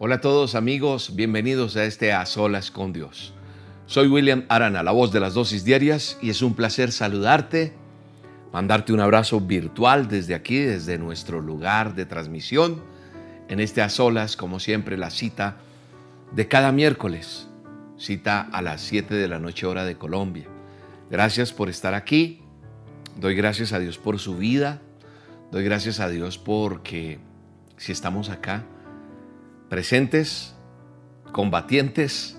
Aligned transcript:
Hola 0.00 0.14
a 0.14 0.20
todos 0.20 0.54
amigos, 0.54 1.16
bienvenidos 1.16 1.76
a 1.76 1.82
este 1.82 2.12
A 2.12 2.24
Solas 2.24 2.70
con 2.70 2.92
Dios. 2.92 3.34
Soy 3.86 4.06
William 4.06 4.44
Arana, 4.48 4.84
la 4.84 4.92
voz 4.92 5.10
de 5.10 5.18
las 5.18 5.34
dosis 5.34 5.64
diarias, 5.64 6.18
y 6.22 6.30
es 6.30 6.40
un 6.40 6.54
placer 6.54 6.92
saludarte, 6.92 7.72
mandarte 8.52 8.92
un 8.92 9.00
abrazo 9.00 9.40
virtual 9.40 10.06
desde 10.06 10.36
aquí, 10.36 10.60
desde 10.60 10.98
nuestro 10.98 11.40
lugar 11.40 11.96
de 11.96 12.06
transmisión, 12.06 12.80
en 13.48 13.58
este 13.58 13.82
A 13.82 13.88
Solas, 13.88 14.36
como 14.36 14.60
siempre, 14.60 14.96
la 14.96 15.10
cita 15.10 15.56
de 16.30 16.46
cada 16.46 16.70
miércoles, 16.70 17.48
cita 17.96 18.42
a 18.52 18.62
las 18.62 18.82
7 18.82 19.16
de 19.16 19.26
la 19.26 19.40
noche 19.40 19.66
hora 19.66 19.84
de 19.84 19.96
Colombia. 19.96 20.46
Gracias 21.10 21.52
por 21.52 21.68
estar 21.68 21.94
aquí, 21.94 22.40
doy 23.16 23.34
gracias 23.34 23.72
a 23.72 23.80
Dios 23.80 23.98
por 23.98 24.20
su 24.20 24.36
vida, 24.36 24.80
doy 25.50 25.64
gracias 25.64 25.98
a 25.98 26.08
Dios 26.08 26.38
porque 26.38 27.18
si 27.78 27.90
estamos 27.90 28.30
acá, 28.30 28.64
presentes, 29.68 30.54
combatientes, 31.32 32.38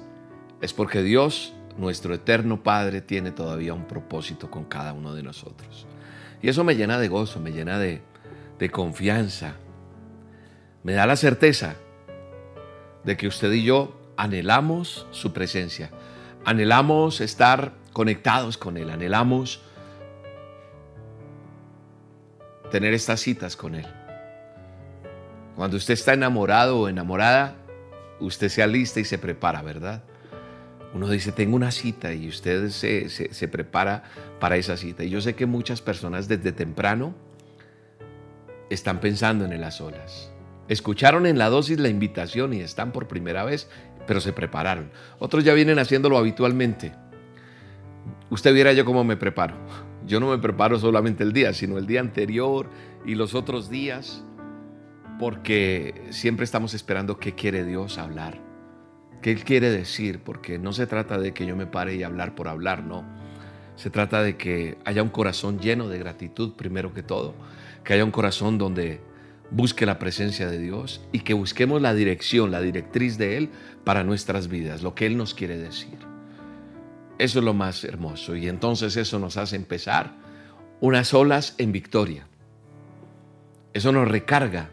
es 0.61 0.73
porque 0.73 1.03
Dios, 1.03 1.53
nuestro 1.77 2.13
eterno 2.13 2.63
Padre, 2.63 3.01
tiene 3.01 3.31
todavía 3.31 3.73
un 3.73 3.85
propósito 3.85 4.49
con 4.49 4.65
cada 4.65 4.93
uno 4.93 5.13
de 5.13 5.23
nosotros. 5.23 5.85
Y 6.41 6.49
eso 6.49 6.63
me 6.63 6.75
llena 6.75 6.97
de 6.99 7.07
gozo, 7.07 7.39
me 7.39 7.51
llena 7.51 7.79
de, 7.79 8.01
de 8.57 8.69
confianza, 8.69 9.55
me 10.83 10.93
da 10.93 11.05
la 11.05 11.15
certeza 11.15 11.75
de 13.03 13.17
que 13.17 13.27
usted 13.27 13.51
y 13.51 13.63
yo 13.63 13.97
anhelamos 14.17 15.07
su 15.11 15.33
presencia, 15.33 15.91
anhelamos 16.45 17.21
estar 17.21 17.73
conectados 17.93 18.57
con 18.57 18.77
Él, 18.77 18.89
anhelamos 18.89 19.61
tener 22.71 22.93
estas 22.93 23.19
citas 23.19 23.55
con 23.55 23.75
Él. 23.75 23.98
Cuando 25.59 25.75
usted 25.75 25.95
está 25.95 26.13
enamorado 26.13 26.79
o 26.79 26.87
enamorada, 26.87 27.57
usted 28.21 28.47
se 28.47 28.63
alista 28.63 29.01
y 29.01 29.03
se 29.03 29.17
prepara, 29.17 29.61
¿verdad? 29.61 30.03
Uno 30.93 31.09
dice, 31.09 31.33
tengo 31.33 31.57
una 31.57 31.71
cita 31.71 32.13
y 32.13 32.29
usted 32.29 32.69
se, 32.69 33.09
se, 33.09 33.47
prepara 33.49 34.03
para 34.39 34.55
esa 34.55 34.77
cita. 34.77 35.03
Y 35.03 35.09
yo 35.09 35.19
sé 35.19 35.35
que 35.35 35.45
muchas 35.45 35.81
personas 35.81 36.29
desde 36.29 36.53
temprano 36.53 37.13
están 38.69 39.01
pensando 39.01 39.43
en 39.43 39.51
el 39.51 39.61
a 39.65 39.71
solas. 39.71 40.31
Escucharon 40.69 41.25
en 41.25 41.37
la 41.37 41.49
dosis 41.49 41.77
la 41.77 41.89
invitación 41.89 42.53
y 42.53 42.61
están 42.61 42.93
por 42.93 43.09
primera 43.09 43.43
vez, 43.43 43.67
pero 44.07 44.21
se 44.21 44.31
prepararon. 44.31 44.91
Otros 45.19 45.43
ya 45.43 45.53
vienen 45.53 45.77
haciéndolo 45.77 46.17
habitualmente. 46.17 46.93
Usted 48.29 48.53
viera 48.53 48.71
yo 48.71 48.85
cómo 48.85 49.03
me 49.03 49.17
preparo. 49.17 49.57
Yo 50.07 50.21
no 50.21 50.29
me 50.29 50.37
preparo 50.37 50.79
solamente 50.79 51.23
el 51.23 51.33
día, 51.33 51.53
sino 51.53 51.77
el 51.77 51.85
día 51.85 51.99
anterior 51.99 52.69
y 53.05 53.15
los 53.15 53.35
otros 53.35 53.69
días 53.69 54.23
porque 55.19 55.93
siempre 56.11 56.45
estamos 56.45 56.73
esperando 56.73 57.19
qué 57.19 57.35
quiere 57.35 57.65
Dios 57.65 57.97
hablar, 57.97 58.41
qué 59.21 59.31
Él 59.31 59.43
quiere 59.43 59.69
decir, 59.69 60.21
porque 60.23 60.57
no 60.57 60.71
se 60.71 60.87
trata 60.87 61.19
de 61.19 61.33
que 61.33 61.45
yo 61.45 61.57
me 61.57 61.67
pare 61.67 61.93
y 61.95 62.03
hablar 62.03 62.35
por 62.35 62.47
hablar, 62.47 62.83
no. 62.83 63.05
Se 63.75 63.89
trata 63.89 64.23
de 64.23 64.37
que 64.37 64.77
haya 64.85 65.03
un 65.03 65.09
corazón 65.09 65.59
lleno 65.59 65.89
de 65.89 65.99
gratitud 65.99 66.53
primero 66.53 66.93
que 66.93 67.03
todo, 67.03 67.35
que 67.83 67.93
haya 67.93 68.05
un 68.05 68.11
corazón 68.11 68.57
donde 68.57 69.01
busque 69.51 69.85
la 69.85 69.99
presencia 69.99 70.47
de 70.47 70.57
Dios 70.57 71.01
y 71.11 71.19
que 71.19 71.33
busquemos 71.33 71.81
la 71.81 71.93
dirección, 71.93 72.49
la 72.49 72.61
directriz 72.61 73.17
de 73.17 73.37
Él 73.37 73.49
para 73.83 74.05
nuestras 74.05 74.47
vidas, 74.47 74.83
lo 74.83 74.95
que 74.95 75.05
Él 75.05 75.17
nos 75.17 75.33
quiere 75.33 75.57
decir. 75.57 75.99
Eso 77.17 77.39
es 77.39 77.45
lo 77.45 77.53
más 77.53 77.83
hermoso 77.83 78.37
y 78.37 78.47
entonces 78.47 78.95
eso 78.95 79.19
nos 79.19 79.35
hace 79.35 79.57
empezar 79.57 80.15
unas 80.79 81.13
olas 81.13 81.55
en 81.57 81.73
victoria. 81.73 82.25
Eso 83.73 83.91
nos 83.91 84.07
recarga 84.07 84.69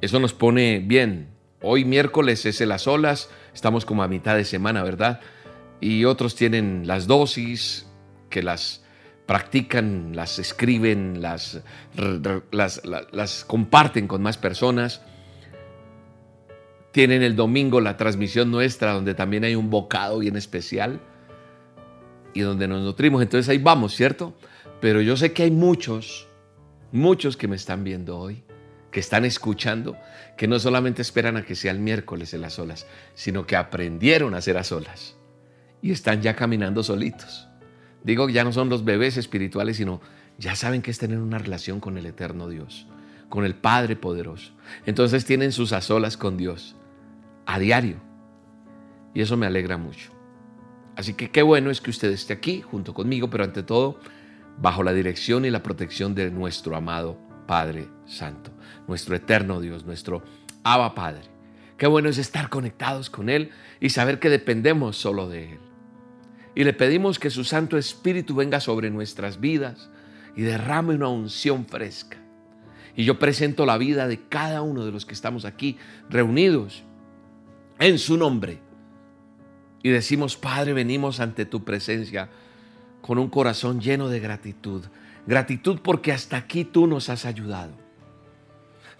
eso 0.00 0.20
nos 0.20 0.32
pone 0.32 0.80
bien. 0.84 1.28
Hoy 1.60 1.84
miércoles 1.84 2.46
es 2.46 2.60
las 2.60 2.86
olas, 2.86 3.30
estamos 3.52 3.84
como 3.84 4.02
a 4.02 4.08
mitad 4.08 4.36
de 4.36 4.44
semana, 4.44 4.82
¿verdad? 4.84 5.20
Y 5.80 6.04
otros 6.04 6.36
tienen 6.36 6.86
las 6.86 7.06
dosis, 7.06 7.86
que 8.30 8.42
las 8.42 8.84
practican, 9.26 10.14
las 10.14 10.38
escriben, 10.38 11.20
las, 11.20 11.62
las, 12.52 12.82
las, 12.84 13.44
comparten 13.44 14.06
con 14.06 14.22
más 14.22 14.38
personas. 14.38 15.02
Tienen 16.92 17.22
el 17.22 17.34
domingo 17.36 17.80
la 17.80 17.96
transmisión 17.96 18.50
nuestra, 18.50 18.92
donde 18.92 19.14
también 19.14 19.44
hay 19.44 19.54
un 19.54 19.68
bocado 19.68 20.20
bien 20.20 20.36
especial 20.36 21.00
y 22.34 22.40
donde 22.40 22.68
nos 22.68 22.82
nutrimos. 22.82 23.20
Entonces 23.20 23.48
ahí 23.48 23.58
vamos, 23.58 23.94
¿cierto? 23.94 24.34
Pero 24.80 25.00
yo 25.00 25.16
sé 25.16 25.32
que 25.32 25.42
hay 25.42 25.50
muchos, 25.50 26.28
muchos 26.92 27.36
que 27.36 27.48
me 27.48 27.56
están 27.56 27.82
viendo 27.82 28.16
hoy 28.16 28.44
que 28.90 29.00
están 29.00 29.24
escuchando, 29.24 29.96
que 30.36 30.48
no 30.48 30.58
solamente 30.58 31.02
esperan 31.02 31.36
a 31.36 31.42
que 31.42 31.54
sea 31.54 31.72
el 31.72 31.78
miércoles 31.78 32.32
en 32.34 32.40
las 32.40 32.58
olas, 32.58 32.86
sino 33.14 33.46
que 33.46 33.56
aprendieron 33.56 34.34
a 34.34 34.40
ser 34.40 34.56
a 34.56 34.64
solas 34.64 35.16
y 35.82 35.92
están 35.92 36.22
ya 36.22 36.34
caminando 36.34 36.82
solitos. 36.82 37.48
Digo 38.02 38.28
ya 38.28 38.44
no 38.44 38.52
son 38.52 38.68
los 38.68 38.84
bebés 38.84 39.16
espirituales, 39.16 39.76
sino 39.76 40.00
ya 40.38 40.54
saben 40.54 40.82
que 40.82 40.90
es 40.90 40.98
tener 40.98 41.18
una 41.18 41.38
relación 41.38 41.80
con 41.80 41.98
el 41.98 42.06
eterno 42.06 42.48
Dios, 42.48 42.86
con 43.28 43.44
el 43.44 43.54
Padre 43.54 43.96
poderoso. 43.96 44.52
Entonces 44.86 45.24
tienen 45.24 45.52
sus 45.52 45.72
a 45.72 45.80
solas 45.80 46.16
con 46.16 46.36
Dios 46.36 46.76
a 47.46 47.58
diario. 47.58 47.96
Y 49.14 49.22
eso 49.22 49.36
me 49.36 49.46
alegra 49.46 49.78
mucho. 49.78 50.12
Así 50.96 51.14
que 51.14 51.30
qué 51.30 51.42
bueno 51.42 51.70
es 51.70 51.80
que 51.80 51.90
usted 51.90 52.10
esté 52.10 52.34
aquí 52.34 52.60
junto 52.60 52.92
conmigo, 52.92 53.30
pero 53.30 53.44
ante 53.44 53.62
todo 53.62 53.98
bajo 54.60 54.82
la 54.82 54.92
dirección 54.92 55.44
y 55.44 55.50
la 55.50 55.62
protección 55.62 56.14
de 56.14 56.30
nuestro 56.30 56.76
amado 56.76 57.18
Padre 57.46 57.88
Santo, 58.04 58.50
nuestro 58.88 59.14
eterno 59.14 59.60
Dios, 59.60 59.84
nuestro 59.84 60.22
Abba 60.64 60.94
Padre. 60.94 61.22
Qué 61.76 61.86
bueno 61.86 62.08
es 62.08 62.18
estar 62.18 62.48
conectados 62.48 63.08
con 63.10 63.28
Él 63.28 63.50
y 63.78 63.90
saber 63.90 64.18
que 64.18 64.30
dependemos 64.30 64.96
solo 64.96 65.28
de 65.28 65.52
Él. 65.52 65.58
Y 66.56 66.64
le 66.64 66.72
pedimos 66.72 67.20
que 67.20 67.30
su 67.30 67.44
Santo 67.44 67.78
Espíritu 67.78 68.34
venga 68.34 68.58
sobre 68.58 68.90
nuestras 68.90 69.38
vidas 69.38 69.88
y 70.34 70.42
derrame 70.42 70.96
una 70.96 71.08
unción 71.08 71.66
fresca. 71.66 72.16
Y 72.96 73.04
yo 73.04 73.20
presento 73.20 73.64
la 73.64 73.78
vida 73.78 74.08
de 74.08 74.26
cada 74.28 74.62
uno 74.62 74.84
de 74.84 74.90
los 74.90 75.06
que 75.06 75.14
estamos 75.14 75.44
aquí 75.44 75.78
reunidos 76.10 76.82
en 77.78 77.98
su 77.98 78.16
nombre. 78.16 78.58
Y 79.84 79.90
decimos, 79.90 80.36
Padre, 80.36 80.72
venimos 80.72 81.20
ante 81.20 81.46
tu 81.46 81.64
presencia 81.64 82.28
con 83.00 83.18
un 83.18 83.28
corazón 83.28 83.80
lleno 83.80 84.08
de 84.08 84.18
gratitud, 84.18 84.84
Gratitud 85.28 85.80
porque 85.82 86.10
hasta 86.10 86.38
aquí 86.38 86.64
tú 86.64 86.86
nos 86.86 87.10
has 87.10 87.26
ayudado. 87.26 87.87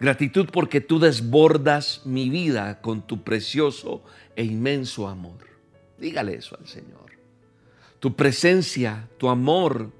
Gratitud 0.00 0.48
porque 0.52 0.80
tú 0.80 0.98
desbordas 1.00 2.02
mi 2.04 2.30
vida 2.30 2.80
con 2.80 3.06
tu 3.06 3.22
precioso 3.22 4.04
e 4.36 4.44
inmenso 4.44 5.08
amor. 5.08 5.38
Dígale 5.98 6.34
eso 6.36 6.56
al 6.58 6.66
Señor. 6.66 7.10
Tu 7.98 8.14
presencia, 8.14 9.08
tu 9.18 9.28
amor, 9.28 9.90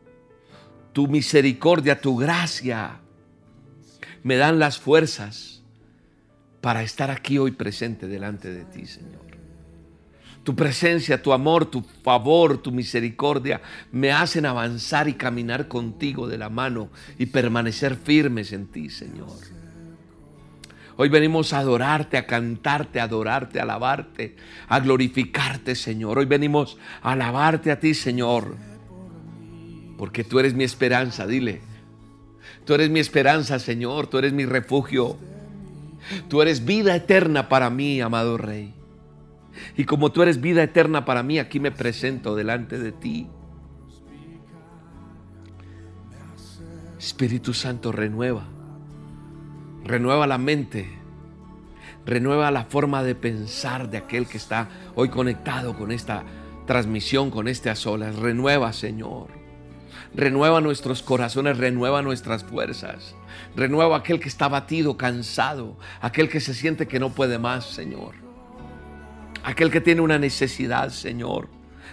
tu 0.93 1.09
misericordia, 1.09 2.01
tu 2.01 2.17
gracia 2.17 3.01
me 4.23 4.37
dan 4.37 4.59
las 4.59 4.79
fuerzas 4.79 5.63
para 6.61 6.83
estar 6.83 7.11
aquí 7.11 7.39
hoy 7.39 7.53
presente 7.53 8.07
delante 8.07 8.53
de 8.53 8.65
ti, 8.65 8.87
Señor. 8.87 9.27
Tu 10.45 10.55
presencia, 10.55 11.21
tu 11.21 11.33
amor, 11.33 11.67
tu 11.67 11.83
favor, 11.83 12.59
tu 12.59 12.73
misericordia 12.73 13.61
me 13.93 14.13
hacen 14.13 14.47
avanzar 14.47 15.09
y 15.09 15.15
caminar 15.15 15.69
contigo 15.69 16.29
de 16.29 16.39
la 16.39 16.49
mano 16.49 16.89
y 17.19 17.27
permanecer 17.27 17.97
firmes 17.97 18.53
en 18.53 18.67
ti, 18.69 18.91
Señor. 18.91 19.58
Hoy 21.01 21.09
venimos 21.11 21.53
a 21.53 21.61
adorarte, 21.61 22.17
a 22.17 22.27
cantarte, 22.27 22.99
a 22.99 23.05
adorarte, 23.05 23.61
a 23.61 23.63
alabarte, 23.63 24.35
a 24.67 24.81
glorificarte, 24.81 25.77
Señor. 25.77 26.19
Hoy 26.19 26.27
venimos 26.27 26.77
a 27.03 27.13
alabarte 27.13 27.71
a 27.71 27.79
ti, 27.79 27.95
Señor. 27.95 28.57
Porque 29.97 30.25
tú 30.25 30.41
eres 30.41 30.55
mi 30.55 30.65
esperanza, 30.65 31.25
dile. 31.25 31.61
Tú 32.65 32.75
eres 32.75 32.91
mi 32.91 32.99
esperanza, 32.99 33.61
Señor. 33.61 34.09
Tú 34.09 34.19
eres 34.19 34.33
mi 34.33 34.45
refugio. 34.45 35.17
Tú 36.27 36.43
eres 36.43 36.65
vida 36.65 36.97
eterna 36.97 37.49
para 37.49 37.71
mí, 37.71 38.01
amado 38.01 38.37
Rey. 38.37 38.75
Y 39.77 39.85
como 39.85 40.11
tú 40.11 40.23
eres 40.23 40.41
vida 40.41 40.65
eterna 40.65 41.05
para 41.05 41.23
mí, 41.23 41.39
aquí 41.39 41.61
me 41.61 41.71
presento 41.71 42.35
delante 42.35 42.77
de 42.77 42.91
ti. 42.91 43.29
Espíritu 46.99 47.55
Santo, 47.55 47.93
renueva. 47.93 48.58
Renueva 49.89 50.29
la 50.29 50.39
mente. 50.39 50.89
Renueva 52.07 52.53
la 52.53 52.65
forma 52.67 53.03
de 53.03 53.17
pensar 53.17 53.91
de 53.91 53.99
aquel 53.99 54.29
que 54.29 54.37
está 54.37 54.69
hoy 54.95 55.09
conectado 55.09 55.75
con 55.77 55.91
esta 55.91 56.23
transmisión, 56.67 57.31
con 57.33 57.49
este 57.49 57.71
a 57.71 57.75
solas. 57.75 58.15
Renueva, 58.15 58.73
Señor. 58.73 59.31
Renueva 60.15 60.61
nuestros 60.61 61.03
corazones, 61.03 61.59
renueva 61.59 62.03
nuestras 62.03 62.45
fuerzas. 62.45 63.17
Renueva 63.57 63.97
aquel 63.97 64.21
que 64.21 64.29
está 64.29 64.47
batido, 64.47 64.97
cansado, 64.97 65.77
aquel 66.01 66.29
que 66.29 66.39
se 66.39 66.55
siente 66.55 66.87
que 66.87 67.01
no 67.01 67.11
puede 67.11 67.41
más, 67.41 67.65
Señor 67.65 68.29
aquel 69.49 69.71
que 69.71 69.81
tiene 69.81 70.03
una 70.03 70.19
necesidad, 70.19 70.91
Señor. 70.91 71.49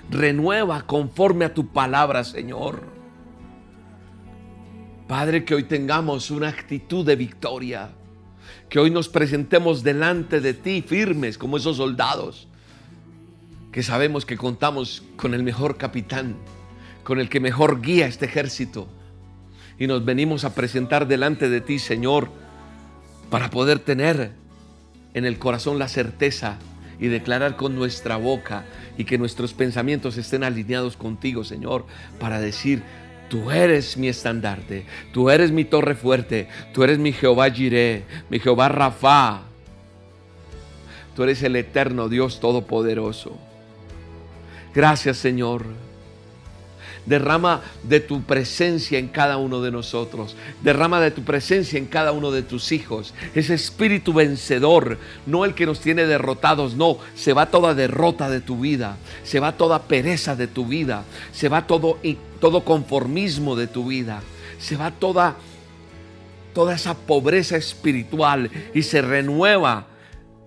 Renueva 0.09 0.81
conforme 0.86 1.45
a 1.45 1.53
tu 1.53 1.68
palabra, 1.68 2.25
Señor. 2.25 2.94
Padre, 5.07 5.46
que 5.46 5.54
hoy 5.54 5.63
tengamos 5.63 6.31
una 6.31 6.50
actitud 6.50 7.06
de 7.06 7.16
victoria. 7.16 7.90
Que 8.69 8.80
hoy 8.80 8.90
nos 8.90 9.07
presentemos 9.07 9.84
delante 9.84 10.42
de 10.42 10.54
ti 10.56 10.81
firmes 10.81 11.38
como 11.38 11.57
esos 11.57 11.78
soldados. 11.78 12.48
Que 13.72 13.84
sabemos 13.84 14.25
que 14.25 14.38
contamos 14.38 15.04
con 15.16 15.36
el 15.36 15.44
mejor 15.44 15.78
capitán, 15.78 16.36
con 17.04 17.19
el 17.19 17.30
que 17.30 17.40
mejor 17.40 17.81
guía 17.81 18.07
este 18.07 18.25
ejército. 18.25 18.88
Y 19.78 19.86
nos 19.86 20.04
venimos 20.06 20.44
a 20.44 20.56
presentar 20.56 21.08
delante 21.08 21.50
de 21.50 21.62
ti, 21.62 21.78
Señor, 21.78 22.31
para 23.30 23.51
poder 23.51 23.80
tener 23.80 24.31
en 25.13 25.25
el 25.25 25.38
corazón 25.38 25.78
la 25.78 25.88
certeza 25.88 26.58
y 27.00 27.08
declarar 27.08 27.58
con 27.58 27.75
nuestra 27.75 28.16
boca 28.16 28.66
y 28.98 29.04
que 29.04 29.18
nuestros 29.18 29.54
pensamientos 29.54 30.18
estén 30.18 30.44
alineados 30.44 30.98
contigo, 30.98 31.44
Señor, 31.44 31.86
para 32.19 32.40
decir, 32.40 32.84
tú 33.30 33.51
eres 33.51 33.98
mi 33.98 34.07
estandarte, 34.07 34.86
tú 35.13 35.30
eres 35.30 35.51
mi 35.51 35.66
torre 35.66 35.95
fuerte, 35.95 36.48
tú 36.74 36.83
eres 36.83 37.00
mi 37.00 37.12
Jehová 37.12 37.50
Jireh, 37.50 38.04
mi 38.30 38.39
Jehová 38.39 38.69
Rafa. 38.69 39.42
Tú 41.16 41.24
eres 41.24 41.42
el 41.44 41.56
eterno 41.56 42.10
Dios 42.10 42.39
todopoderoso. 42.39 43.38
Gracias, 44.74 45.18
Señor 45.18 45.85
Derrama 47.06 47.62
de 47.84 48.00
tu 48.00 48.24
presencia 48.24 48.98
en 48.98 49.07
cada 49.07 49.38
uno 49.38 49.62
de 49.62 49.72
nosotros. 49.72 50.36
Derrama 50.63 51.00
de 51.00 51.12
tu 51.12 51.24
presencia 51.24 51.78
en 51.78 51.86
cada 51.86 52.12
uno 52.12 52.31
de 52.31 52.42
tus 52.42 52.72
hijos. 52.72 53.13
Ese 53.36 53.54
espíritu 53.54 54.13
vencedor, 54.13 54.98
no 55.25 55.46
el 55.46 55.54
que 55.54 55.66
nos 55.66 55.80
tiene 55.80 56.06
derrotados, 56.06 56.75
no. 56.75 56.98
Se 57.16 57.34
va 57.34 57.48
toda 57.48 57.75
derrota 57.75 58.30
de 58.30 58.42
tu 58.42 58.60
vida. 58.60 58.98
Se 59.24 59.40
va 59.40 59.52
toda 59.57 59.84
pereza 59.84 60.36
de 60.36 60.48
tu 60.48 60.66
vida. 60.66 61.04
Se 61.31 61.50
va 61.50 61.68
todo, 61.68 62.00
todo 62.40 62.66
conformismo 62.66 63.56
de 63.56 63.68
tu 63.68 63.88
vida. 63.88 64.22
Se 64.58 64.75
va 64.78 64.92
toda, 64.92 65.36
toda 66.54 66.74
esa 66.74 66.96
pobreza 66.96 67.58
espiritual 67.58 68.50
y 68.74 68.84
se 68.84 69.01
renueva 69.01 69.88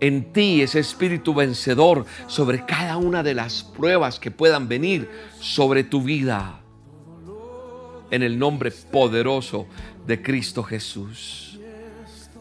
en 0.01 0.33
ti 0.33 0.63
ese 0.63 0.79
espíritu 0.81 1.35
vencedor 1.35 2.07
sobre 2.27 2.65
cada 2.65 2.97
una 2.97 3.23
de 3.23 3.35
las 3.35 3.63
pruebas 3.63 4.19
que 4.19 4.31
puedan 4.31 4.69
venir 4.69 5.11
sobre 5.41 5.85
tu 5.85 6.03
vida. 6.03 6.61
En 8.11 8.23
el 8.23 8.39
nombre 8.39 8.71
poderoso 8.71 9.67
de 10.07 10.23
Cristo 10.23 10.63
Jesús. 10.63 11.59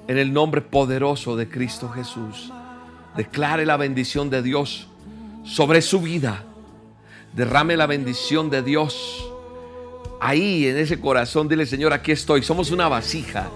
En 0.07 0.17
el 0.17 0.31
nombre 0.31 0.61
poderoso 0.61 1.35
de 1.35 1.49
Cristo 1.49 1.89
Jesús. 1.89 2.51
Declare 3.15 3.65
la 3.65 3.77
bendición 3.77 4.29
de 4.29 4.41
Dios 4.41 4.87
sobre 5.43 5.81
su 5.81 6.01
vida. 6.01 6.43
Derrame 7.33 7.75
la 7.75 7.87
bendición 7.87 8.49
de 8.49 8.61
Dios. 8.61 9.29
Ahí 10.21 10.67
en 10.67 10.77
ese 10.77 10.99
corazón, 10.99 11.47
dile 11.47 11.65
Señor, 11.65 11.91
aquí 11.93 12.11
estoy. 12.11 12.43
Somos 12.43 12.71
una 12.71 12.87
vasija. 12.87 13.49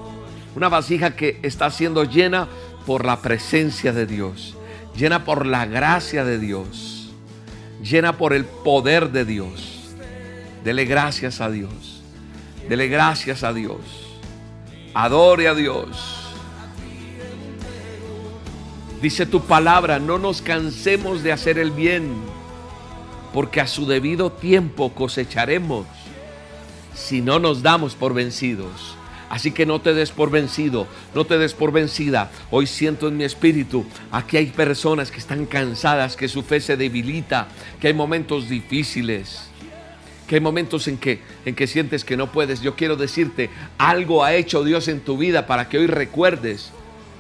Una 0.56 0.68
vasija 0.68 1.16
que 1.16 1.40
está 1.44 1.70
siendo 1.72 2.04
llena 2.04 2.48
por 2.86 3.06
la 3.06 3.22
presencia 3.22 3.94
de 3.94 4.06
Dios, 4.06 4.56
llena 4.96 5.24
por 5.24 5.46
la 5.46 5.66
gracia 5.66 6.24
de 6.24 6.40
Dios, 6.40 7.12
llena 7.84 8.18
por 8.18 8.34
el 8.34 8.46
poder 8.46 9.12
de 9.12 9.26
Dios. 9.26 9.94
Dele 10.64 10.86
gracias 10.86 11.42
a 11.42 11.50
Dios, 11.50 12.02
dele 12.70 12.88
gracias 12.88 13.44
a 13.44 13.54
Dios, 13.54 13.80
adore 14.94 15.48
a 15.48 15.56
Dios. 15.56 16.18
Dice 19.02 19.26
tu 19.26 19.42
palabra, 19.42 19.98
no 19.98 20.20
nos 20.20 20.44
cansemos 20.44 21.24
de 21.24 21.32
hacer 21.32 21.58
el 21.58 21.72
bien, 21.72 22.14
porque 23.34 23.60
a 23.60 23.66
su 23.66 23.88
debido 23.88 24.32
tiempo 24.32 24.94
cosecharemos 24.94 25.88
si 26.94 27.22
no 27.22 27.40
nos 27.40 27.64
damos 27.64 27.96
por 27.96 28.14
vencidos. 28.14 28.96
Así 29.32 29.52
que 29.52 29.66
no 29.66 29.80
te 29.80 29.94
des 29.94 30.12
por 30.12 30.30
vencido, 30.30 30.88
no 31.16 31.24
te 31.24 31.38
des 31.38 31.54
por 31.54 31.72
vencida. 31.72 32.30
Hoy 32.50 32.68
siento 32.68 33.08
en 33.08 33.16
mi 33.16 33.24
espíritu, 33.24 33.86
aquí 34.12 34.36
hay 34.36 34.48
personas 34.48 35.10
que 35.10 35.20
están 35.20 35.46
cansadas, 35.46 36.18
que 36.18 36.28
su 36.28 36.44
fe 36.44 36.60
se 36.60 36.76
debilita, 36.76 37.48
que 37.80 37.88
hay 37.88 37.94
momentos 37.94 38.50
difíciles, 38.50 39.44
que 40.28 40.36
hay 40.36 40.42
momentos 40.42 40.90
en 40.90 40.98
que, 40.98 41.22
en 41.46 41.56
que 41.56 41.66
sientes 41.66 42.04
que 42.04 42.18
no 42.18 42.30
puedes. 42.30 42.62
Yo 42.62 42.76
quiero 42.76 42.98
decirte, 42.98 43.50
algo 43.78 44.26
ha 44.26 44.34
hecho 44.34 44.66
Dios 44.66 44.90
en 44.90 45.00
tu 45.00 45.18
vida 45.18 45.48
para 45.48 45.70
que 45.70 45.78
hoy 45.78 45.88
recuerdes 45.88 46.74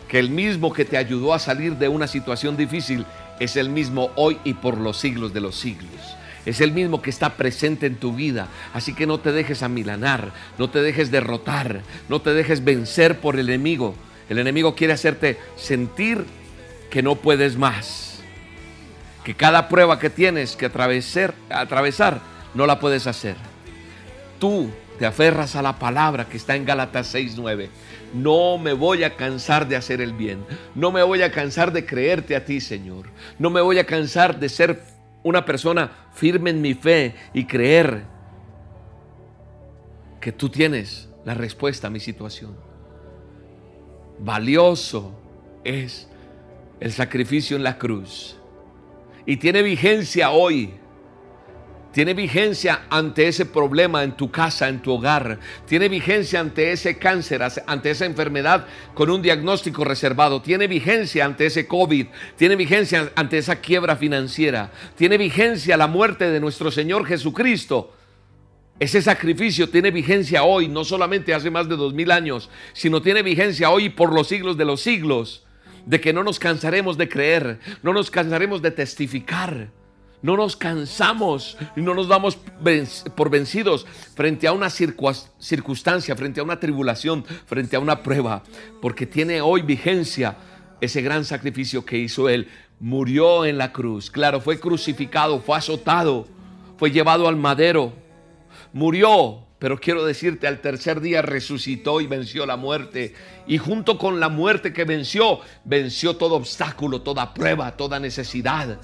que 0.10 0.19
el 0.19 0.31
mismo 0.31 0.74
que 0.74 0.84
te 0.84 0.98
ayudó 0.98 1.34
a 1.34 1.40
salir 1.40 1.78
de 1.78 1.88
una 1.88 2.08
situación 2.08 2.58
difícil 2.58 3.06
es 3.40 3.56
el 3.56 3.69
mismo 3.69 4.12
hoy 4.18 4.38
y 4.44 4.56
por 4.56 4.78
los 4.78 4.98
siglos 4.98 5.34
de 5.34 5.40
los 5.40 5.56
siglos 5.56 6.18
es 6.46 6.62
el 6.62 6.72
mismo 6.72 7.02
que 7.02 7.10
está 7.10 7.36
presente 7.38 7.86
en 7.86 7.96
tu 7.96 8.14
vida. 8.14 8.48
Así 8.74 8.94
que 8.94 9.08
no 9.08 9.20
te 9.20 9.32
dejes 9.32 9.64
amilanar, 9.64 10.32
no 10.58 10.70
te 10.70 10.82
dejes 10.82 11.12
derrotar, 11.12 11.82
no 12.10 12.22
te 12.22 12.34
dejes 12.34 12.64
vencer 12.64 13.20
por 13.20 13.38
el 13.38 13.50
enemigo. 13.50 13.96
El 14.30 14.40
enemigo 14.40 14.76
quiere 14.76 14.94
hacerte 14.94 15.38
sentir 15.56 16.26
que 16.90 17.04
no 17.04 17.16
puedes 17.16 17.58
más. 17.58 18.20
Que 19.24 19.36
cada 19.36 19.70
prueba 19.70 20.00
que 20.00 20.10
tienes 20.10 20.56
que 20.56 20.66
atravesar, 20.66 22.22
no 22.54 22.66
la 22.66 22.80
puedes 22.80 23.08
hacer. 23.08 23.36
Tú 24.40 24.70
te 24.98 25.06
aferras 25.06 25.56
a 25.56 25.62
la 25.62 25.78
palabra 25.78 26.28
que 26.28 26.38
está 26.38 26.56
en 26.56 26.66
Gálatas 26.66 27.14
6:9. 27.14 27.70
No 28.14 28.58
me 28.58 28.74
voy 28.74 29.04
a 29.04 29.16
cansar 29.16 29.68
de 29.68 29.76
hacer 29.76 30.02
el 30.02 30.14
bien. 30.14 30.44
No 30.76 30.92
me 30.92 31.04
voy 31.04 31.22
a 31.22 31.32
cansar 31.32 31.72
de 31.72 31.86
creerte 31.86 32.36
a 32.36 32.46
ti, 32.46 32.60
Señor. 32.60 33.08
No 33.40 33.50
me 33.50 33.62
voy 33.62 33.80
a 33.80 33.86
cansar 33.86 34.40
de 34.40 34.50
ser 34.50 34.84
una 35.24 35.46
persona 35.46 35.92
firme 36.14 36.50
en 36.50 36.62
mi 36.62 36.74
fe 36.74 37.16
y 37.34 37.46
creer 37.46 38.06
que 40.20 40.32
tú 40.32 40.50
tienes 40.50 41.10
la 41.26 41.34
respuesta 41.34 41.88
a 41.88 41.90
mi 41.90 42.00
situación. 42.00 42.56
Valioso 44.20 45.14
es 45.64 46.10
el 46.80 46.92
sacrificio 46.92 47.58
en 47.58 47.64
la 47.64 47.78
cruz 47.78 48.38
y 49.26 49.38
tiene 49.38 49.62
vigencia 49.62 50.32
hoy 50.32 50.74
tiene 51.92 52.14
vigencia 52.14 52.84
ante 52.90 53.28
ese 53.28 53.46
problema 53.46 54.04
en 54.04 54.14
tu 54.14 54.32
casa, 54.32 54.70
en 54.70 54.82
tu 54.82 54.94
hogar. 54.94 55.40
Tiene 55.68 55.90
vigencia 55.90 56.40
ante 56.40 56.72
ese 56.72 56.98
cáncer, 56.98 57.42
ante 57.68 57.92
esa 57.92 58.06
enfermedad 58.06 58.66
con 58.94 59.10
un 59.10 59.22
diagnóstico 59.22 59.84
reservado. 59.84 60.42
Tiene 60.42 60.68
vigencia 60.68 61.26
ante 61.26 61.48
ese 61.48 61.68
COVID. 61.68 62.08
Tiene 62.38 62.56
vigencia 62.56 63.12
ante 63.16 63.38
esa 63.38 63.58
quiebra 63.58 63.98
financiera. 63.98 64.72
Tiene 64.96 65.18
vigencia 65.18 65.76
la 65.76 65.88
muerte 65.88 66.32
de 66.32 66.40
nuestro 66.40 66.72
Señor 66.72 67.06
Jesucristo. 67.06 67.94
Ese 68.80 69.02
sacrificio 69.02 69.70
tiene 69.70 69.92
vigencia 69.92 70.44
hoy, 70.44 70.70
no 70.70 70.86
solamente 70.86 71.34
hace 71.34 71.52
más 71.52 71.68
de 71.68 71.76
dos 71.76 71.94
mil 71.94 72.10
años, 72.10 72.50
sino 72.74 73.02
tiene 73.02 73.22
vigencia 73.22 73.70
hoy 73.70 73.90
por 73.90 74.14
los 74.14 74.28
siglos 74.28 74.58
de 74.58 74.66
los 74.66 74.82
siglos. 74.82 75.46
De 75.86 76.00
que 76.00 76.14
no 76.14 76.24
nos 76.24 76.40
cansaremos 76.40 76.98
de 76.98 77.10
creer, 77.10 77.60
no 77.84 77.92
nos 77.92 78.10
cansaremos 78.10 78.62
de 78.62 78.72
testificar 78.72 79.81
no 80.22 80.38
nos 80.38 80.56
cansamos 80.56 81.58
y 81.75 81.82
no 81.82 81.94
nos 81.94 82.08
damos 82.08 82.38
por 83.16 83.30
vencidos 83.30 83.86
frente 84.16 84.48
a 84.48 84.51
una 84.51 84.70
circunstancia, 84.70 86.16
frente 86.16 86.40
a 86.40 86.44
una 86.44 86.60
tribulación, 86.60 87.25
frente 87.46 87.75
a 87.75 87.80
una 87.80 88.04
prueba, 88.04 88.44
porque 88.82 89.06
tiene 89.06 89.42
hoy 89.42 89.62
vigencia 89.62 90.38
ese 90.80 91.01
gran 91.01 91.25
sacrificio 91.25 91.86
que 91.86 91.98
hizo 91.98 92.30
Él. 92.30 92.50
Murió 92.80 93.46
en 93.46 93.58
la 93.58 93.72
cruz, 93.72 94.10
claro, 94.10 94.42
fue 94.42 94.60
crucificado, 94.60 95.40
fue 95.40 95.58
azotado, 95.58 96.28
fue 96.78 96.92
llevado 96.92 97.28
al 97.28 97.36
madero, 97.36 97.94
murió, 98.74 99.46
pero 99.60 99.80
quiero 99.80 100.04
decirte, 100.04 100.48
al 100.48 100.62
tercer 100.62 101.01
día 101.01 101.22
resucitó 101.22 102.01
y 102.01 102.08
venció 102.08 102.48
la 102.48 102.58
muerte. 102.58 103.13
Y 103.46 103.60
junto 103.60 104.00
con 104.00 104.20
la 104.20 104.30
muerte 104.30 104.74
que 104.74 104.86
venció, 104.86 105.42
venció 105.63 106.16
todo 106.16 106.34
obstáculo, 106.34 107.01
toda 107.01 107.36
prueba, 107.36 107.78
toda 107.78 108.00
necesidad 108.00 108.80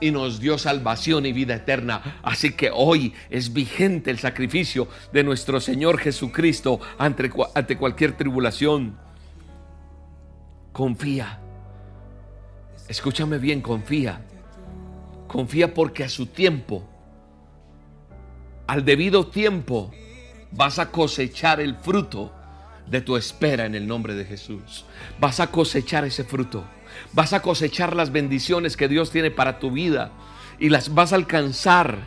y 0.00 0.10
nos 0.10 0.40
dio 0.40 0.58
salvación 0.58 1.26
y 1.26 1.32
vida 1.32 1.54
eterna. 1.54 2.20
Así 2.22 2.52
que 2.52 2.70
hoy 2.72 3.14
es 3.30 3.52
vigente 3.52 4.10
el 4.10 4.18
sacrificio 4.18 4.88
de 5.12 5.24
nuestro 5.24 5.60
Señor 5.60 5.98
Jesucristo 5.98 6.80
ante, 6.98 7.30
ante 7.54 7.76
cualquier 7.76 8.16
tribulación. 8.16 8.98
Confía. 10.72 11.40
Escúchame 12.88 13.38
bien, 13.38 13.60
confía. 13.60 14.20
Confía 15.26 15.74
porque 15.74 16.04
a 16.04 16.08
su 16.08 16.26
tiempo, 16.26 16.88
al 18.66 18.84
debido 18.84 19.26
tiempo, 19.26 19.90
vas 20.52 20.78
a 20.78 20.90
cosechar 20.90 21.60
el 21.60 21.76
fruto 21.76 22.32
de 22.86 23.00
tu 23.00 23.16
espera 23.16 23.66
en 23.66 23.74
el 23.74 23.86
nombre 23.86 24.14
de 24.14 24.24
Jesús. 24.24 24.84
Vas 25.18 25.40
a 25.40 25.48
cosechar 25.48 26.04
ese 26.04 26.24
fruto. 26.24 26.64
Vas 27.12 27.32
a 27.32 27.42
cosechar 27.42 27.94
las 27.94 28.12
bendiciones 28.12 28.76
que 28.76 28.88
Dios 28.88 29.10
tiene 29.10 29.30
para 29.30 29.58
tu 29.58 29.70
vida 29.70 30.12
y 30.58 30.68
las 30.68 30.94
vas 30.94 31.12
a 31.12 31.16
alcanzar. 31.16 31.98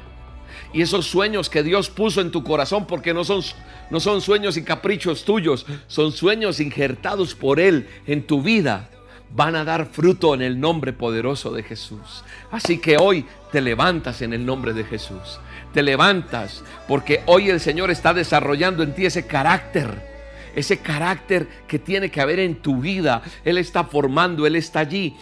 Y 0.74 0.82
esos 0.82 1.08
sueños 1.08 1.50
que 1.50 1.64
Dios 1.64 1.90
puso 1.90 2.22
en 2.22 2.32
tu 2.32 2.44
corazón, 2.44 2.86
porque 2.86 3.14
no 3.14 3.24
son, 3.24 3.42
no 3.90 4.00
son 4.00 4.22
sueños 4.22 4.58
y 4.58 4.64
caprichos 4.64 5.26
tuyos, 5.26 5.66
son 5.88 6.12
sueños 6.12 6.60
injertados 6.60 7.34
por 7.34 7.60
Él 7.60 7.88
en 8.06 8.26
tu 8.26 8.42
vida, 8.42 8.90
van 9.32 9.56
a 9.56 9.64
dar 9.64 9.88
fruto 9.88 10.34
en 10.34 10.42
el 10.42 10.60
nombre 10.60 10.94
poderoso 10.94 11.52
de 11.52 11.64
Jesús. 11.64 12.24
Así 12.52 12.80
que 12.80 12.98
hoy 12.98 13.26
te 13.52 13.62
levantas 13.62 14.22
en 14.22 14.34
el 14.34 14.46
nombre 14.46 14.74
de 14.74 14.84
Jesús. 14.84 15.40
Te 15.74 15.84
levantas 15.84 16.64
porque 16.88 17.22
hoy 17.26 17.50
el 17.50 17.60
Señor 17.60 17.92
está 17.92 18.14
desarrollando 18.14 18.84
en 18.84 18.94
ti 18.94 19.06
ese 19.06 19.28
carácter 19.28 20.19
ese 20.56 20.78
carácter 20.80 21.48
que 21.68 21.80
tiene 21.80 22.10
que 22.10 22.22
haber 22.22 22.40
en 22.40 22.56
tu 22.56 22.82
vida. 22.82 23.22
Él 23.44 23.58
está 23.58 23.84
formando, 23.84 24.46
Él 24.46 24.56
está 24.56 24.82
allí 24.82 25.16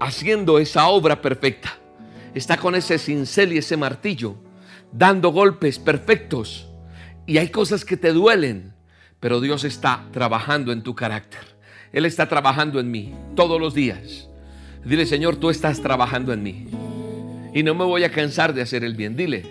haciendo 0.00 0.58
esa 0.58 0.88
obra 0.88 1.20
perfecta. 1.22 1.78
Está 2.34 2.56
con 2.56 2.74
ese 2.74 2.98
cincel 2.98 3.52
y 3.52 3.58
ese 3.58 3.76
martillo, 3.76 4.36
dando 4.90 5.30
golpes 5.30 5.78
perfectos. 5.78 6.68
Y 7.26 7.38
hay 7.38 7.50
cosas 7.50 7.84
que 7.84 7.96
te 7.96 8.12
duelen, 8.12 8.74
pero 9.20 9.40
Dios 9.40 9.64
está 9.64 10.06
trabajando 10.12 10.72
en 10.72 10.82
tu 10.82 10.94
carácter. 10.94 11.40
Él 11.92 12.06
está 12.06 12.28
trabajando 12.28 12.80
en 12.80 12.90
mí 12.90 13.14
todos 13.36 13.60
los 13.60 13.74
días. 13.74 14.28
Dile, 14.84 15.06
Señor, 15.06 15.36
tú 15.36 15.50
estás 15.50 15.80
trabajando 15.80 16.32
en 16.32 16.42
mí. 16.42 16.66
Y 17.54 17.62
no 17.62 17.74
me 17.74 17.84
voy 17.84 18.02
a 18.04 18.10
cansar 18.10 18.54
de 18.54 18.62
hacer 18.62 18.82
el 18.82 18.96
bien. 18.96 19.14
Dile, 19.14 19.44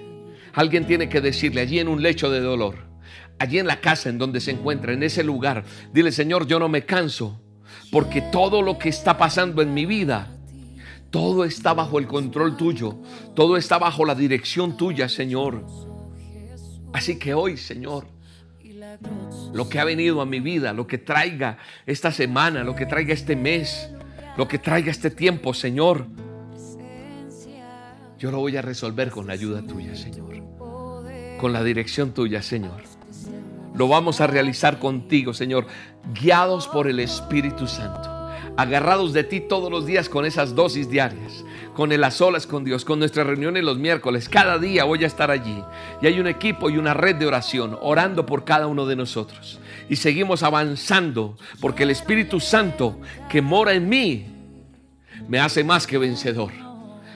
alguien 0.53 0.85
tiene 0.85 1.07
que 1.07 1.21
decirle 1.21 1.61
allí 1.61 1.79
en 1.79 1.87
un 1.87 2.01
lecho 2.01 2.29
de 2.29 2.41
dolor, 2.41 2.90
allí 3.41 3.59
en 3.59 3.67
la 3.67 3.81
casa 3.81 4.09
en 4.09 4.17
donde 4.17 4.39
se 4.39 4.51
encuentra, 4.51 4.93
en 4.93 5.03
ese 5.03 5.23
lugar, 5.23 5.63
dile, 5.91 6.11
Señor, 6.11 6.45
yo 6.47 6.59
no 6.59 6.69
me 6.69 6.85
canso, 6.85 7.41
porque 7.91 8.21
todo 8.21 8.61
lo 8.61 8.77
que 8.77 8.89
está 8.89 9.17
pasando 9.17 9.61
en 9.61 9.73
mi 9.73 9.85
vida, 9.85 10.37
todo 11.09 11.43
está 11.43 11.73
bajo 11.73 11.97
el 11.97 12.07
control 12.07 12.55
tuyo, 12.55 12.99
todo 13.35 13.57
está 13.57 13.79
bajo 13.79 14.05
la 14.05 14.15
dirección 14.15 14.77
tuya, 14.77 15.09
Señor. 15.09 15.65
Así 16.93 17.17
que 17.17 17.33
hoy, 17.33 17.57
Señor, 17.57 18.05
lo 19.53 19.67
que 19.67 19.79
ha 19.79 19.85
venido 19.85 20.21
a 20.21 20.25
mi 20.25 20.39
vida, 20.39 20.71
lo 20.71 20.85
que 20.85 20.99
traiga 20.99 21.57
esta 21.85 22.11
semana, 22.11 22.63
lo 22.63 22.75
que 22.75 22.85
traiga 22.85 23.13
este 23.13 23.35
mes, 23.35 23.89
lo 24.37 24.47
que 24.47 24.59
traiga 24.59 24.91
este 24.91 25.09
tiempo, 25.09 25.53
Señor, 25.53 26.05
yo 28.19 28.29
lo 28.29 28.37
voy 28.37 28.55
a 28.55 28.61
resolver 28.61 29.09
con 29.09 29.25
la 29.25 29.33
ayuda 29.33 29.65
tuya, 29.65 29.95
Señor. 29.95 30.31
Con 31.39 31.53
la 31.53 31.63
dirección 31.63 32.13
tuya, 32.13 32.43
Señor. 32.43 33.00
Lo 33.73 33.87
vamos 33.87 34.21
a 34.21 34.27
realizar 34.27 34.79
contigo, 34.79 35.33
Señor, 35.33 35.67
guiados 36.13 36.67
por 36.67 36.87
el 36.87 36.99
Espíritu 36.99 37.67
Santo, 37.67 38.09
agarrados 38.57 39.13
de 39.13 39.23
ti 39.23 39.39
todos 39.39 39.71
los 39.71 39.85
días 39.85 40.09
con 40.09 40.25
esas 40.25 40.55
dosis 40.55 40.89
diarias 40.89 41.43
con 41.73 41.91
el 41.91 42.03
a 42.03 42.11
solas 42.11 42.47
con 42.47 42.63
Dios, 42.63 42.85
con 42.85 42.99
nuestras 42.99 43.25
reuniones 43.27 43.63
los 43.63 43.77
miércoles. 43.77 44.29
Cada 44.29 44.59
día 44.59 44.83
voy 44.83 45.03
a 45.03 45.07
estar 45.07 45.31
allí. 45.31 45.63
Y 46.01 46.07
hay 46.07 46.19
un 46.19 46.27
equipo 46.27 46.69
y 46.69 46.77
una 46.77 46.93
red 46.93 47.15
de 47.15 47.27
oración 47.27 47.77
orando 47.81 48.25
por 48.25 48.43
cada 48.45 48.67
uno 48.67 48.85
de 48.85 48.95
nosotros. 48.95 49.59
Y 49.89 49.95
seguimos 49.95 50.43
avanzando 50.43 51.37
porque 51.59 51.83
el 51.83 51.91
Espíritu 51.91 52.39
Santo 52.39 52.99
que 53.29 53.41
mora 53.41 53.73
en 53.73 53.89
mí 53.89 54.25
me 55.27 55.39
hace 55.39 55.63
más 55.63 55.87
que 55.87 55.97
vencedor. 55.97 56.51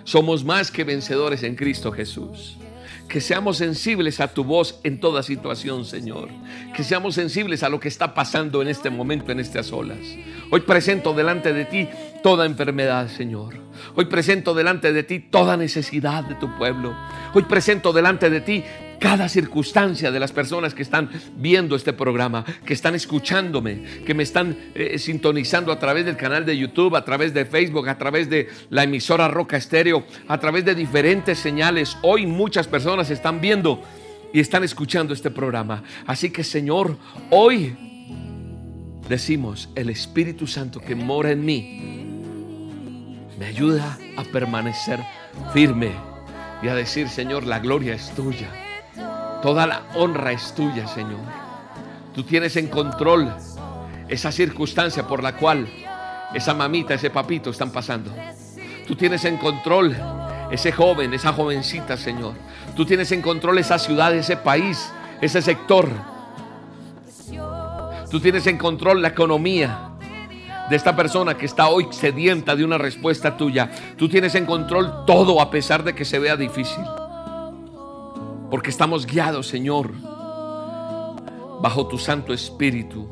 Somos 0.04 0.44
más 0.44 0.72
que 0.72 0.84
vencedores 0.84 1.44
en 1.44 1.56
Cristo 1.56 1.92
Jesús. 1.92 2.58
Que 3.08 3.22
seamos 3.22 3.58
sensibles 3.58 4.20
a 4.20 4.34
tu 4.34 4.44
voz 4.44 4.80
en 4.84 5.00
toda 5.00 5.24
situación, 5.24 5.86
Señor. 5.86 6.30
Que 6.76 6.84
seamos 6.84 7.16
sensibles 7.16 7.64
a 7.64 7.70
lo 7.70 7.80
que 7.80 7.88
está 7.88 8.14
pasando 8.14 8.62
en 8.62 8.68
este 8.68 8.90
momento, 8.90 9.32
en 9.32 9.40
estas 9.40 9.72
olas. 9.72 10.00
Hoy 10.52 10.62
presento 10.62 11.14
delante 11.14 11.54
de 11.54 11.66
ti 11.66 11.88
toda 12.24 12.46
enfermedad, 12.46 13.08
Señor. 13.08 13.56
Hoy 13.96 14.06
presento 14.06 14.54
delante 14.54 14.92
de 14.92 15.04
ti 15.04 15.20
toda 15.20 15.58
necesidad 15.58 16.24
de 16.24 16.36
tu 16.36 16.56
pueblo. 16.58 16.96
Hoy 17.34 17.44
presento 17.44 17.94
delante 17.94 18.30
de 18.30 18.42
ti 18.42 18.64
cada 19.00 19.30
circunstancia 19.30 20.12
de 20.12 20.20
las 20.20 20.32
personas 20.32 20.74
que 20.74 20.84
están 20.84 21.10
viendo 21.38 21.76
este 21.76 21.94
programa, 21.94 22.46
que 22.66 22.74
están 22.74 22.96
escuchándome, 22.96 24.04
que 24.06 24.14
me 24.14 24.24
están 24.24 24.58
eh, 24.74 24.98
sintonizando 25.00 25.72
a 25.72 25.80
través 25.80 26.06
del 26.06 26.18
canal 26.18 26.46
de 26.46 26.58
YouTube, 26.58 26.96
a 26.96 27.06
través 27.06 27.34
de 27.34 27.46
Facebook, 27.46 27.88
a 27.90 27.98
través 27.98 28.30
de 28.30 28.50
la 28.70 28.84
emisora 28.84 29.28
Roca 29.28 29.58
Estéreo, 29.58 30.06
a 30.28 30.40
través 30.40 30.66
de 30.66 30.76
diferentes 30.76 31.40
señales. 31.40 31.98
Hoy 32.02 32.26
muchas 32.26 32.68
personas 32.68 33.10
están 33.10 33.42
viendo 33.42 33.84
y 34.34 34.40
están 34.40 34.64
escuchando 34.64 35.14
este 35.14 35.32
programa. 35.32 35.84
Así 36.06 36.30
que 36.30 36.44
Señor, 36.44 36.98
hoy 37.30 37.76
decimos, 39.08 39.70
el 39.76 39.90
Espíritu 39.90 40.48
Santo 40.48 40.80
que 40.80 40.96
mora 40.96 41.32
en 41.32 41.46
mí, 41.46 42.06
me 43.38 43.46
ayuda 43.46 43.98
a 44.18 44.24
permanecer 44.24 45.00
firme 45.54 45.92
y 46.64 46.68
a 46.68 46.76
decir, 46.76 47.10
Señor, 47.10 47.46
la 47.46 47.60
gloria 47.60 47.94
es 47.94 48.10
tuya. 48.16 48.50
Toda 49.46 49.68
la 49.68 49.84
honra 49.94 50.32
es 50.32 50.56
tuya, 50.56 50.88
Señor. 50.88 51.20
Tú 52.16 52.24
tienes 52.24 52.56
en 52.56 52.66
control 52.66 53.32
esa 54.08 54.32
circunstancia 54.32 55.08
por 55.08 55.22
la 55.22 55.38
cual 55.38 55.68
esa 56.34 56.56
mamita, 56.56 56.96
ese 56.96 57.12
papito 57.12 57.52
están 57.52 57.70
pasando. 57.70 58.10
Tú 58.88 58.96
tienes 58.96 59.24
en 59.24 59.38
control 59.38 59.96
ese 60.50 60.72
joven, 60.72 61.14
esa 61.14 61.32
jovencita, 61.32 61.96
Señor. 61.96 62.34
Tú 62.76 62.88
tienes 62.88 63.12
en 63.12 63.22
control 63.22 63.60
esa 63.60 63.78
ciudad, 63.78 64.16
ese 64.16 64.36
país, 64.36 64.92
ese 65.22 65.44
sector. 65.44 65.90
Tú 68.10 68.20
tienes 68.20 68.48
en 68.48 68.58
control 68.58 69.04
la 69.04 69.10
economía 69.10 69.92
de 70.72 70.76
esta 70.76 70.96
persona 70.96 71.38
que 71.38 71.46
está 71.46 71.68
hoy 71.68 71.86
sedienta 71.92 72.56
de 72.56 72.66
una 72.66 72.80
respuesta 72.80 73.38
tuya. 73.38 73.70
Tú 73.96 74.10
tienes 74.10 74.34
en 74.34 74.48
control 74.48 75.06
todo 75.06 75.40
a 75.40 75.52
pesar 75.52 75.84
de 75.84 75.94
que 75.94 76.04
se 76.04 76.18
vea 76.18 76.36
difícil. 76.36 76.84
Porque 78.56 78.70
estamos 78.70 79.06
guiados, 79.06 79.50
Señor, 79.50 79.92
bajo 81.62 81.88
tu 81.90 81.98
Santo 81.98 82.34
Espíritu. 82.34 83.06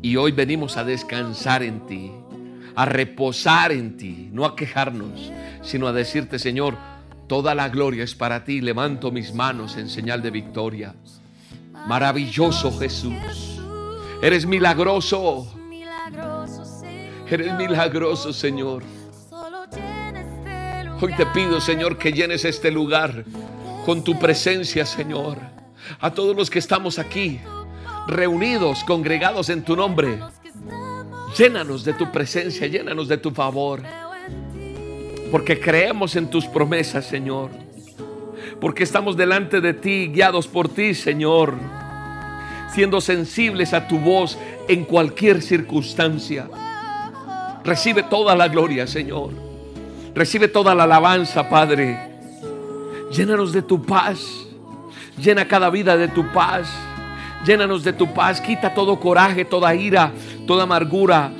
Y 0.00 0.14
hoy 0.14 0.30
venimos 0.30 0.76
a 0.76 0.84
descansar 0.84 1.64
en 1.64 1.84
ti, 1.86 2.12
a 2.76 2.84
reposar 2.84 3.72
en 3.72 3.96
ti, 3.96 4.28
no 4.32 4.44
a 4.44 4.54
quejarnos, 4.54 5.32
sino 5.60 5.88
a 5.88 5.92
decirte, 5.92 6.38
Señor, 6.38 6.76
toda 7.26 7.56
la 7.56 7.68
gloria 7.68 8.04
es 8.04 8.14
para 8.14 8.44
ti. 8.44 8.60
Levanto 8.60 9.10
mis 9.10 9.34
manos 9.34 9.76
en 9.76 9.88
señal 9.88 10.22
de 10.22 10.30
victoria. 10.30 10.94
Maravilloso 11.88 12.78
Jesús. 12.78 13.60
Eres 14.22 14.46
milagroso. 14.46 15.52
Eres 17.28 17.52
milagroso, 17.54 18.32
Señor. 18.32 18.84
Hoy 21.00 21.12
te 21.16 21.26
pido, 21.26 21.60
Señor, 21.60 21.98
que 21.98 22.12
llenes 22.12 22.44
este 22.44 22.70
lugar 22.70 23.24
con 23.84 24.02
tu 24.02 24.18
presencia, 24.18 24.86
Señor. 24.86 25.38
A 26.00 26.10
todos 26.12 26.34
los 26.34 26.48
que 26.48 26.58
estamos 26.58 26.98
aquí, 26.98 27.40
reunidos, 28.06 28.82
congregados 28.84 29.50
en 29.50 29.62
tu 29.62 29.76
nombre. 29.76 30.18
Llénanos 31.36 31.84
de 31.84 31.92
tu 31.92 32.10
presencia, 32.10 32.66
llénanos 32.66 33.08
de 33.08 33.18
tu 33.18 33.30
favor. 33.30 33.82
Porque 35.30 35.60
creemos 35.60 36.16
en 36.16 36.30
tus 36.30 36.46
promesas, 36.46 37.04
Señor. 37.06 37.50
Porque 38.60 38.84
estamos 38.84 39.16
delante 39.16 39.60
de 39.60 39.74
ti, 39.74 40.10
guiados 40.12 40.46
por 40.46 40.68
ti, 40.68 40.94
Señor. 40.94 41.54
Siendo 42.72 43.00
sensibles 43.00 43.74
a 43.74 43.86
tu 43.86 43.98
voz 43.98 44.38
en 44.68 44.84
cualquier 44.84 45.42
circunstancia. 45.42 46.48
Recibe 47.64 48.04
toda 48.04 48.34
la 48.34 48.48
gloria, 48.48 48.86
Señor. 48.86 49.30
Recibe 50.14 50.48
toda 50.48 50.74
la 50.74 50.84
alabanza, 50.84 51.48
Padre. 51.48 52.13
Llénanos 53.14 53.52
de 53.52 53.62
tu 53.62 53.80
paz. 53.80 54.44
Llena 55.16 55.46
cada 55.46 55.70
vida 55.70 55.96
de 55.96 56.08
tu 56.08 56.26
paz. 56.32 56.68
Llénanos 57.46 57.84
de 57.84 57.92
tu 57.92 58.12
paz. 58.12 58.40
Quita 58.40 58.74
todo 58.74 58.98
coraje, 58.98 59.44
toda 59.44 59.72
ira, 59.74 60.12
toda 60.48 60.64
amargura. 60.64 61.30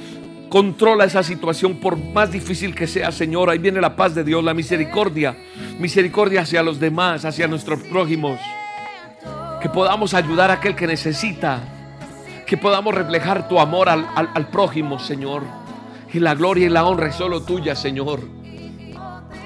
Controla 0.48 1.04
esa 1.04 1.24
situación 1.24 1.80
por 1.80 1.96
más 1.96 2.30
difícil 2.30 2.76
que 2.76 2.86
sea, 2.86 3.10
Señor. 3.10 3.50
Ahí 3.50 3.58
viene 3.58 3.80
la 3.80 3.96
paz 3.96 4.14
de 4.14 4.22
Dios, 4.22 4.44
la 4.44 4.54
misericordia. 4.54 5.36
Misericordia 5.80 6.42
hacia 6.42 6.62
los 6.62 6.78
demás, 6.78 7.24
hacia 7.24 7.48
nuestros 7.48 7.80
prójimos. 7.80 8.38
Que 9.60 9.68
podamos 9.68 10.14
ayudar 10.14 10.52
a 10.52 10.54
aquel 10.54 10.76
que 10.76 10.86
necesita. 10.86 11.58
Que 12.46 12.56
podamos 12.56 12.94
reflejar 12.94 13.48
tu 13.48 13.58
amor 13.58 13.88
al, 13.88 14.06
al 14.14 14.46
prójimo, 14.48 15.00
Señor. 15.00 15.42
Y 16.12 16.20
la 16.20 16.36
gloria 16.36 16.66
y 16.66 16.70
la 16.70 16.84
honra 16.84 17.08
es 17.08 17.16
solo 17.16 17.42
tuya, 17.42 17.74
Señor. 17.74 18.43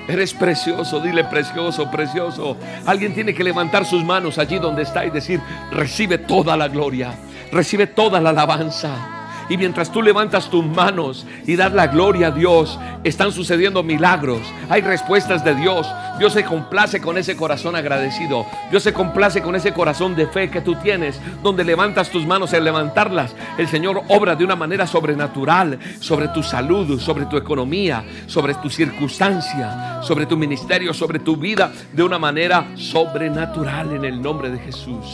Eres 0.09 0.33
precioso, 0.33 1.01
dile 1.01 1.25
precioso, 1.25 1.91
precioso. 1.91 2.57
Alguien 2.87 3.15
tiene 3.15 3.35
que 3.35 3.45
levantar 3.45 3.85
sus 3.85 4.03
manos 4.05 4.39
allí 4.39 4.59
donde 4.59 4.83
está 4.83 5.05
y 5.05 5.11
decir, 5.11 5.41
recibe 5.71 6.17
toda 6.17 6.57
la 6.57 6.69
gloria, 6.69 7.15
recibe 7.53 7.87
toda 7.87 8.19
la 8.19 8.31
alabanza. 8.31 9.18
Y 9.49 9.57
mientras 9.57 9.91
tú 9.91 10.03
levantas 10.03 10.51
tus 10.51 10.65
manos 10.65 11.27
y 11.47 11.57
das 11.57 11.73
la 11.73 11.87
gloria 11.87 12.29
a 12.29 12.31
Dios, 12.31 12.79
están 13.05 13.33
sucediendo 13.33 13.83
milagros. 13.83 14.41
Hay 14.69 14.83
respuestas 14.83 15.45
de 15.45 15.55
Dios. 15.55 15.87
Dios 16.19 16.33
se 16.33 16.45
complace 16.45 17.01
con 17.01 17.17
ese 17.17 17.37
corazón 17.37 17.77
agradecido. 17.77 18.45
Dios 18.71 18.83
se 18.83 18.93
complace 18.93 19.41
con 19.41 19.57
ese 19.57 19.73
corazón 19.73 20.15
de 20.17 20.27
fe 20.27 20.51
que 20.51 20.61
tú 20.61 20.75
tienes, 20.77 21.21
donde 21.43 21.65
levantas 21.65 22.11
tus 22.11 22.27
manos 22.27 22.53
al 22.53 22.65
levantarlas. 22.65 23.35
El 23.57 23.69
Señor 23.69 24.03
obra 24.09 24.35
de 24.35 24.45
una 24.45 24.57
manera 24.57 24.87
sobrenatural 24.87 25.79
sobre 26.01 26.29
tu 26.29 26.43
salud, 26.43 27.01
sobre 27.01 27.27
tu 27.27 27.37
economía, 27.37 28.05
sobre 28.27 28.55
tu 28.55 28.69
circunstancia, 28.69 30.01
sobre 30.03 30.27
tu 30.27 30.37
ministerio, 30.37 30.93
sobre 30.93 31.21
tu 31.21 31.37
vida, 31.37 31.73
de 31.93 32.03
una 32.03 32.19
manera 32.19 32.69
sobrenatural 32.75 33.93
en 33.93 34.05
el 34.05 34.21
nombre 34.21 34.51
de 34.51 34.59
Jesús. 34.59 35.07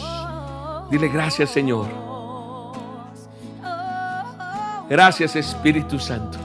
Dile 0.89 1.07
gracias, 1.07 1.49
Señor. 1.49 2.04
Gracias 4.89 5.35
Espíritu 5.35 5.99
Santo. 5.99 6.37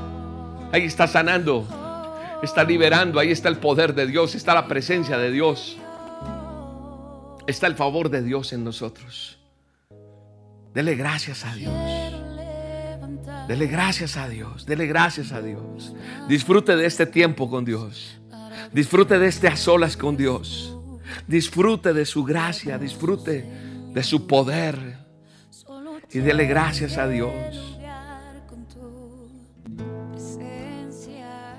Ahí 0.72 0.84
está 0.84 1.06
sanando, 1.06 1.66
está 2.42 2.64
liberando, 2.64 3.20
ahí 3.20 3.30
está 3.30 3.48
el 3.48 3.56
poder 3.56 3.94
de 3.94 4.06
Dios, 4.06 4.34
está 4.34 4.54
la 4.54 4.66
presencia 4.66 5.18
de 5.18 5.30
Dios, 5.30 5.76
está 7.46 7.66
el 7.66 7.74
favor 7.74 8.08
de 8.08 8.22
Dios 8.22 8.52
en 8.52 8.64
nosotros. 8.64 9.38
Dele 10.72 10.94
gracias 10.94 11.44
a 11.44 11.54
Dios. 11.54 11.74
Dele 13.48 13.66
gracias 13.66 14.16
a 14.16 14.28
Dios. 14.28 14.64
Dele 14.64 14.86
gracias 14.86 15.32
a 15.32 15.42
Dios. 15.42 15.92
Disfrute 16.28 16.76
de 16.76 16.86
este 16.86 17.04
tiempo 17.04 17.50
con 17.50 17.64
Dios. 17.64 18.20
Disfrute 18.72 19.18
de 19.18 19.26
este 19.26 19.48
a 19.48 19.56
solas 19.56 19.96
con 19.96 20.16
Dios. 20.16 20.76
Disfrute 21.26 21.92
de 21.92 22.06
su 22.06 22.24
gracia. 22.24 22.78
Disfrute 22.78 23.44
de 23.92 24.02
su 24.04 24.26
poder. 24.28 24.98
Y 26.12 26.20
dele 26.20 26.46
gracias 26.46 26.96
a 26.96 27.08
Dios. 27.08 27.69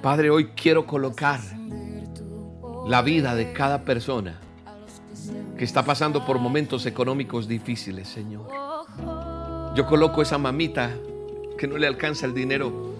Padre, 0.01 0.31
hoy 0.31 0.47
quiero 0.55 0.87
colocar 0.87 1.39
la 2.87 3.03
vida 3.03 3.35
de 3.35 3.53
cada 3.53 3.83
persona 3.83 4.39
que 5.55 5.63
está 5.63 5.85
pasando 5.85 6.25
por 6.25 6.39
momentos 6.39 6.87
económicos 6.87 7.47
difíciles, 7.47 8.07
Señor. 8.07 8.47
Yo 9.75 9.85
coloco 9.85 10.23
esa 10.23 10.39
mamita 10.39 10.91
que 11.55 11.67
no 11.67 11.77
le 11.77 11.85
alcanza 11.85 12.25
el 12.25 12.33
dinero 12.33 12.95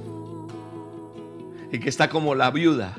y 1.72 1.80
que 1.80 1.90
está 1.90 2.08
como 2.08 2.36
la 2.36 2.52
viuda, 2.52 2.94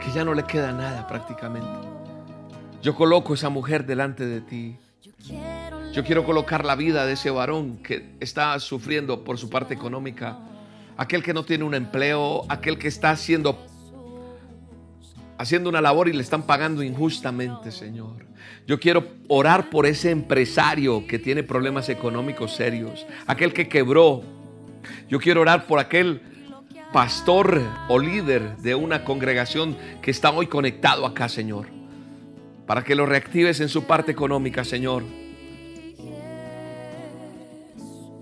que 0.00 0.10
ya 0.10 0.24
no 0.24 0.34
le 0.34 0.42
queda 0.42 0.72
nada 0.72 1.06
prácticamente. 1.06 1.86
Yo 2.82 2.96
coloco 2.96 3.34
esa 3.34 3.48
mujer 3.48 3.86
delante 3.86 4.26
de 4.26 4.40
ti. 4.40 4.76
Yo 5.92 6.02
quiero 6.02 6.24
colocar 6.24 6.64
la 6.64 6.74
vida 6.74 7.06
de 7.06 7.12
ese 7.12 7.30
varón 7.30 7.76
que 7.76 8.16
está 8.18 8.58
sufriendo 8.58 9.22
por 9.22 9.38
su 9.38 9.48
parte 9.48 9.72
económica, 9.72 10.36
aquel 10.96 11.22
que 11.22 11.34
no 11.34 11.44
tiene 11.44 11.64
un 11.64 11.74
empleo, 11.74 12.44
aquel 12.48 12.78
que 12.78 12.88
está 12.88 13.10
haciendo 13.10 13.58
haciendo 15.38 15.68
una 15.68 15.80
labor 15.80 16.08
y 16.08 16.12
le 16.12 16.22
están 16.22 16.44
pagando 16.44 16.82
injustamente, 16.82 17.70
Señor. 17.70 18.26
Yo 18.66 18.80
quiero 18.80 19.06
orar 19.28 19.70
por 19.70 19.86
ese 19.86 20.10
empresario 20.10 21.06
que 21.06 21.18
tiene 21.18 21.42
problemas 21.42 21.88
económicos 21.88 22.54
serios, 22.54 23.06
aquel 23.26 23.52
que 23.52 23.68
quebró. 23.68 24.22
Yo 25.08 25.18
quiero 25.20 25.42
orar 25.42 25.66
por 25.66 25.78
aquel 25.78 26.22
pastor 26.92 27.60
o 27.88 27.98
líder 27.98 28.56
de 28.58 28.74
una 28.74 29.04
congregación 29.04 29.76
que 30.00 30.10
está 30.10 30.30
hoy 30.30 30.46
conectado 30.46 31.04
acá, 31.04 31.28
Señor, 31.28 31.66
para 32.66 32.82
que 32.82 32.94
lo 32.94 33.06
reactives 33.06 33.60
en 33.60 33.68
su 33.68 33.84
parte 33.84 34.12
económica, 34.12 34.64
Señor. 34.64 35.02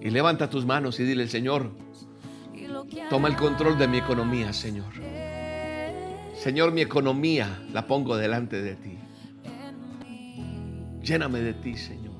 Y 0.00 0.10
levanta 0.10 0.50
tus 0.50 0.66
manos 0.66 1.00
y 1.00 1.04
dile, 1.04 1.28
Señor, 1.28 1.70
toma 3.10 3.28
el 3.28 3.36
control 3.36 3.78
de 3.78 3.88
mi 3.88 3.98
economía, 3.98 4.52
Señor. 4.52 4.92
Señor, 6.44 6.72
mi 6.72 6.82
economía 6.82 7.62
la 7.72 7.86
pongo 7.86 8.16
delante 8.16 8.60
de 8.60 8.74
ti. 8.74 8.98
Lléname 11.02 11.40
de 11.40 11.54
ti, 11.54 11.76
Señor. 11.76 12.14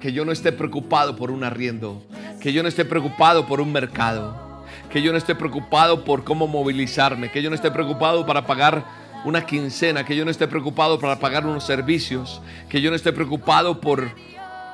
Que 0.00 0.12
yo 0.12 0.24
no 0.24 0.32
esté 0.32 0.52
preocupado 0.52 1.16
por 1.16 1.30
un 1.30 1.44
arriendo. 1.44 2.02
Que 2.40 2.52
yo 2.52 2.62
no 2.62 2.68
esté 2.68 2.84
preocupado 2.84 3.46
por 3.46 3.60
un 3.60 3.72
mercado. 3.72 4.64
Que 4.90 5.02
yo 5.02 5.12
no 5.12 5.18
esté 5.18 5.34
preocupado 5.34 6.04
por 6.04 6.24
cómo 6.24 6.46
movilizarme. 6.46 7.30
Que 7.30 7.42
yo 7.42 7.50
no 7.50 7.56
esté 7.56 7.70
preocupado 7.70 8.26
para 8.26 8.46
pagar 8.46 8.84
una 9.24 9.44
quincena. 9.44 10.04
Que 10.04 10.14
yo 10.14 10.24
no 10.24 10.30
esté 10.30 10.46
preocupado 10.46 10.98
para 10.98 11.18
pagar 11.18 11.46
unos 11.46 11.64
servicios. 11.64 12.40
Que 12.68 12.80
yo 12.80 12.90
no 12.90 12.96
esté 12.96 13.12
preocupado 13.12 13.80
por, 13.80 14.10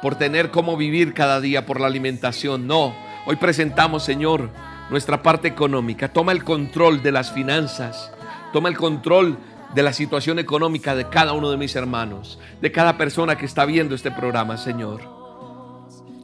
por 0.03 0.17
tener 0.17 0.51
cómo 0.51 0.77
vivir 0.77 1.15
cada 1.15 1.41
día, 1.41 1.65
por 1.65 1.81
la 1.81 1.87
alimentación. 1.87 2.67
No. 2.67 2.95
Hoy 3.27 3.37
presentamos, 3.37 4.05
Señor, 4.05 4.51
nuestra 4.91 5.23
parte 5.23 5.49
económica. 5.49 6.13
Toma 6.13 6.33
el 6.33 6.45
control 6.45 7.03
de 7.03 7.11
las 7.11 7.33
finanzas. 7.33 8.13
Toma 8.53 8.69
el 8.69 8.77
control 8.77 9.39
de 9.75 9.83
la 9.83 9.95
situación 9.95 10.39
económica 10.39 10.95
de 10.95 11.09
cada 11.09 11.33
uno 11.33 11.51
de 11.51 11.57
mis 11.57 11.75
hermanos, 11.75 12.39
de 12.61 12.71
cada 12.71 12.99
persona 12.99 13.39
que 13.39 13.47
está 13.47 13.65
viendo 13.65 13.95
este 13.95 14.11
programa, 14.11 14.59
Señor. 14.59 15.01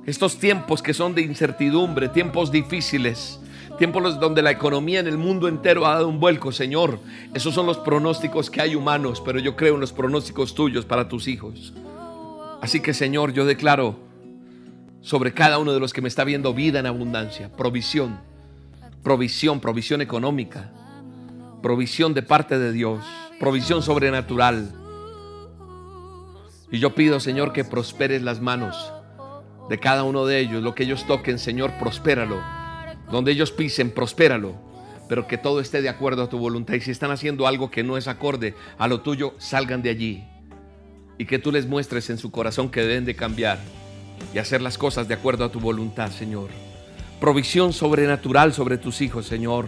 Estos 0.04 0.38
tiempos 0.38 0.82
que 0.82 0.92
son 0.92 1.14
de 1.14 1.22
incertidumbre, 1.22 2.10
tiempos 2.10 2.52
difíciles, 2.52 3.40
tiempos 3.78 4.20
donde 4.20 4.42
la 4.42 4.50
economía 4.50 5.00
en 5.00 5.06
el 5.06 5.16
mundo 5.16 5.48
entero 5.48 5.86
ha 5.86 5.94
dado 5.94 6.08
un 6.08 6.20
vuelco, 6.20 6.52
Señor. 6.52 7.00
Esos 7.32 7.54
son 7.54 7.64
los 7.64 7.78
pronósticos 7.78 8.50
que 8.50 8.60
hay 8.60 8.74
humanos, 8.74 9.22
pero 9.24 9.38
yo 9.38 9.56
creo 9.56 9.74
en 9.74 9.80
los 9.80 9.94
pronósticos 9.94 10.54
tuyos 10.54 10.84
para 10.84 11.08
tus 11.08 11.28
hijos. 11.28 11.72
Así 12.60 12.80
que, 12.80 12.92
Señor, 12.92 13.32
yo 13.32 13.46
declaro 13.46 14.09
sobre 15.02 15.32
cada 15.32 15.58
uno 15.58 15.72
de 15.72 15.80
los 15.80 15.92
que 15.92 16.02
me 16.02 16.08
está 16.08 16.24
viendo 16.24 16.52
vida 16.54 16.78
en 16.78 16.86
abundancia, 16.86 17.50
provisión, 17.56 18.20
provisión, 19.02 19.60
provisión 19.60 20.00
económica, 20.00 20.70
provisión 21.62 22.14
de 22.14 22.22
parte 22.22 22.58
de 22.58 22.72
Dios, 22.72 23.04
provisión 23.38 23.82
sobrenatural. 23.82 24.74
Y 26.70 26.78
yo 26.78 26.94
pido, 26.94 27.18
Señor, 27.18 27.52
que 27.52 27.64
prosperes 27.64 28.22
las 28.22 28.40
manos 28.40 28.92
de 29.68 29.78
cada 29.78 30.04
uno 30.04 30.26
de 30.26 30.38
ellos. 30.38 30.62
Lo 30.62 30.74
que 30.74 30.84
ellos 30.84 31.06
toquen, 31.06 31.38
Señor, 31.38 31.72
prospéralo. 31.78 32.40
Donde 33.10 33.32
ellos 33.32 33.50
pisen, 33.50 33.90
prospéralo. 33.90 34.54
Pero 35.08 35.26
que 35.26 35.38
todo 35.38 35.60
esté 35.60 35.82
de 35.82 35.88
acuerdo 35.88 36.22
a 36.22 36.28
tu 36.28 36.38
voluntad. 36.38 36.74
Y 36.74 36.80
si 36.80 36.92
están 36.92 37.10
haciendo 37.10 37.48
algo 37.48 37.70
que 37.70 37.82
no 37.82 37.96
es 37.96 38.06
acorde 38.06 38.54
a 38.78 38.86
lo 38.86 39.00
tuyo, 39.00 39.34
salgan 39.38 39.82
de 39.82 39.90
allí. 39.90 40.24
Y 41.18 41.24
que 41.24 41.40
tú 41.40 41.50
les 41.50 41.66
muestres 41.66 42.08
en 42.10 42.18
su 42.18 42.30
corazón 42.30 42.70
que 42.70 42.82
deben 42.82 43.04
de 43.04 43.16
cambiar 43.16 43.58
y 44.34 44.38
hacer 44.38 44.62
las 44.62 44.78
cosas 44.78 45.08
de 45.08 45.14
acuerdo 45.14 45.44
a 45.44 45.52
tu 45.52 45.60
voluntad, 45.60 46.10
Señor. 46.10 46.48
Provisión 47.20 47.72
sobrenatural 47.72 48.52
sobre 48.54 48.78
tus 48.78 49.00
hijos, 49.00 49.26
Señor. 49.26 49.66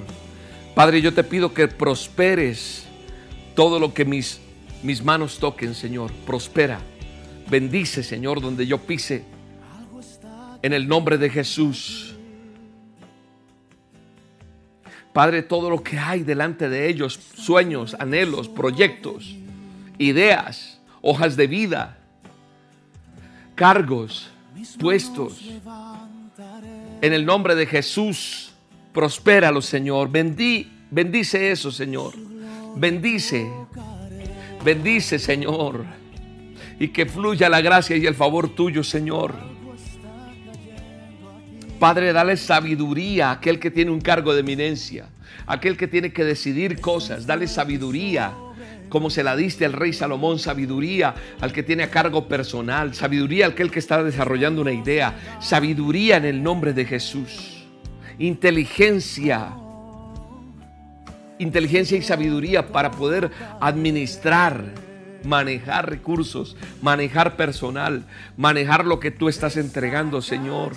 Padre, 0.74 1.02
yo 1.02 1.12
te 1.12 1.24
pido 1.24 1.52
que 1.52 1.68
prosperes 1.68 2.84
todo 3.54 3.78
lo 3.78 3.92
que 3.92 4.04
mis, 4.04 4.40
mis 4.82 5.04
manos 5.04 5.38
toquen, 5.38 5.74
Señor. 5.74 6.12
Prospera. 6.26 6.80
Bendice, 7.50 8.02
Señor, 8.02 8.40
donde 8.40 8.66
yo 8.66 8.78
pise. 8.78 9.24
En 10.62 10.72
el 10.72 10.88
nombre 10.88 11.18
de 11.18 11.28
Jesús. 11.28 12.14
Padre, 15.12 15.42
todo 15.42 15.68
lo 15.68 15.82
que 15.82 15.98
hay 15.98 16.22
delante 16.22 16.70
de 16.70 16.88
ellos, 16.88 17.20
sueños, 17.34 17.94
anhelos, 17.98 18.48
proyectos, 18.48 19.36
ideas, 19.98 20.80
hojas 21.02 21.36
de 21.36 21.46
vida, 21.46 21.98
cargos, 23.54 24.31
puestos. 24.78 25.40
En 27.00 27.12
el 27.12 27.24
nombre 27.26 27.54
de 27.54 27.66
Jesús 27.66 28.52
Prospéralo, 28.92 29.62
Señor. 29.62 30.10
Bendí, 30.10 30.70
bendice 30.90 31.50
eso, 31.50 31.72
Señor. 31.72 32.12
Bendice. 32.76 33.50
Bendice, 34.64 35.18
Señor. 35.18 35.84
Y 36.78 36.88
que 36.88 37.06
fluya 37.06 37.48
la 37.48 37.60
gracia 37.60 37.96
y 37.96 38.06
el 38.06 38.14
favor 38.14 38.54
tuyo, 38.54 38.84
Señor. 38.84 39.34
Padre, 41.78 42.12
dale 42.12 42.36
sabiduría 42.36 43.30
a 43.30 43.32
aquel 43.32 43.58
que 43.58 43.70
tiene 43.70 43.90
un 43.90 44.00
cargo 44.00 44.34
de 44.34 44.40
eminencia, 44.40 45.08
aquel 45.46 45.76
que 45.76 45.88
tiene 45.88 46.12
que 46.12 46.22
decidir 46.22 46.80
cosas, 46.80 47.26
dale 47.26 47.48
sabiduría, 47.48 48.32
como 48.92 49.08
se 49.08 49.24
la 49.24 49.34
diste 49.34 49.64
al 49.64 49.72
rey 49.72 49.94
Salomón, 49.94 50.38
sabiduría 50.38 51.14
al 51.40 51.50
que 51.50 51.62
tiene 51.62 51.84
a 51.84 51.90
cargo 51.90 52.28
personal, 52.28 52.94
sabiduría 52.94 53.46
al 53.46 53.54
que 53.54 53.78
está 53.78 54.04
desarrollando 54.04 54.60
una 54.60 54.72
idea, 54.72 55.38
sabiduría 55.40 56.18
en 56.18 56.26
el 56.26 56.42
nombre 56.42 56.74
de 56.74 56.84
Jesús 56.84 57.62
inteligencia, 58.18 59.52
inteligencia 61.38 61.96
y 61.96 62.02
sabiduría 62.02 62.68
para 62.68 62.90
poder 62.90 63.30
administrar, 63.60 64.62
manejar 65.24 65.88
recursos, 65.88 66.56
manejar 66.80 67.36
personal, 67.36 68.04
manejar 68.36 68.84
lo 68.84 69.00
que 69.00 69.10
tú 69.10 69.28
estás 69.28 69.56
entregando, 69.56 70.20
Señor. 70.20 70.74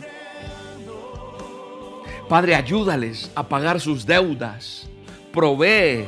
Padre, 2.29 2.55
ayúdales 2.55 3.31
a 3.35 3.47
pagar 3.47 3.79
sus 3.79 4.05
deudas, 4.05 4.87
provee, 5.31 6.07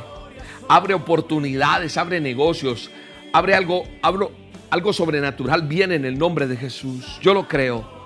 abre 0.67 0.93
oportunidades, 0.93 1.97
abre 1.97 2.19
negocios, 2.19 2.91
abre 3.33 3.55
algo, 3.55 3.83
hablo, 4.01 4.31
algo 4.69 4.93
sobrenatural 4.93 5.63
viene 5.63 5.95
en 5.95 6.05
el 6.05 6.17
nombre 6.17 6.47
de 6.47 6.57
Jesús. 6.57 7.19
Yo 7.21 7.33
lo 7.33 7.47
creo. 7.47 7.97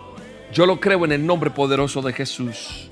Yo 0.53 0.65
lo 0.65 0.79
creo 0.79 1.05
en 1.05 1.13
el 1.13 1.25
nombre 1.25 1.49
poderoso 1.49 2.01
de 2.01 2.13
Jesús. 2.13 2.89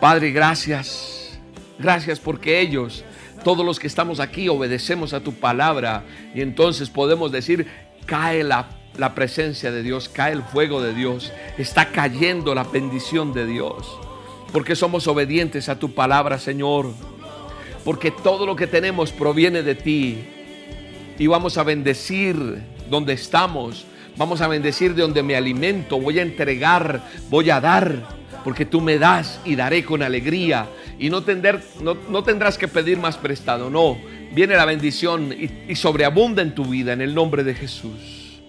Padre, 0.00 0.30
gracias. 0.30 1.38
Gracias 1.78 2.20
porque 2.20 2.60
ellos, 2.60 3.04
todos 3.42 3.64
los 3.64 3.78
que 3.78 3.86
estamos 3.86 4.20
aquí, 4.20 4.48
obedecemos 4.48 5.12
a 5.12 5.20
tu 5.20 5.32
palabra 5.32 6.04
y 6.34 6.40
entonces 6.40 6.90
podemos 6.90 7.32
decir, 7.32 7.66
cae 8.06 8.44
la, 8.44 8.68
la 8.96 9.14
presencia 9.14 9.70
de 9.70 9.82
Dios, 9.82 10.08
cae 10.08 10.32
el 10.32 10.42
fuego 10.42 10.82
de 10.82 10.94
Dios, 10.94 11.32
está 11.58 11.90
cayendo 11.90 12.54
la 12.54 12.64
bendición 12.64 13.32
de 13.32 13.46
Dios. 13.46 13.98
Porque 14.52 14.76
somos 14.76 15.06
obedientes 15.06 15.68
a 15.68 15.78
tu 15.78 15.94
palabra, 15.94 16.38
Señor. 16.38 16.92
Porque 17.86 18.10
todo 18.10 18.44
lo 18.46 18.56
que 18.56 18.66
tenemos 18.66 19.12
proviene 19.12 19.62
de 19.62 19.76
ti. 19.76 20.18
Y 21.20 21.28
vamos 21.28 21.56
a 21.56 21.62
bendecir 21.62 22.36
donde 22.90 23.12
estamos. 23.12 23.86
Vamos 24.16 24.40
a 24.40 24.48
bendecir 24.48 24.94
de 24.94 25.02
donde 25.02 25.22
me 25.22 25.36
alimento. 25.36 26.00
Voy 26.00 26.18
a 26.18 26.22
entregar, 26.22 27.08
voy 27.30 27.48
a 27.48 27.60
dar 27.60 28.16
porque 28.42 28.64
tú 28.64 28.80
me 28.80 28.98
das 28.98 29.40
y 29.44 29.54
daré 29.54 29.84
con 29.84 30.02
alegría. 30.02 30.68
Y 30.98 31.10
no, 31.10 31.22
no, 32.10 32.22
tendrás 32.24 32.58
que 32.58 32.66
pedir 32.66 32.98
más 32.98 33.16
prestado, 33.16 33.70
no. 33.70 33.98
Viene 34.32 34.56
la 34.56 34.64
bendición 34.64 35.32
y, 35.32 35.50
y 35.68 35.76
sobreabunda 35.76 36.42
en 36.42 36.56
tu 36.56 36.64
vida 36.64 36.92
en 36.92 37.00
el 37.00 37.14
nombre 37.14 37.44
de 37.44 37.54
Jesús. 37.54 38.40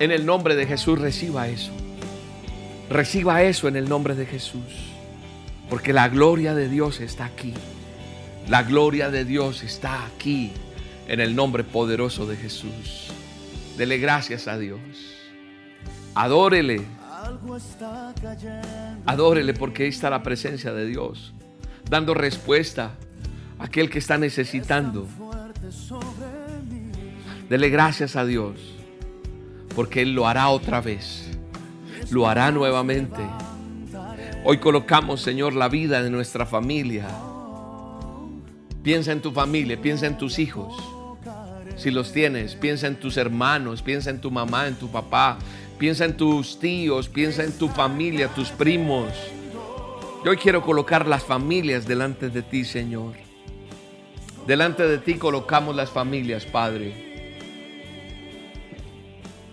En 0.00 0.10
el 0.10 0.26
nombre 0.26 0.56
de 0.56 0.66
Jesús 0.66 0.98
reciba 0.98 1.46
eso. 1.46 1.70
Reciba 2.88 3.44
eso 3.44 3.68
en 3.68 3.76
el 3.76 3.88
nombre 3.88 4.16
de 4.16 4.26
Jesús. 4.26 4.89
Porque 5.70 5.92
la 5.92 6.08
gloria 6.08 6.54
de 6.54 6.68
Dios 6.68 7.00
está 7.00 7.24
aquí. 7.24 7.54
La 8.48 8.64
gloria 8.64 9.10
de 9.10 9.24
Dios 9.24 9.62
está 9.62 10.04
aquí 10.04 10.52
en 11.06 11.20
el 11.20 11.36
nombre 11.36 11.62
poderoso 11.62 12.26
de 12.26 12.36
Jesús. 12.36 13.12
Dele 13.78 13.98
gracias 13.98 14.48
a 14.48 14.58
Dios. 14.58 14.80
Adórele. 16.14 16.84
Adórele 19.06 19.54
porque 19.54 19.84
ahí 19.84 19.88
está 19.90 20.10
la 20.10 20.24
presencia 20.24 20.72
de 20.72 20.86
Dios. 20.86 21.32
Dando 21.88 22.14
respuesta 22.14 22.96
a 23.58 23.64
aquel 23.64 23.88
que 23.88 24.00
está 24.00 24.18
necesitando. 24.18 25.06
Dele 27.48 27.68
gracias 27.70 28.16
a 28.16 28.24
Dios 28.24 28.80
porque 29.74 30.02
Él 30.02 30.14
lo 30.14 30.26
hará 30.26 30.48
otra 30.48 30.80
vez. 30.80 31.30
Lo 32.10 32.28
hará 32.28 32.50
nuevamente. 32.50 33.22
Hoy 34.42 34.56
colocamos, 34.56 35.20
Señor, 35.20 35.54
la 35.54 35.68
vida 35.68 36.02
de 36.02 36.08
nuestra 36.08 36.46
familia. 36.46 37.06
Piensa 38.82 39.12
en 39.12 39.20
tu 39.20 39.32
familia, 39.32 39.80
piensa 39.80 40.06
en 40.06 40.16
tus 40.16 40.38
hijos. 40.38 40.74
Si 41.76 41.90
los 41.90 42.10
tienes, 42.12 42.54
piensa 42.54 42.86
en 42.86 42.96
tus 42.96 43.18
hermanos, 43.18 43.82
piensa 43.82 44.08
en 44.08 44.18
tu 44.18 44.30
mamá, 44.30 44.66
en 44.66 44.76
tu 44.76 44.90
papá, 44.90 45.38
piensa 45.78 46.06
en 46.06 46.16
tus 46.16 46.58
tíos, 46.58 47.10
piensa 47.10 47.44
en 47.44 47.52
tu 47.52 47.68
familia, 47.68 48.28
tus 48.28 48.48
primos. 48.48 49.12
Yo 50.24 50.30
hoy 50.30 50.38
quiero 50.38 50.62
colocar 50.62 51.06
las 51.06 51.22
familias 51.22 51.86
delante 51.86 52.30
de 52.30 52.40
ti, 52.40 52.64
Señor. 52.64 53.12
Delante 54.46 54.88
de 54.88 54.96
ti 54.96 55.14
colocamos 55.14 55.76
las 55.76 55.90
familias, 55.90 56.46
Padre. 56.46 56.94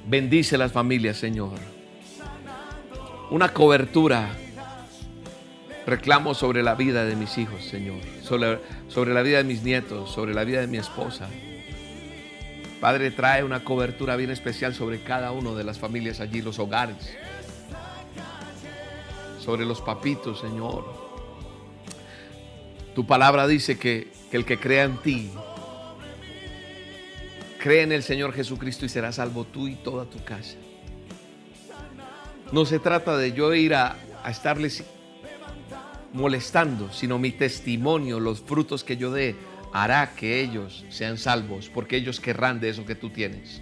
Bendice 0.08 0.58
las 0.58 0.72
familias, 0.72 1.18
Señor. 1.18 1.60
Una 3.30 3.54
cobertura. 3.54 4.47
Reclamo 5.88 6.34
sobre 6.34 6.64
la 6.64 6.76
vida 6.76 7.06
de 7.06 7.16
mis 7.16 7.38
hijos, 7.38 7.64
Señor. 7.64 8.02
Sobre, 8.22 8.60
sobre 8.90 9.14
la 9.14 9.22
vida 9.22 9.38
de 9.38 9.46
mis 9.46 9.64
nietos, 9.64 10.12
sobre 10.12 10.34
la 10.34 10.44
vida 10.44 10.60
de 10.60 10.68
mi 10.68 10.78
esposa. 10.78 11.30
Padre, 12.82 13.10
trae 13.10 13.44
una 13.46 13.64
cobertura 13.64 14.18
bien 14.18 14.30
especial 14.30 14.76
sobre 14.76 15.02
cada 15.02 15.32
uno 15.32 15.56
de 15.56 15.64
las 15.64 15.80
familias 15.80 16.20
allí, 16.20 16.42
los 16.42 16.60
hogares. 16.60 17.16
Sobre 19.40 19.66
los 19.66 19.82
papitos, 19.82 20.42
Señor. 20.42 20.86
Tu 22.94 23.08
palabra 23.08 23.48
dice 23.48 23.80
que, 23.80 24.12
que 24.30 24.36
el 24.36 24.46
que 24.46 24.60
crea 24.60 24.84
en 24.84 24.98
ti 24.98 25.32
Cree 27.60 27.82
en 27.82 27.92
el 27.92 28.04
Señor 28.04 28.34
Jesucristo 28.34 28.86
y 28.86 28.90
serás 28.90 29.16
salvo 29.16 29.44
tú 29.46 29.68
y 29.68 29.76
toda 29.76 30.06
tu 30.06 30.24
casa. 30.24 30.56
No 32.52 32.66
se 32.66 32.80
trata 32.80 33.18
de 33.18 33.34
yo 33.34 33.54
ir 33.54 33.74
a, 33.74 33.98
a 34.24 34.30
estarles 34.30 34.86
molestando, 36.18 36.92
sino 36.92 37.20
mi 37.20 37.32
testimonio, 37.32 38.20
los 38.20 38.42
frutos 38.42 38.84
que 38.84 38.98
yo 38.98 39.12
dé, 39.12 39.36
hará 39.72 40.14
que 40.16 40.42
ellos 40.42 40.84
sean 40.90 41.18
salvos, 41.18 41.70
porque 41.74 41.98
ellos 41.98 42.20
querrán 42.20 42.60
de 42.60 42.70
eso 42.70 42.86
que 42.86 42.96
tú 42.96 43.10
tienes. 43.10 43.62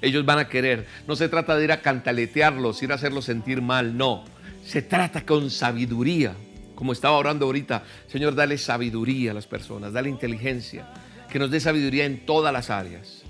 Ellos 0.00 0.26
van 0.26 0.38
a 0.38 0.48
querer. 0.48 0.86
No 1.06 1.16
se 1.16 1.28
trata 1.28 1.56
de 1.56 1.64
ir 1.64 1.72
a 1.72 1.80
cantaletearlos, 1.80 2.82
ir 2.82 2.92
a 2.92 2.96
hacerlos 2.96 3.24
sentir 3.24 3.62
mal, 3.62 3.96
no. 3.96 4.24
Se 4.64 4.82
trata 4.82 5.24
con 5.24 5.50
sabiduría. 5.50 6.34
Como 6.74 6.92
estaba 6.92 7.16
orando 7.16 7.46
ahorita, 7.46 7.84
Señor, 8.08 8.34
dale 8.34 8.58
sabiduría 8.58 9.30
a 9.30 9.34
las 9.34 9.46
personas, 9.46 9.92
dale 9.92 10.08
inteligencia, 10.08 10.92
que 11.30 11.38
nos 11.38 11.50
dé 11.50 11.60
sabiduría 11.60 12.04
en 12.04 12.26
todas 12.26 12.52
las 12.52 12.70
áreas 12.70 13.22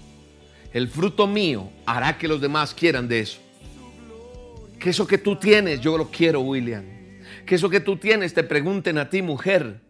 el 0.73 0.89
fruto 0.89 1.27
mío 1.27 1.71
hará 1.85 2.17
que 2.17 2.29
los 2.29 2.41
demás 2.41 2.73
quieran 2.75 3.07
de 3.07 3.21
eso. 3.21 3.39
Que 4.79 4.91
eso 4.91 5.07
que 5.07 5.19
tú 5.19 5.37
tienes, 5.37 5.81
yo 5.81 5.97
lo 5.97 6.11
quiero, 6.11 6.41
William. 6.41 6.85
Que 7.53 7.57
eso 7.57 7.69
que 7.69 7.81
tú 7.81 7.99
tienes 7.99 8.33
te 8.33 8.45
pregunten 8.45 8.97
a 8.97 9.11
ti, 9.11 9.21
mujer. 9.21 9.83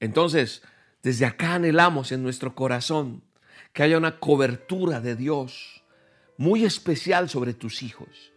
Entonces, 0.00 0.64
desde 1.04 1.26
acá 1.26 1.54
anhelamos 1.54 2.10
en 2.10 2.24
nuestro 2.24 2.56
corazón 2.56 3.22
que 3.72 3.84
haya 3.84 3.98
una 3.98 4.18
cobertura 4.18 5.00
de 5.00 5.14
Dios 5.14 5.84
muy 6.38 6.64
especial 6.64 7.28
sobre 7.28 7.54
tus 7.54 7.84
hijos. 7.84 8.32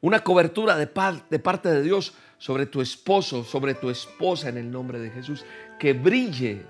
Una 0.00 0.24
cobertura 0.24 0.74
de, 0.76 0.90
de 1.30 1.38
parte 1.38 1.68
de 1.68 1.82
Dios 1.84 2.14
sobre 2.38 2.66
tu 2.66 2.80
esposo, 2.80 3.44
sobre 3.44 3.74
tu 3.74 3.88
esposa 3.88 4.48
en 4.48 4.56
el 4.56 4.72
nombre 4.72 4.98
de 4.98 5.12
Jesús. 5.12 5.44
Que 5.78 5.92
brille, 5.92 6.66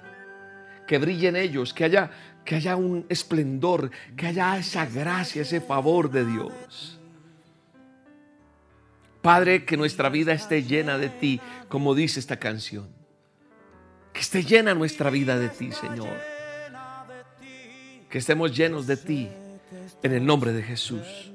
que 0.87 0.99
brille 0.99 1.29
en 1.29 1.37
ellos, 1.37 1.73
que 1.73 1.85
haya 1.85 2.11
que 2.45 2.57
haya 2.57 2.77
un 2.77 3.07
esplendor, 3.09 3.91
que 4.15 4.27
haya 4.27 4.59
esa 4.59 4.85
gracia, 4.85 5.41
ese 5.41 5.63
favor 5.63 6.11
de 6.11 6.27
Dios. 6.27 6.98
Padre, 9.23 9.65
que 9.65 9.77
nuestra 9.77 10.09
vida 10.09 10.33
esté 10.33 10.63
llena 10.63 10.97
de 10.97 11.09
ti, 11.09 11.41
como 11.69 11.95
dice 11.95 12.21
esta 12.21 12.39
canción. 12.39 12.89
Que 14.13 14.21
esté 14.21 14.45
llena 14.45 14.75
nuestra 14.75 15.11
vida 15.11 15.39
de 15.39 15.49
ti, 15.49 15.73
Señor. 15.73 16.17
Que 18.09 18.19
estemos 18.19 18.57
llenos 18.57 18.87
de 18.87 18.97
ti, 18.97 19.29
en 20.03 20.13
el 20.13 20.25
nombre 20.25 20.53
de 20.53 20.63
Jesús. 20.63 21.33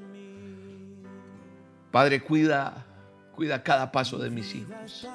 Padre, 1.90 2.22
cuida, 2.22 2.86
cuida 3.34 3.62
cada 3.62 3.92
paso 3.92 4.18
de 4.18 4.30
mis 4.30 4.54
hijos. 4.54 5.06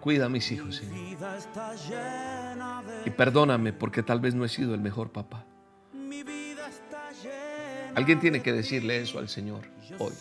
Cuida 0.00 0.26
a 0.26 0.28
mis 0.28 0.50
hijos, 0.50 0.76
Señor. 0.76 1.18
Y 3.06 3.10
perdóname 3.10 3.72
porque 3.72 4.02
tal 4.02 4.20
vez 4.20 4.34
no 4.34 4.44
he 4.44 4.48
sido 4.48 4.74
el 4.74 4.80
mejor 4.80 5.12
papá. 5.12 5.46
Alguien 7.94 8.20
tiene 8.20 8.42
que 8.42 8.52
decirle 8.52 9.00
eso 9.00 9.18
al 9.18 9.28
Señor 9.28 9.62
hoy. 9.98 10.12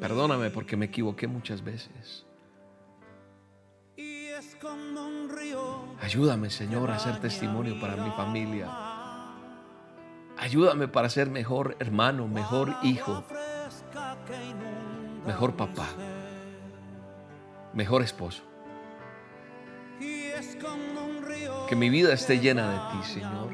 Perdóname 0.00 0.50
porque 0.50 0.76
me 0.76 0.86
equivoqué 0.86 1.26
muchas 1.26 1.62
veces. 1.62 2.24
Ayúdame, 6.00 6.50
Señor, 6.50 6.90
a 6.90 6.98
ser 6.98 7.20
testimonio 7.20 7.80
para 7.80 7.96
mi 7.96 8.10
familia. 8.10 8.68
Ayúdame 10.38 10.88
para 10.88 11.08
ser 11.08 11.30
mejor 11.30 11.76
hermano, 11.80 12.28
mejor 12.28 12.76
hijo, 12.82 13.24
mejor 15.26 15.56
papá 15.56 15.88
mejor 17.76 18.02
esposo. 18.02 18.42
Que 21.68 21.76
mi 21.76 21.90
vida 21.90 22.12
esté 22.12 22.40
llena 22.40 22.70
de 22.70 22.78
ti, 22.92 23.06
Señor. 23.06 23.50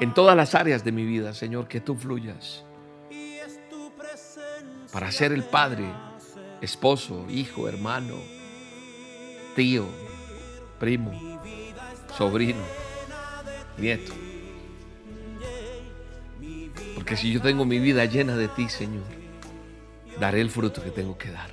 En 0.00 0.12
todas 0.12 0.36
las 0.36 0.54
áreas 0.54 0.84
de 0.84 0.92
mi 0.92 1.04
vida, 1.04 1.32
Señor, 1.32 1.68
que 1.68 1.80
tú 1.80 1.96
fluyas. 1.96 2.64
Para 4.92 5.10
ser 5.10 5.32
el 5.32 5.44
padre, 5.44 5.86
esposo, 6.60 7.26
hijo, 7.28 7.68
hermano, 7.68 8.14
tío, 9.54 9.86
primo, 10.78 11.40
sobrino, 12.16 12.62
nieto. 13.78 14.12
Porque 16.94 17.16
si 17.16 17.32
yo 17.32 17.40
tengo 17.40 17.64
mi 17.64 17.78
vida 17.78 18.04
llena 18.04 18.36
de 18.36 18.48
ti, 18.48 18.68
Señor, 18.68 19.04
daré 20.20 20.40
el 20.40 20.50
fruto 20.50 20.82
que 20.82 20.90
tengo 20.90 21.16
que 21.16 21.30
dar. 21.30 21.50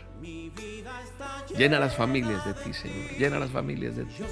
Llena 1.58 1.80
las 1.80 1.96
familias 1.96 2.46
de 2.46 2.54
ti, 2.56 2.74
Señor. 2.74 3.12
Llena 3.18 3.40
las 3.40 3.52
familias 3.52 3.96
de 3.96 4.06
ti. 4.06 4.24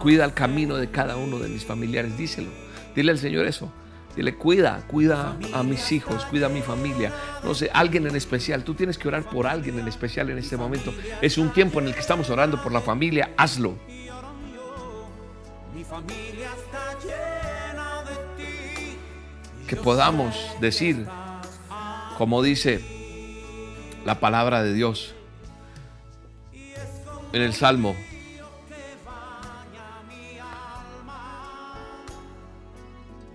Cuida 0.00 0.24
el 0.24 0.34
camino 0.34 0.76
de 0.76 0.90
cada 0.90 1.16
uno 1.16 1.38
de 1.38 1.48
mis 1.48 1.64
familiares. 1.64 2.16
Díselo. 2.16 2.50
Dile 2.94 3.12
al 3.12 3.18
Señor 3.18 3.46
eso. 3.46 3.72
Dile, 4.16 4.34
cuida, 4.34 4.84
cuida 4.88 5.38
a 5.54 5.62
mis 5.62 5.90
hijos, 5.90 6.26
cuida 6.26 6.46
a 6.46 6.48
mi 6.50 6.60
familia. 6.60 7.12
No 7.42 7.54
sé, 7.54 7.70
alguien 7.72 8.06
en 8.06 8.14
especial. 8.14 8.62
Tú 8.62 8.74
tienes 8.74 8.98
que 8.98 9.08
orar 9.08 9.24
por 9.24 9.46
alguien 9.46 9.78
en 9.78 9.88
especial 9.88 10.28
en 10.28 10.36
este 10.36 10.56
momento. 10.56 10.92
Es 11.22 11.38
un 11.38 11.50
tiempo 11.50 11.80
en 11.80 11.88
el 11.88 11.94
que 11.94 12.00
estamos 12.00 12.28
orando 12.28 12.62
por 12.62 12.72
la 12.72 12.82
familia. 12.82 13.30
Hazlo. 13.38 13.74
Que 19.66 19.76
podamos 19.76 20.36
decir, 20.60 21.06
como 22.18 22.42
dice 22.42 22.84
la 24.04 24.20
palabra 24.20 24.62
de 24.62 24.74
Dios, 24.74 25.14
en 27.32 27.40
el 27.40 27.54
Salmo. 27.54 27.96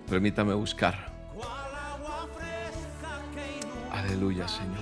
Permítame 0.10 0.54
buscar. 0.54 1.12
Aleluya, 3.92 4.48
Señor. 4.48 4.78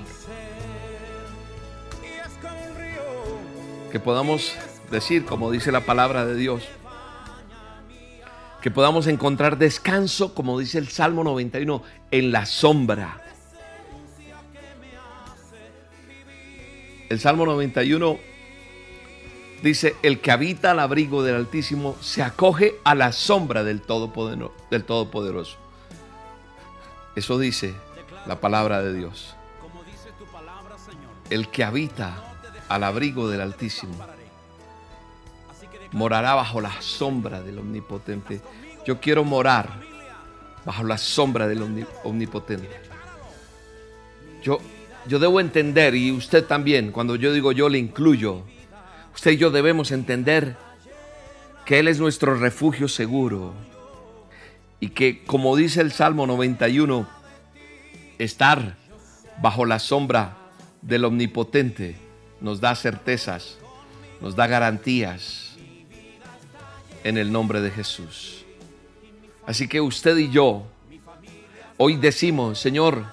Que 3.92 4.00
podamos 4.00 4.56
decir, 4.92 5.26
como 5.26 5.52
dice 5.52 5.72
la 5.72 5.82
palabra 5.82 6.26
de 6.26 6.36
Dios, 6.36 6.64
que 8.62 8.72
podamos 8.72 9.08
encontrar 9.08 9.58
descanso, 9.58 10.34
como 10.34 10.60
dice 10.60 10.78
el 10.78 10.90
Salmo 10.90 11.24
91, 11.24 11.82
en 12.12 12.32
la 12.32 12.46
sombra. 12.46 13.22
El 17.10 17.20
Salmo 17.20 17.46
91 17.46 18.35
Dice, 19.62 19.96
el 20.04 20.20
que 20.22 20.32
habita 20.32 20.72
al 20.72 20.80
abrigo 20.80 21.24
del 21.24 21.36
Altísimo 21.36 21.96
se 22.02 22.22
acoge 22.22 22.76
a 22.84 22.94
la 22.94 23.12
sombra 23.12 23.63
del 23.63 23.82
Todopoderoso. 23.82 25.58
Eso 27.15 27.39
dice 27.39 27.74
la 28.28 28.39
palabra 28.39 28.82
de 28.82 28.94
Dios. 28.94 29.36
El 31.30 31.50
que 31.50 31.63
habita 31.63 32.36
al 32.70 32.84
abrigo 32.84 33.28
del 33.30 33.41
Altísimo 33.41 33.96
morará 35.91 36.36
bajo 36.36 36.62
la 36.62 36.82
sombra 36.82 37.41
del 37.41 37.60
Omnipotente. 37.60 38.41
Yo 38.86 39.00
quiero 39.00 39.24
morar 39.24 39.82
bajo 40.65 40.84
la 40.84 40.98
sombra 40.98 41.48
del 41.48 41.63
Omnipotente. 42.04 42.70
Yo, 44.44 44.60
yo 45.08 45.18
debo 45.18 45.39
entender, 45.39 45.96
y 45.96 46.12
usted 46.12 46.46
también, 46.46 46.91
cuando 46.91 47.15
yo 47.15 47.34
digo 47.34 47.52
yo 47.52 47.70
le 47.70 47.78
incluyo, 47.78 48.44
usted 49.15 49.32
y 49.32 49.38
yo 49.38 49.49
debemos 49.49 49.91
entender 49.91 50.58
que 51.65 51.80
Él 51.80 51.88
es 51.88 51.99
nuestro 51.99 52.36
refugio 52.36 52.89
seguro 52.89 53.54
y 54.82 54.89
que, 54.89 55.23
como 55.23 55.56
dice 55.56 55.80
el 55.82 55.93
Salmo 55.93 56.28
91, 56.28 57.08
estar 58.19 58.75
bajo 59.41 59.65
la 59.65 59.80
sombra 59.80 60.38
del 60.82 61.06
Omnipotente 61.06 61.95
nos 62.41 62.60
da 62.60 62.75
certezas, 62.75 63.58
nos 64.19 64.36
da 64.36 64.47
garantías 64.47 65.56
en 67.06 67.17
el 67.17 67.32
nombre 67.32 67.62
de 67.62 67.71
Jesús. 67.71 68.45
Así 69.47 69.69
que 69.69 69.80
usted 69.80 70.17
y 70.17 70.30
yo 70.30 70.67
hoy 71.78 71.95
decimos, 71.95 72.60
Señor, 72.60 73.06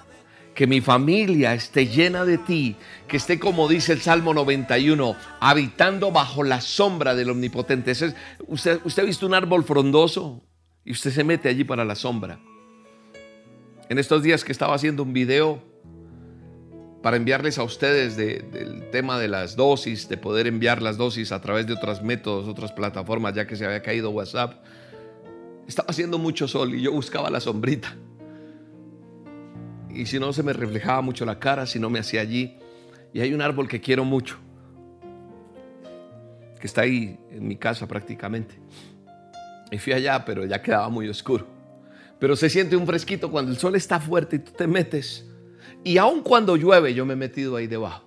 que 0.62 0.68
mi 0.68 0.80
familia 0.80 1.54
esté 1.54 1.88
llena 1.88 2.24
de 2.24 2.38
ti, 2.38 2.76
que 3.08 3.16
esté 3.16 3.40
como 3.40 3.66
dice 3.66 3.92
el 3.92 4.00
Salmo 4.00 4.32
91, 4.32 5.16
habitando 5.40 6.12
bajo 6.12 6.44
la 6.44 6.60
sombra 6.60 7.16
del 7.16 7.30
Omnipotente. 7.30 7.90
usted, 8.46 8.80
ha 8.96 9.02
visto 9.02 9.26
un 9.26 9.34
árbol 9.34 9.64
frondoso 9.64 10.40
y 10.84 10.92
usted 10.92 11.10
se 11.10 11.24
mete 11.24 11.48
allí 11.48 11.64
para 11.64 11.84
la 11.84 11.96
sombra. 11.96 12.38
En 13.88 13.98
estos 13.98 14.22
días 14.22 14.44
que 14.44 14.52
estaba 14.52 14.76
haciendo 14.76 15.02
un 15.02 15.12
video 15.12 15.60
para 17.02 17.16
enviarles 17.16 17.58
a 17.58 17.64
ustedes 17.64 18.16
del 18.16 18.88
tema 18.92 19.18
de 19.18 19.26
las 19.26 19.56
dosis, 19.56 20.08
de 20.08 20.16
poder 20.16 20.46
enviar 20.46 20.80
las 20.80 20.96
dosis 20.96 21.32
a 21.32 21.40
través 21.40 21.66
de 21.66 21.72
otros 21.72 22.02
métodos, 22.02 22.46
otras 22.46 22.70
plataformas, 22.70 23.34
ya 23.34 23.48
que 23.48 23.56
se 23.56 23.64
había 23.64 23.82
caído 23.82 24.10
WhatsApp, 24.10 24.64
estaba 25.66 25.88
haciendo 25.88 26.18
mucho 26.18 26.46
sol 26.46 26.72
y 26.72 26.82
yo 26.82 26.92
buscaba 26.92 27.30
la 27.30 27.40
sombrita 27.40 27.96
y 29.94 30.06
si 30.06 30.18
no 30.18 30.32
se 30.32 30.42
me 30.42 30.52
reflejaba 30.52 31.00
mucho 31.02 31.24
la 31.24 31.38
cara, 31.38 31.66
si 31.66 31.78
no 31.78 31.90
me 31.90 31.98
hacía 31.98 32.20
allí. 32.20 32.56
Y 33.12 33.20
hay 33.20 33.34
un 33.34 33.42
árbol 33.42 33.68
que 33.68 33.80
quiero 33.80 34.04
mucho, 34.04 34.38
que 36.58 36.66
está 36.66 36.82
ahí 36.82 37.18
en 37.30 37.46
mi 37.46 37.56
casa 37.56 37.86
prácticamente. 37.86 38.54
Y 39.70 39.78
fui 39.78 39.92
allá, 39.92 40.24
pero 40.24 40.44
ya 40.44 40.62
quedaba 40.62 40.88
muy 40.88 41.08
oscuro. 41.08 41.46
Pero 42.18 42.36
se 42.36 42.48
siente 42.48 42.76
un 42.76 42.86
fresquito 42.86 43.30
cuando 43.30 43.50
el 43.50 43.58
sol 43.58 43.74
está 43.74 43.98
fuerte 43.98 44.36
y 44.36 44.38
tú 44.38 44.52
te 44.52 44.66
metes. 44.66 45.26
Y 45.84 45.98
aun 45.98 46.22
cuando 46.22 46.56
llueve, 46.56 46.94
yo 46.94 47.04
me 47.04 47.14
he 47.14 47.16
metido 47.16 47.56
ahí 47.56 47.66
debajo. 47.66 48.04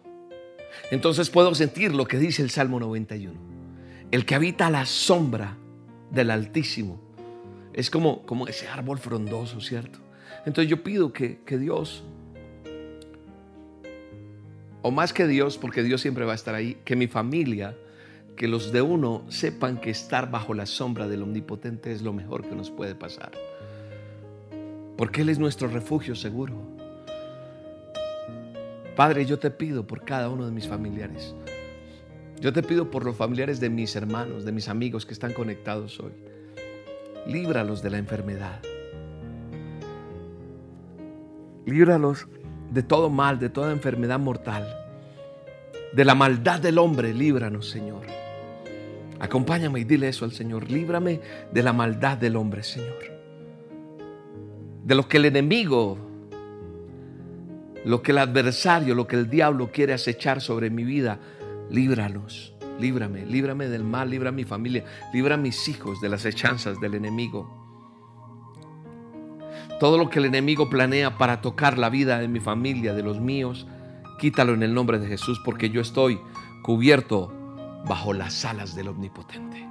Entonces 0.92 1.30
puedo 1.30 1.54
sentir 1.56 1.94
lo 1.94 2.06
que 2.06 2.18
dice 2.18 2.42
el 2.42 2.50
Salmo 2.50 2.80
91. 2.80 3.34
El 4.12 4.26
que 4.26 4.36
habita 4.36 4.70
la 4.70 4.86
sombra 4.86 5.58
del 6.12 6.32
Altísimo 6.32 7.02
es 7.74 7.90
como, 7.90 8.26
como 8.26 8.48
ese 8.48 8.68
árbol 8.68 9.00
frondoso, 9.00 9.60
¿cierto? 9.60 10.05
Entonces 10.46 10.70
yo 10.70 10.84
pido 10.84 11.12
que, 11.12 11.40
Dios, 11.48 12.04
o 14.82 14.92
más 14.92 15.12
que 15.12 15.26
Dios, 15.28 15.58
porque 15.58 15.82
Dios 15.82 16.02
siempre 16.02 16.24
va 16.26 16.34
a 16.34 16.36
estar 16.36 16.54
ahí, 16.54 16.78
que 16.86 16.96
mi 16.96 17.08
familia, 17.08 17.76
que 18.36 18.48
los 18.48 18.72
de 18.72 18.82
uno 18.82 19.24
sepan 19.30 19.80
que 19.80 19.90
estar 19.90 20.30
bajo 20.30 20.54
la 20.54 20.68
sombra 20.68 21.08
del 21.08 21.24
Omnipotente 21.24 21.92
es 21.92 22.02
lo 22.02 22.14
mejor 22.14 22.48
que 22.48 22.56
nos 22.56 22.70
puede 22.70 22.94
pasar. 22.94 23.32
Porque 24.98 25.22
Él 25.22 25.30
es 25.30 25.40
nuestro 25.40 25.68
refugio 25.68 26.16
seguro. 26.16 26.54
Padre, 28.96 29.26
yo 29.26 29.40
te 29.40 29.50
pido 29.50 29.88
por 29.88 30.06
cada 30.06 30.30
uno 30.30 30.46
de 30.46 30.52
mis 30.52 30.68
familiares. 30.68 31.34
Yo 32.40 32.54
te 32.54 32.62
pido 32.62 32.92
por 32.92 33.04
los 33.04 33.16
familiares 33.16 33.60
de 33.60 33.70
mis 33.70 33.96
hermanos, 33.96 34.46
de 34.46 34.52
mis 34.52 34.70
amigos 34.70 35.06
que 35.06 35.14
están 35.14 35.34
conectados 35.34 36.00
hoy. 36.00 36.12
Líbralos 37.26 37.82
de 37.82 37.90
la 37.90 37.98
enfermedad. 37.98 38.62
Líbralos 41.66 42.28
de 42.72 42.84
todo 42.84 43.10
mal, 43.10 43.40
de 43.40 43.50
toda 43.50 43.72
enfermedad 43.72 44.20
mortal. 44.20 44.68
De 45.94 46.06
la 46.06 46.16
maldad 46.16 46.60
del 46.60 46.78
hombre, 46.78 47.14
líbranos, 47.14 47.70
Señor. 47.70 48.06
Acompáñame 49.20 49.80
y 49.80 49.84
dile 49.84 50.10
eso 50.10 50.26
al 50.26 50.32
Señor. 50.32 50.70
Líbrame 50.70 51.22
de 51.52 51.64
la 51.64 51.74
maldad 51.74 52.18
del 52.18 52.36
hombre, 52.36 52.64
Señor. 52.64 53.00
De 54.84 54.94
lo 54.94 55.08
que 55.08 55.18
el 55.18 55.26
enemigo, 55.26 55.98
lo 57.86 58.02
que 58.02 58.12
el 58.12 58.18
adversario, 58.18 58.94
lo 58.94 59.08
que 59.08 59.16
el 59.16 59.30
diablo 59.30 59.72
quiere 59.72 59.94
acechar 59.94 60.42
sobre 60.42 60.70
mi 60.70 60.84
vida, 60.84 61.20
líbralos. 61.72 62.54
Líbrame, 62.80 63.26
líbrame 63.26 63.70
del 63.70 63.84
mal, 63.84 64.10
libra 64.10 64.30
a 64.30 64.34
mi 64.34 64.44
familia, 64.44 64.84
libra 65.14 65.36
a 65.36 65.38
mis 65.38 65.68
hijos 65.70 66.02
de 66.02 66.10
las 66.10 66.26
hechanzas 66.26 66.80
del 66.82 66.96
enemigo. 66.96 67.65
Todo 69.80 69.98
lo 69.98 70.10
que 70.10 70.20
el 70.20 70.26
enemigo 70.26 70.70
planea 70.70 71.18
para 71.18 71.42
tocar 71.42 71.78
la 71.78 71.90
vida 71.90 72.20
de 72.20 72.30
mi 72.30 72.40
familia, 72.40 72.94
de 72.94 73.04
los 73.04 73.20
míos, 73.20 73.68
quítalo 74.20 74.54
en 74.54 74.64
el 74.64 74.74
nombre 74.74 75.00
de 75.00 75.08
Jesús 75.08 75.42
porque 75.44 75.70
yo 75.70 75.82
estoy 75.82 76.20
cubierto 76.64 77.34
bajo 77.86 78.14
las 78.14 78.46
alas 78.46 78.74
del 78.74 78.88
Omnipotente. 78.88 79.68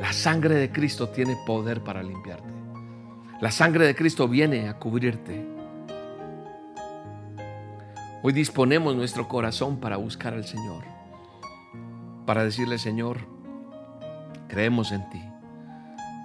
La 0.00 0.12
sangre 0.14 0.54
de 0.54 0.72
Cristo 0.72 1.10
tiene 1.10 1.36
poder 1.46 1.82
para 1.82 2.02
limpiarte. 2.02 2.48
La 3.40 3.50
sangre 3.50 3.86
de 3.86 3.94
Cristo 3.94 4.28
viene 4.28 4.68
a 4.70 4.78
cubrirte. 4.78 5.46
Hoy 8.22 8.32
disponemos 8.32 8.96
nuestro 8.96 9.28
corazón 9.28 9.78
para 9.78 9.98
buscar 9.98 10.32
al 10.32 10.46
Señor, 10.46 10.84
para 12.24 12.44
decirle, 12.44 12.78
Señor, 12.78 13.18
creemos 14.48 14.90
en 14.90 15.08
ti 15.10 15.35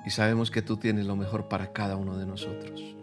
y 0.05 0.09
sabemos 0.09 0.51
que 0.51 0.61
tú 0.61 0.77
tienes 0.77 1.05
lo 1.05 1.15
mejor 1.15 1.47
para 1.47 1.71
cada 1.71 1.95
uno 1.95 2.17
de 2.17 2.25
nosotros. 2.25 2.95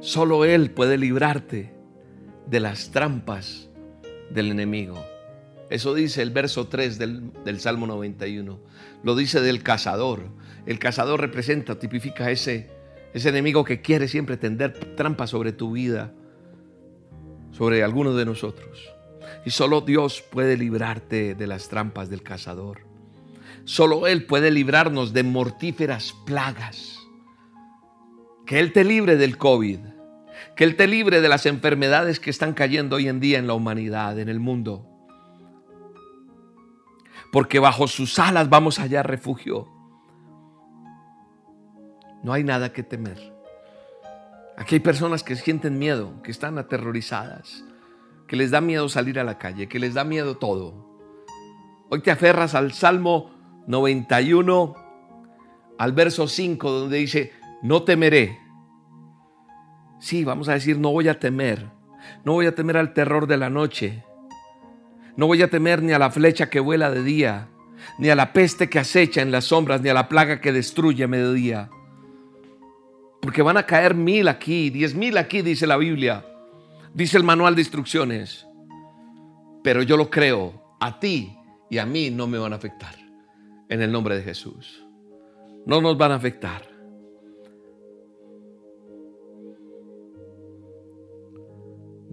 Solo 0.00 0.44
Él 0.44 0.70
puede 0.70 0.98
librarte 0.98 1.72
de 2.46 2.60
las 2.60 2.90
trampas 2.90 3.70
del 4.30 4.50
enemigo. 4.50 5.02
Eso 5.70 5.94
dice 5.94 6.20
el 6.20 6.30
verso 6.30 6.68
3 6.68 6.98
del, 6.98 7.32
del, 7.44 7.58
Salmo 7.58 7.86
91. 7.86 8.60
Lo 9.02 9.16
dice 9.16 9.40
del 9.40 9.62
cazador. 9.62 10.28
El 10.66 10.78
cazador 10.78 11.20
representa, 11.20 11.78
tipifica 11.78 12.30
ese, 12.30 12.68
ese 13.14 13.30
enemigo 13.30 13.64
que 13.64 13.80
quiere 13.80 14.06
siempre 14.06 14.36
tender 14.36 14.94
trampas 14.94 15.30
sobre 15.30 15.52
tu 15.52 15.72
vida, 15.72 16.12
sobre 17.50 17.82
alguno 17.82 18.14
de 18.14 18.26
nosotros. 18.26 18.92
Y 19.46 19.50
solo 19.50 19.80
Dios 19.80 20.22
puede 20.22 20.58
librarte 20.58 21.34
de 21.34 21.46
las 21.46 21.68
trampas 21.68 22.10
del 22.10 22.22
cazador. 22.22 22.93
Solo 23.64 24.06
Él 24.06 24.26
puede 24.26 24.50
librarnos 24.50 25.12
de 25.12 25.22
mortíferas 25.22 26.14
plagas. 26.26 26.98
Que 28.46 28.60
Él 28.60 28.72
te 28.72 28.84
libre 28.84 29.16
del 29.16 29.38
COVID. 29.38 29.78
Que 30.54 30.64
Él 30.64 30.76
te 30.76 30.86
libre 30.86 31.20
de 31.20 31.28
las 31.28 31.46
enfermedades 31.46 32.20
que 32.20 32.30
están 32.30 32.52
cayendo 32.52 32.96
hoy 32.96 33.08
en 33.08 33.20
día 33.20 33.38
en 33.38 33.46
la 33.46 33.54
humanidad, 33.54 34.18
en 34.18 34.28
el 34.28 34.38
mundo. 34.38 34.86
Porque 37.32 37.58
bajo 37.58 37.88
sus 37.88 38.18
alas 38.18 38.50
vamos 38.50 38.78
a 38.78 38.82
hallar 38.82 39.08
refugio. 39.08 39.68
No 42.22 42.32
hay 42.32 42.44
nada 42.44 42.72
que 42.72 42.82
temer. 42.82 43.34
Aquí 44.56 44.76
hay 44.76 44.80
personas 44.80 45.22
que 45.22 45.34
sienten 45.34 45.78
miedo, 45.78 46.22
que 46.22 46.30
están 46.30 46.58
aterrorizadas, 46.58 47.64
que 48.28 48.36
les 48.36 48.50
da 48.50 48.60
miedo 48.60 48.88
salir 48.88 49.18
a 49.18 49.24
la 49.24 49.38
calle, 49.38 49.68
que 49.68 49.80
les 49.80 49.94
da 49.94 50.04
miedo 50.04 50.36
todo. 50.36 50.94
Hoy 51.90 52.00
te 52.00 52.10
aferras 52.10 52.54
al 52.54 52.72
Salmo 52.72 53.30
91 53.66 54.74
al 55.78 55.92
verso 55.92 56.28
5 56.28 56.70
donde 56.70 56.98
dice, 56.98 57.32
no 57.62 57.82
temeré. 57.82 58.38
Sí, 59.98 60.24
vamos 60.24 60.48
a 60.48 60.54
decir, 60.54 60.78
no 60.78 60.92
voy 60.92 61.08
a 61.08 61.18
temer. 61.18 61.70
No 62.24 62.32
voy 62.32 62.46
a 62.46 62.54
temer 62.54 62.76
al 62.76 62.92
terror 62.92 63.26
de 63.26 63.38
la 63.38 63.50
noche. 63.50 64.04
No 65.16 65.26
voy 65.26 65.42
a 65.42 65.48
temer 65.48 65.82
ni 65.82 65.92
a 65.92 65.98
la 65.98 66.10
flecha 66.10 66.50
que 66.50 66.60
vuela 66.60 66.90
de 66.90 67.02
día, 67.02 67.48
ni 67.98 68.10
a 68.10 68.14
la 68.14 68.32
peste 68.32 68.68
que 68.68 68.78
acecha 68.78 69.22
en 69.22 69.30
las 69.30 69.46
sombras, 69.46 69.80
ni 69.80 69.88
a 69.88 69.94
la 69.94 70.08
plaga 70.08 70.40
que 70.40 70.52
destruye 70.52 71.04
a 71.04 71.08
mediodía. 71.08 71.70
Porque 73.22 73.42
van 73.42 73.56
a 73.56 73.64
caer 73.64 73.94
mil 73.94 74.28
aquí, 74.28 74.68
diez 74.70 74.94
mil 74.94 75.16
aquí, 75.16 75.40
dice 75.40 75.66
la 75.66 75.78
Biblia. 75.78 76.26
Dice 76.92 77.16
el 77.16 77.24
manual 77.24 77.54
de 77.54 77.62
instrucciones. 77.62 78.46
Pero 79.62 79.82
yo 79.82 79.96
lo 79.96 80.10
creo, 80.10 80.76
a 80.80 81.00
ti 81.00 81.34
y 81.70 81.78
a 81.78 81.86
mí 81.86 82.10
no 82.10 82.26
me 82.26 82.36
van 82.36 82.52
a 82.52 82.56
afectar 82.56 83.03
en 83.74 83.82
el 83.82 83.92
nombre 83.92 84.16
de 84.16 84.22
Jesús. 84.22 84.84
No 85.66 85.80
nos 85.80 85.98
van 85.98 86.12
a 86.12 86.16
afectar. 86.16 86.74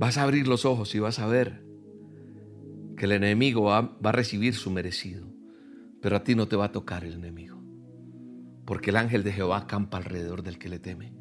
vas 0.02 0.18
a 0.18 0.24
abrir 0.24 0.48
los 0.48 0.66
ojos 0.66 0.96
y 0.96 1.00
vas 1.00 1.20
a 1.20 1.28
ver 1.28 1.64
que 2.98 3.06
el 3.06 3.12
enemigo 3.12 3.66
va, 3.66 4.00
a 4.04 4.12
recibir 4.12 4.56
su 4.56 4.72
merecido, 4.72 5.28
pero 6.02 6.16
a 6.16 6.24
ti 6.24 6.34
no 6.34 6.48
te 6.48 6.56
va 6.56 6.66
a 6.66 6.72
tocar 6.72 7.06
el 7.06 7.14
enemigo, 7.14 7.62
porque 8.66 8.90
el 8.90 8.98
ángel 8.98 9.22
de 9.22 9.32
Jehová 9.32 9.58
acampa 9.58 9.98
alrededor 9.98 10.42
del 10.42 10.58
que 10.58 10.70
le 10.70 10.80
teme. 10.80 11.14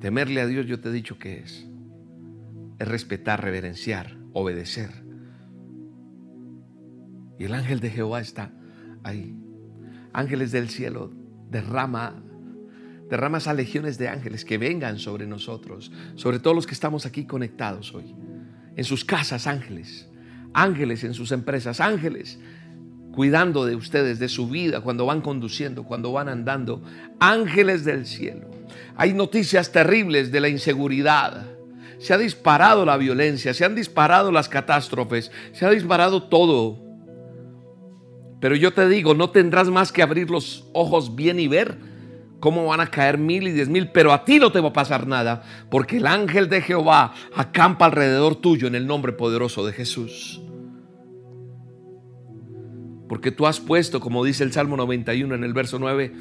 Temerle 0.00 0.40
a 0.40 0.48
Dios 0.48 0.66
yo 0.66 0.80
te 0.80 0.88
he 0.88 0.92
dicho 0.92 1.20
que 1.20 1.38
es, 1.38 1.64
es 2.80 2.88
respetar, 2.88 3.40
reverenciar, 3.40 4.18
obedecer. 4.32 4.90
Y 7.38 7.44
el 7.44 7.54
ángel 7.54 7.78
de 7.78 7.90
Jehová 7.90 8.20
está 8.20 8.52
ahí. 9.04 9.36
Ángeles 10.12 10.50
del 10.50 10.68
cielo, 10.68 11.12
derrama 11.50 12.20
derrama 13.08 13.38
a 13.38 13.52
legiones 13.52 13.98
de 13.98 14.08
ángeles 14.08 14.44
que 14.44 14.58
vengan 14.58 14.98
sobre 14.98 15.26
nosotros, 15.26 15.92
sobre 16.16 16.40
todos 16.40 16.56
los 16.56 16.66
que 16.66 16.72
estamos 16.72 17.06
aquí 17.06 17.26
conectados 17.26 17.94
hoy. 17.94 18.14
En 18.76 18.84
sus 18.84 19.04
casas, 19.04 19.46
ángeles 19.46 20.08
ángeles 20.54 21.04
en 21.04 21.12
sus 21.12 21.32
empresas, 21.32 21.80
ángeles 21.80 22.38
cuidando 23.12 23.64
de 23.64 23.76
ustedes, 23.76 24.18
de 24.18 24.28
su 24.28 24.48
vida, 24.48 24.80
cuando 24.80 25.06
van 25.06 25.20
conduciendo, 25.20 25.84
cuando 25.84 26.10
van 26.10 26.28
andando, 26.28 26.82
ángeles 27.20 27.84
del 27.84 28.06
cielo. 28.06 28.50
Hay 28.96 29.12
noticias 29.12 29.70
terribles 29.70 30.32
de 30.32 30.40
la 30.40 30.48
inseguridad. 30.48 31.46
Se 31.98 32.12
ha 32.12 32.18
disparado 32.18 32.84
la 32.84 32.96
violencia, 32.96 33.54
se 33.54 33.64
han 33.64 33.76
disparado 33.76 34.32
las 34.32 34.48
catástrofes, 34.48 35.30
se 35.52 35.64
ha 35.64 35.70
disparado 35.70 36.24
todo. 36.24 36.83
Pero 38.44 38.56
yo 38.56 38.74
te 38.74 38.86
digo, 38.90 39.14
no 39.14 39.30
tendrás 39.30 39.70
más 39.70 39.90
que 39.90 40.02
abrir 40.02 40.30
los 40.30 40.68
ojos 40.74 41.16
bien 41.16 41.40
y 41.40 41.48
ver 41.48 41.78
cómo 42.40 42.66
van 42.66 42.82
a 42.82 42.88
caer 42.88 43.16
mil 43.16 43.48
y 43.48 43.52
diez 43.52 43.70
mil, 43.70 43.88
pero 43.88 44.12
a 44.12 44.26
ti 44.26 44.38
no 44.38 44.52
te 44.52 44.60
va 44.60 44.68
a 44.68 44.72
pasar 44.74 45.06
nada, 45.06 45.42
porque 45.70 45.96
el 45.96 46.06
ángel 46.06 46.50
de 46.50 46.60
Jehová 46.60 47.14
acampa 47.34 47.86
alrededor 47.86 48.36
tuyo 48.36 48.66
en 48.66 48.74
el 48.74 48.86
nombre 48.86 49.14
poderoso 49.14 49.64
de 49.64 49.72
Jesús. 49.72 50.42
Porque 53.08 53.30
tú 53.30 53.46
has 53.46 53.60
puesto, 53.60 53.98
como 53.98 54.22
dice 54.22 54.44
el 54.44 54.52
Salmo 54.52 54.76
91 54.76 55.34
en 55.34 55.42
el 55.42 55.54
verso 55.54 55.78
9, 55.78 56.12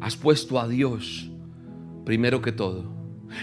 has 0.00 0.16
puesto 0.16 0.58
a 0.58 0.68
Dios 0.68 1.30
primero 2.06 2.40
que 2.40 2.52
todo. 2.52 2.90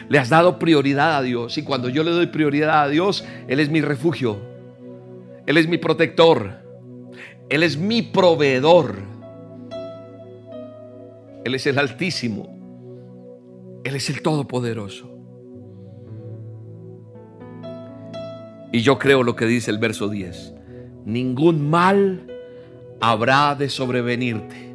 Le 0.09 0.17
has 0.17 0.29
dado 0.29 0.57
prioridad 0.57 1.17
a 1.17 1.21
Dios. 1.21 1.59
Y 1.59 1.63
cuando 1.63 1.87
yo 1.87 2.03
le 2.03 2.09
doy 2.09 2.25
prioridad 2.25 2.81
a 2.81 2.87
Dios, 2.87 3.23
Él 3.47 3.59
es 3.59 3.69
mi 3.69 3.81
refugio. 3.81 4.39
Él 5.45 5.57
es 5.57 5.67
mi 5.67 5.77
protector. 5.77 6.62
Él 7.49 7.63
es 7.63 7.77
mi 7.77 8.01
proveedor. 8.01 8.95
Él 11.43 11.55
es 11.55 11.67
el 11.67 11.77
Altísimo. 11.77 12.49
Él 13.83 13.95
es 13.95 14.09
el 14.09 14.21
Todopoderoso. 14.21 15.09
Y 18.71 18.81
yo 18.81 18.97
creo 18.97 19.21
lo 19.21 19.35
que 19.35 19.45
dice 19.45 19.69
el 19.69 19.77
verso 19.77 20.09
10. 20.09 20.53
Ningún 21.05 21.69
mal 21.69 22.27
habrá 22.99 23.53
de 23.53 23.69
sobrevenirte. 23.69 24.73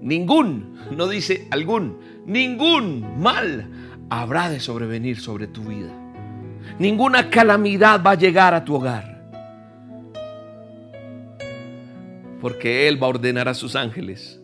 Ningún, 0.00 0.78
no 0.96 1.08
dice 1.08 1.46
algún, 1.50 1.98
ningún 2.26 3.20
mal 3.20 3.68
habrá 4.08 4.48
de 4.48 4.60
sobrevenir 4.60 5.20
sobre 5.20 5.46
tu 5.46 5.62
vida. 5.62 5.92
Ninguna 6.78 7.28
calamidad 7.28 8.02
va 8.02 8.12
a 8.12 8.14
llegar 8.14 8.54
a 8.54 8.64
tu 8.64 8.76
hogar. 8.76 9.11
Porque 12.42 12.88
Él 12.88 13.00
va 13.00 13.06
a 13.06 13.10
ordenar 13.10 13.48
a 13.48 13.54
sus 13.54 13.76
ángeles 13.76 14.40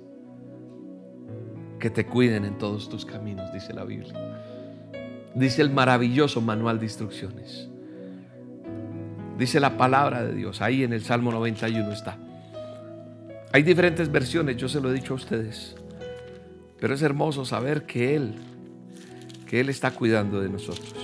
que 1.80 1.90
te 1.90 2.06
cuiden 2.06 2.44
en 2.44 2.56
todos 2.56 2.88
tus 2.88 3.04
caminos, 3.04 3.52
dice 3.52 3.74
la 3.74 3.84
Biblia. 3.84 4.14
Dice 5.34 5.62
el 5.62 5.70
maravilloso 5.70 6.40
manual 6.40 6.78
de 6.78 6.87
instrucciones. 6.87 7.68
Dice 9.37 9.58
la 9.58 9.76
palabra 9.76 10.22
de 10.22 10.32
Dios, 10.32 10.62
ahí 10.62 10.84
en 10.84 10.92
el 10.92 11.02
Salmo 11.02 11.32
91 11.32 11.92
está. 11.92 12.16
Hay 13.52 13.64
diferentes 13.64 14.12
versiones, 14.12 14.56
yo 14.56 14.68
se 14.68 14.80
lo 14.80 14.90
he 14.90 14.94
dicho 14.94 15.14
a 15.14 15.16
ustedes. 15.16 15.74
Pero 16.78 16.94
es 16.94 17.02
hermoso 17.02 17.44
saber 17.44 17.82
que 17.82 18.14
Él, 18.14 18.37
que 19.44 19.58
Él 19.58 19.70
está 19.70 19.90
cuidando 19.90 20.40
de 20.40 20.48
nosotros. 20.48 20.94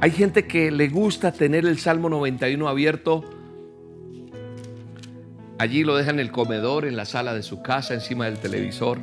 Hay 0.00 0.10
gente 0.10 0.48
que 0.48 0.72
le 0.72 0.88
gusta 0.88 1.30
tener 1.30 1.64
el 1.64 1.78
Salmo 1.78 2.08
91 2.08 2.68
abierto. 2.68 3.39
Allí 5.60 5.84
lo 5.84 5.94
dejan 5.94 6.14
en 6.14 6.20
el 6.20 6.32
comedor, 6.32 6.86
en 6.86 6.96
la 6.96 7.04
sala 7.04 7.34
de 7.34 7.42
su 7.42 7.60
casa, 7.60 7.92
encima 7.92 8.24
del 8.24 8.38
televisor. 8.38 8.96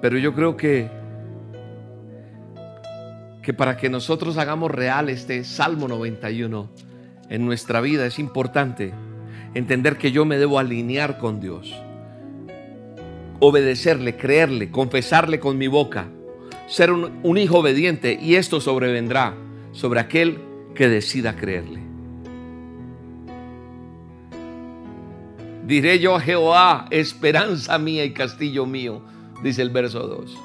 Pero 0.00 0.16
yo 0.16 0.32
creo 0.32 0.56
que 0.56 0.88
que 3.42 3.52
para 3.52 3.76
que 3.76 3.90
nosotros 3.90 4.38
hagamos 4.38 4.70
real 4.70 5.10
este 5.10 5.44
Salmo 5.44 5.88
91, 5.88 6.70
en 7.28 7.44
nuestra 7.44 7.82
vida 7.82 8.06
es 8.06 8.18
importante 8.18 8.94
entender 9.52 9.98
que 9.98 10.10
yo 10.10 10.24
me 10.24 10.38
debo 10.38 10.58
alinear 10.58 11.18
con 11.18 11.38
Dios, 11.38 11.74
obedecerle, 13.40 14.16
creerle, 14.16 14.70
confesarle 14.70 15.38
con 15.38 15.58
mi 15.58 15.66
boca, 15.66 16.06
ser 16.66 16.90
un, 16.92 17.36
hijo 17.36 17.58
obediente 17.58 18.18
y 18.18 18.36
esto 18.36 18.62
sobrevendrá 18.62 19.34
sobre 19.72 20.00
aquel 20.00 20.38
que 20.74 20.88
decida 20.88 21.36
creerle. 21.36 21.83
Diré 25.66 25.98
yo 25.98 26.16
a 26.16 26.20
Jehová, 26.20 26.86
esperanza 26.90 27.78
mía 27.78 28.04
y 28.04 28.12
castillo 28.12 28.66
mío, 28.66 29.02
dice 29.42 29.62
el 29.62 29.70
verso 29.70 30.00
2. 30.00 30.38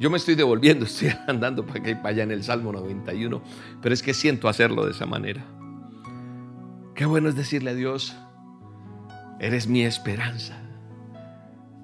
Yo 0.00 0.10
me 0.10 0.16
estoy 0.16 0.34
devolviendo, 0.34 0.84
estoy 0.86 1.12
andando 1.28 1.64
para 1.64 1.80
acá 1.80 1.96
para 2.02 2.08
allá 2.08 2.22
en 2.24 2.32
el 2.32 2.42
Salmo 2.42 2.72
91, 2.72 3.40
pero 3.80 3.94
es 3.94 4.02
que 4.02 4.12
siento 4.12 4.48
hacerlo 4.48 4.84
de 4.84 4.90
esa 4.90 5.06
manera. 5.06 5.44
Qué 6.96 7.06
bueno 7.06 7.28
es 7.28 7.36
decirle 7.36 7.70
a 7.70 7.74
Dios, 7.74 8.16
eres 9.38 9.68
mi 9.68 9.82
esperanza, 9.82 10.58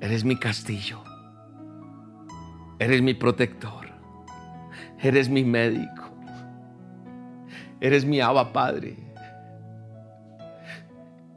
eres 0.01 0.25
mi 0.25 0.37
castillo, 0.37 1.01
eres 2.81 3.03
mi 3.03 3.15
protector, 3.15 3.87
eres 5.01 5.29
mi 5.29 5.45
médico, 5.45 6.11
eres 7.81 8.05
mi 8.05 8.21
aba 8.21 8.53
padre, 8.53 8.97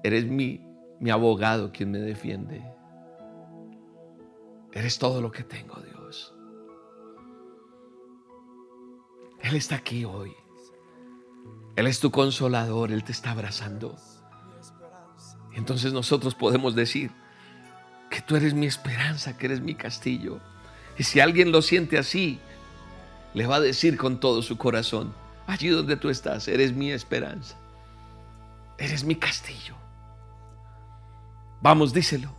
eres 0.04 0.26
mi, 0.26 0.65
mi 1.00 1.10
abogado 1.10 1.72
quien 1.72 1.92
me 1.92 2.00
defiende. 2.00 2.64
Eres 4.72 5.00
todo 5.00 5.22
lo 5.22 5.32
que 5.32 5.44
tengo, 5.44 5.76
Dios. 5.82 6.34
Él 9.42 9.56
está 9.56 9.76
aquí 9.76 10.06
hoy. 10.06 10.34
Él 11.76 11.88
es 11.88 12.00
tu 12.00 12.12
consolador, 12.12 12.92
Él 12.92 13.04
te 13.04 13.12
está 13.12 13.32
abrazando. 13.32 13.96
Entonces 15.54 15.94
nosotros 15.94 16.36
podemos 16.36 16.76
decir 16.76 17.12
que 18.10 18.22
tú 18.22 18.36
eres 18.36 18.54
mi 18.54 18.66
esperanza, 18.66 19.38
que 19.38 19.46
eres 19.46 19.62
mi 19.62 19.76
castillo. 19.76 20.40
Y 20.98 21.04
si 21.04 21.20
alguien 21.20 21.52
lo 21.52 21.62
siente 21.62 21.98
así, 21.98 22.40
le 23.34 23.48
va 23.48 23.58
a 23.58 23.62
decir 23.62 23.98
con 23.98 24.20
todo 24.20 24.42
su 24.42 24.58
corazón, 24.58 25.14
allí 25.48 25.70
donde 25.70 25.98
tú 25.98 26.10
estás, 26.10 26.48
eres 26.48 26.74
mi 26.74 26.92
esperanza, 26.92 27.58
eres 28.78 29.04
mi 29.04 29.16
castillo. 29.16 29.76
Vamos, 31.66 31.94
díselo. 31.94 32.30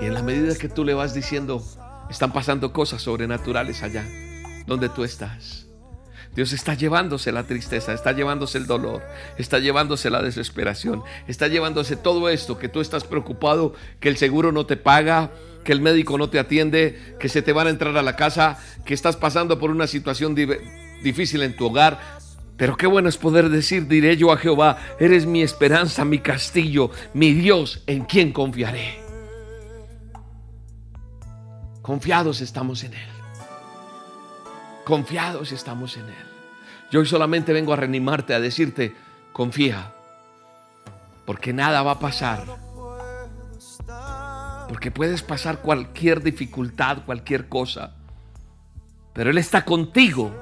Y 0.00 0.06
en 0.06 0.14
la 0.14 0.22
medida 0.22 0.56
que 0.56 0.70
tú 0.70 0.86
le 0.86 0.94
vas 0.94 1.12
diciendo, 1.12 1.62
están 2.08 2.32
pasando 2.32 2.72
cosas 2.72 3.02
sobrenaturales 3.02 3.82
allá, 3.82 4.08
donde 4.66 4.88
tú 4.88 5.04
estás. 5.04 5.66
Dios 6.34 6.54
está 6.54 6.72
llevándose 6.72 7.30
la 7.30 7.46
tristeza, 7.46 7.92
está 7.92 8.12
llevándose 8.12 8.56
el 8.56 8.66
dolor, 8.66 9.02
está 9.36 9.58
llevándose 9.58 10.08
la 10.08 10.22
desesperación, 10.22 11.02
está 11.28 11.46
llevándose 11.48 11.96
todo 11.96 12.30
esto 12.30 12.56
que 12.56 12.70
tú 12.70 12.80
estás 12.80 13.04
preocupado, 13.04 13.74
que 14.00 14.08
el 14.08 14.16
seguro 14.16 14.50
no 14.50 14.64
te 14.64 14.78
paga, 14.78 15.30
que 15.62 15.72
el 15.72 15.82
médico 15.82 16.16
no 16.16 16.30
te 16.30 16.38
atiende, 16.38 17.16
que 17.20 17.28
se 17.28 17.42
te 17.42 17.52
van 17.52 17.66
a 17.66 17.70
entrar 17.70 17.94
a 17.98 18.02
la 18.02 18.16
casa, 18.16 18.58
que 18.86 18.94
estás 18.94 19.16
pasando 19.16 19.58
por 19.58 19.70
una 19.70 19.86
situación 19.86 20.34
difícil 21.02 21.42
en 21.42 21.54
tu 21.54 21.66
hogar. 21.66 22.23
Pero 22.56 22.76
qué 22.76 22.86
bueno 22.86 23.08
es 23.08 23.16
poder 23.16 23.48
decir, 23.48 23.88
diré 23.88 24.16
yo 24.16 24.30
a 24.30 24.36
Jehová, 24.36 24.78
eres 25.00 25.26
mi 25.26 25.42
esperanza, 25.42 26.04
mi 26.04 26.20
castillo, 26.20 26.90
mi 27.12 27.32
Dios, 27.32 27.82
en 27.86 28.04
quien 28.04 28.32
confiaré. 28.32 29.00
Confiados 31.82 32.40
estamos 32.40 32.84
en 32.84 32.94
Él. 32.94 33.08
Confiados 34.84 35.50
estamos 35.52 35.96
en 35.96 36.04
Él. 36.04 36.26
Yo 36.90 37.00
hoy 37.00 37.06
solamente 37.06 37.52
vengo 37.52 37.72
a 37.72 37.76
reanimarte, 37.76 38.34
a 38.34 38.40
decirte, 38.40 38.94
confía, 39.32 39.92
porque 41.26 41.52
nada 41.52 41.82
va 41.82 41.92
a 41.92 41.98
pasar. 41.98 42.44
Porque 44.68 44.90
puedes 44.90 45.22
pasar 45.22 45.58
cualquier 45.58 46.22
dificultad, 46.22 47.04
cualquier 47.04 47.48
cosa, 47.48 47.94
pero 49.12 49.30
Él 49.30 49.38
está 49.38 49.64
contigo. 49.64 50.32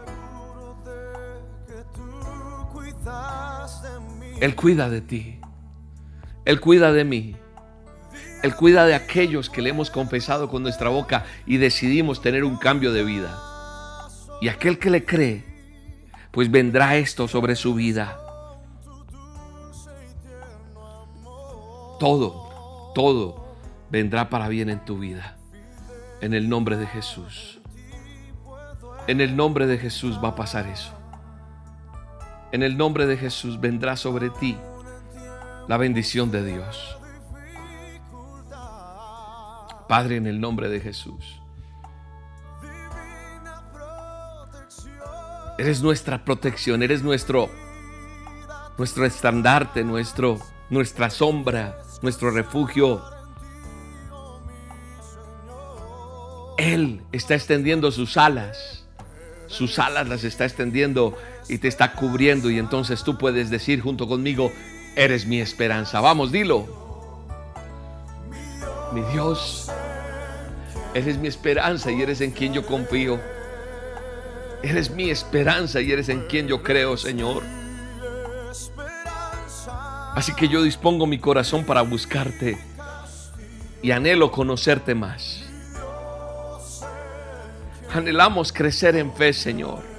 Él 4.42 4.56
cuida 4.56 4.90
de 4.90 5.00
ti. 5.00 5.38
Él 6.44 6.58
cuida 6.58 6.90
de 6.90 7.04
mí. 7.04 7.36
Él 8.42 8.56
cuida 8.56 8.84
de 8.86 8.96
aquellos 8.96 9.48
que 9.48 9.62
le 9.62 9.70
hemos 9.70 9.88
confesado 9.88 10.48
con 10.48 10.64
nuestra 10.64 10.88
boca 10.88 11.24
y 11.46 11.58
decidimos 11.58 12.20
tener 12.20 12.42
un 12.42 12.56
cambio 12.56 12.92
de 12.92 13.04
vida. 13.04 13.38
Y 14.40 14.48
aquel 14.48 14.80
que 14.80 14.90
le 14.90 15.04
cree, 15.04 15.44
pues 16.32 16.50
vendrá 16.50 16.96
esto 16.96 17.28
sobre 17.28 17.54
su 17.54 17.74
vida. 17.74 18.18
Todo, 22.00 22.90
todo 22.96 23.54
vendrá 23.90 24.28
para 24.28 24.48
bien 24.48 24.70
en 24.70 24.84
tu 24.84 24.98
vida. 24.98 25.36
En 26.20 26.34
el 26.34 26.48
nombre 26.48 26.76
de 26.76 26.88
Jesús. 26.88 27.60
En 29.06 29.20
el 29.20 29.36
nombre 29.36 29.68
de 29.68 29.78
Jesús 29.78 30.18
va 30.20 30.30
a 30.30 30.34
pasar 30.34 30.66
eso. 30.66 31.00
En 32.52 32.62
el 32.62 32.76
nombre 32.76 33.06
de 33.06 33.16
Jesús 33.16 33.58
vendrá 33.58 33.96
sobre 33.96 34.28
ti 34.28 34.58
la 35.68 35.78
bendición 35.78 36.30
de 36.30 36.44
Dios. 36.44 36.98
Padre, 39.88 40.16
en 40.16 40.26
el 40.26 40.38
nombre 40.38 40.68
de 40.68 40.80
Jesús. 40.80 41.40
Eres 45.58 45.82
nuestra 45.82 46.24
protección, 46.24 46.82
eres 46.82 47.02
nuestro 47.02 47.48
nuestro 48.76 49.06
estandarte, 49.06 49.84
nuestro 49.84 50.38
nuestra 50.68 51.08
sombra, 51.08 51.78
nuestro 52.02 52.30
refugio. 52.30 53.02
Él 56.58 57.02
está 57.12 57.34
extendiendo 57.34 57.90
sus 57.92 58.16
alas. 58.16 58.86
Sus 59.46 59.78
alas 59.78 60.08
las 60.08 60.24
está 60.24 60.44
extendiendo 60.44 61.16
y 61.48 61.58
te 61.58 61.68
está 61.68 61.92
cubriendo 61.92 62.50
y 62.50 62.58
entonces 62.58 63.02
tú 63.02 63.18
puedes 63.18 63.50
decir 63.50 63.80
junto 63.80 64.06
conmigo, 64.08 64.52
eres 64.96 65.26
mi 65.26 65.40
esperanza. 65.40 66.00
Vamos, 66.00 66.32
dilo. 66.32 66.66
Mi 68.92 69.02
Dios, 69.12 69.70
eres 70.94 71.18
mi 71.18 71.28
esperanza 71.28 71.90
y 71.90 72.02
eres 72.02 72.20
en 72.20 72.30
quien 72.30 72.52
yo 72.52 72.66
confío. 72.66 73.20
Eres 74.62 74.90
mi 74.90 75.10
esperanza 75.10 75.80
y 75.80 75.90
eres 75.90 76.08
en 76.08 76.26
quien 76.28 76.46
yo 76.46 76.62
creo, 76.62 76.96
Señor. 76.96 77.42
Así 80.14 80.34
que 80.34 80.48
yo 80.48 80.62
dispongo 80.62 81.06
mi 81.06 81.18
corazón 81.18 81.64
para 81.64 81.82
buscarte 81.82 82.58
y 83.82 83.90
anhelo 83.90 84.30
conocerte 84.30 84.94
más. 84.94 85.42
Anhelamos 87.92 88.52
crecer 88.52 88.96
en 88.96 89.12
fe, 89.12 89.32
Señor. 89.32 89.91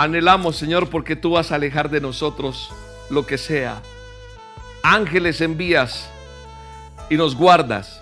Anhelamos, 0.00 0.56
Señor, 0.56 0.88
porque 0.88 1.14
tú 1.14 1.32
vas 1.32 1.52
a 1.52 1.56
alejar 1.56 1.90
de 1.90 2.00
nosotros 2.00 2.72
lo 3.10 3.26
que 3.26 3.36
sea. 3.36 3.82
Ángeles 4.82 5.42
envías 5.42 6.08
y 7.10 7.18
nos 7.18 7.36
guardas. 7.36 8.00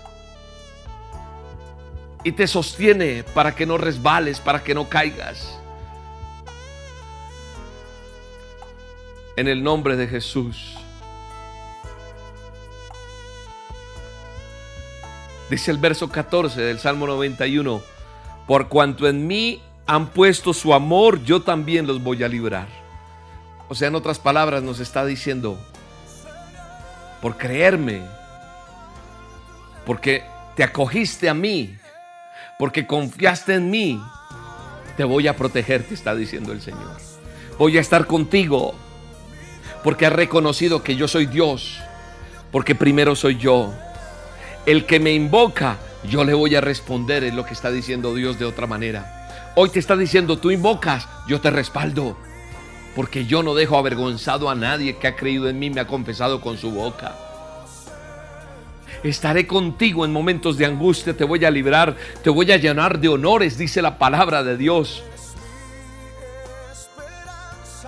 Y 2.23 2.31
te 2.31 2.47
sostiene 2.47 3.25
para 3.33 3.53
que 3.53 3.65
no 3.65 3.77
resbales, 3.77 4.39
para 4.39 4.63
que 4.63 4.73
no 4.73 4.87
caigas. 4.87 5.59
En 9.35 9.49
el 9.49 9.61
nombre 9.61 9.97
de 9.97 10.07
Jesús. 10.07 10.75
Dice 15.49 15.69
el 15.69 15.79
verso 15.79 16.09
14 16.09 16.61
del 16.61 16.79
Salmo 16.79 17.07
91, 17.07 17.81
por 18.47 18.69
cuanto 18.69 19.05
en 19.05 19.27
mí 19.27 19.61
han 19.89 20.09
puesto 20.09 20.53
su 20.53 20.75
amor, 20.75 21.23
yo 21.23 21.41
también 21.41 21.87
los 21.87 22.03
voy 22.03 22.23
a 22.23 22.27
librar. 22.27 22.67
O 23.69 23.73
sea, 23.73 23.87
en 23.87 23.95
otras 23.95 24.19
palabras 24.19 24.61
nos 24.61 24.79
está 24.79 25.03
diciendo, 25.03 25.57
por 27.23 27.37
creerme, 27.37 28.03
porque 29.87 30.23
te 30.55 30.63
acogiste 30.63 31.27
a 31.27 31.33
mí, 31.33 31.75
porque 32.59 32.85
confiaste 32.85 33.55
en 33.55 33.71
mí, 33.71 33.99
te 34.95 35.03
voy 35.03 35.27
a 35.27 35.35
proteger, 35.35 35.81
te 35.81 35.95
está 35.95 36.13
diciendo 36.13 36.51
el 36.51 36.61
Señor. 36.61 36.95
Voy 37.57 37.79
a 37.79 37.81
estar 37.81 38.05
contigo, 38.05 38.75
porque 39.83 40.05
has 40.05 40.13
reconocido 40.13 40.83
que 40.83 40.97
yo 40.97 41.07
soy 41.07 41.25
Dios, 41.25 41.79
porque 42.51 42.75
primero 42.75 43.15
soy 43.15 43.37
yo. 43.37 43.73
El 44.67 44.85
que 44.85 44.99
me 44.99 45.13
invoca, 45.13 45.77
yo 46.03 46.23
le 46.25 46.35
voy 46.35 46.55
a 46.55 46.61
responder, 46.61 47.23
es 47.23 47.33
lo 47.33 47.43
que 47.43 47.55
está 47.55 47.71
diciendo 47.71 48.13
Dios 48.13 48.37
de 48.37 48.45
otra 48.45 48.67
manera. 48.67 49.15
Hoy 49.55 49.69
te 49.69 49.79
está 49.79 49.95
diciendo, 49.95 50.37
tú 50.37 50.51
invocas, 50.51 51.07
yo 51.27 51.41
te 51.41 51.49
respaldo, 51.49 52.15
porque 52.95 53.25
yo 53.25 53.43
no 53.43 53.55
dejo 53.55 53.77
avergonzado 53.77 54.49
a 54.49 54.55
nadie 54.55 54.97
que 54.97 55.07
ha 55.07 55.15
creído 55.15 55.49
en 55.49 55.59
mí, 55.59 55.69
me 55.69 55.81
ha 55.81 55.87
confesado 55.87 56.39
con 56.39 56.57
su 56.57 56.71
boca. 56.71 57.15
Estaré 59.03 59.47
contigo 59.47 60.05
en 60.05 60.11
momentos 60.11 60.57
de 60.57 60.65
angustia, 60.65 61.15
te 61.15 61.23
voy 61.23 61.43
a 61.45 61.51
librar, 61.51 61.95
te 62.23 62.29
voy 62.29 62.51
a 62.51 62.57
llenar 62.57 62.99
de 62.99 63.09
honores, 63.09 63.57
dice 63.57 63.81
la 63.81 63.97
palabra 63.97 64.43
de 64.43 64.57
Dios. 64.57 65.03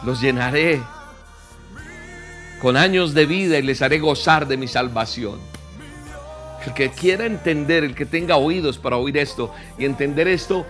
Los 0.03 0.20
llenaré 0.22 0.82
con 2.62 2.78
años 2.78 3.14
de 3.14 3.26
vida 3.26 3.57
y 3.57 3.62
les 3.62 3.82
haré 3.82 3.99
gozar 3.99 4.47
de 4.47 4.57
mi 4.57 4.68
salvación. 4.68 5.39
El 6.66 6.74
que 6.74 6.91
quiera 6.91 7.26
entender, 7.26 7.84
el 7.84 7.95
que 7.95 8.05
tenga 8.05 8.38
oídos 8.38 8.78
para 8.78 8.97
oír 8.97 9.18
esto 9.18 9.53
y 9.78 9.86
entender 9.86 10.28
esto, 10.28 10.66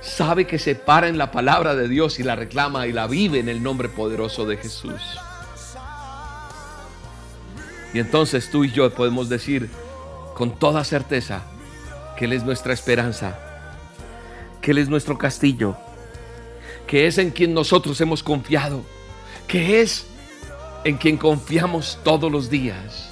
sabe 0.00 0.46
que 0.46 0.58
se 0.58 0.74
para 0.74 1.08
en 1.08 1.18
la 1.18 1.30
palabra 1.30 1.74
de 1.74 1.88
Dios 1.88 2.18
y 2.18 2.22
la 2.22 2.36
reclama 2.36 2.86
y 2.86 2.92
la 2.92 3.06
vive 3.06 3.38
en 3.38 3.48
el 3.48 3.62
nombre 3.62 3.88
poderoso 3.88 4.46
de 4.46 4.56
Jesús. 4.56 5.00
Y 7.94 7.98
entonces 7.98 8.50
tú 8.50 8.64
y 8.64 8.70
yo 8.70 8.92
podemos 8.92 9.28
decir 9.28 9.68
con 10.34 10.58
toda 10.58 10.84
certeza 10.84 11.42
que 12.16 12.26
Él 12.26 12.32
es 12.32 12.44
nuestra 12.44 12.72
esperanza, 12.72 13.38
que 14.60 14.72
Él 14.72 14.78
es 14.78 14.88
nuestro 14.88 15.16
castillo, 15.16 15.76
que 16.86 17.06
es 17.06 17.18
en 17.18 17.30
quien 17.30 17.54
nosotros 17.54 18.00
hemos 18.00 18.22
confiado, 18.22 18.82
que 19.46 19.80
es 19.80 20.06
en 20.84 20.96
quien 20.96 21.16
confiamos 21.16 21.98
todos 22.04 22.30
los 22.30 22.50
días. 22.50 23.10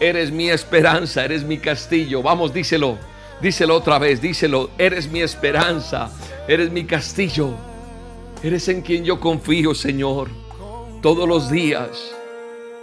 Eres 0.00 0.30
mi 0.30 0.50
esperanza, 0.50 1.24
eres 1.24 1.44
mi 1.44 1.58
castillo. 1.58 2.22
Vamos, 2.22 2.52
díselo, 2.52 2.98
díselo 3.40 3.76
otra 3.76 3.98
vez, 3.98 4.20
díselo. 4.20 4.70
Eres 4.78 5.10
mi 5.10 5.20
esperanza, 5.20 6.10
eres 6.48 6.70
mi 6.70 6.84
castillo. 6.84 7.54
Eres 8.42 8.68
en 8.68 8.82
quien 8.82 9.04
yo 9.04 9.20
confío, 9.20 9.74
Señor, 9.74 10.28
todos 11.00 11.28
los 11.28 11.50
días. 11.50 12.14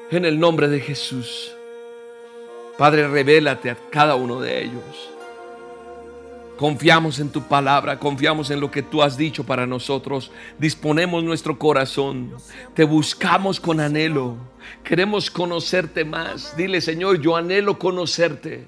En 0.09 0.25
el 0.25 0.39
nombre 0.39 0.67
de 0.67 0.79
Jesús. 0.79 1.53
Padre, 2.77 3.07
revélate 3.07 3.69
a 3.69 3.77
cada 3.91 4.15
uno 4.15 4.41
de 4.41 4.63
ellos. 4.63 5.11
Confiamos 6.57 7.19
en 7.19 7.29
tu 7.29 7.41
palabra, 7.41 7.97
confiamos 7.97 8.51
en 8.51 8.59
lo 8.59 8.69
que 8.69 8.83
tú 8.83 9.01
has 9.01 9.17
dicho 9.17 9.43
para 9.43 9.65
nosotros. 9.65 10.31
Disponemos 10.59 11.23
nuestro 11.23 11.57
corazón, 11.57 12.35
te 12.75 12.83
buscamos 12.83 13.59
con 13.59 13.79
anhelo. 13.79 14.35
Queremos 14.83 15.31
conocerte 15.31 16.05
más. 16.05 16.55
Dile, 16.55 16.81
Señor, 16.81 17.19
yo 17.19 17.35
anhelo 17.35 17.79
conocerte. 17.79 18.67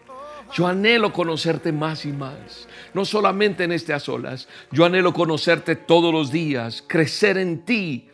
Yo 0.53 0.67
anhelo 0.67 1.11
conocerte 1.11 1.71
más 1.71 2.05
y 2.05 2.13
más. 2.13 2.67
No 2.93 3.05
solamente 3.05 3.63
en 3.63 3.71
este 3.71 3.93
a 3.93 3.99
solas. 3.99 4.47
Yo 4.71 4.85
anhelo 4.85 5.13
conocerte 5.13 5.75
todos 5.75 6.13
los 6.13 6.31
días, 6.31 6.83
crecer 6.85 7.37
en 7.37 7.65
ti. 7.65 8.07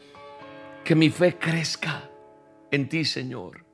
Que 0.83 0.95
mi 0.95 1.09
fe 1.09 1.37
crezca 1.37 2.09
en 2.71 2.87
ti, 2.87 3.03
Señor. 3.03 3.65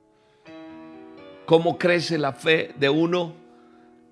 ¿Cómo 1.45 1.77
crece 1.77 2.17
la 2.17 2.33
fe 2.33 2.73
de 2.77 2.89
uno? 2.89 3.45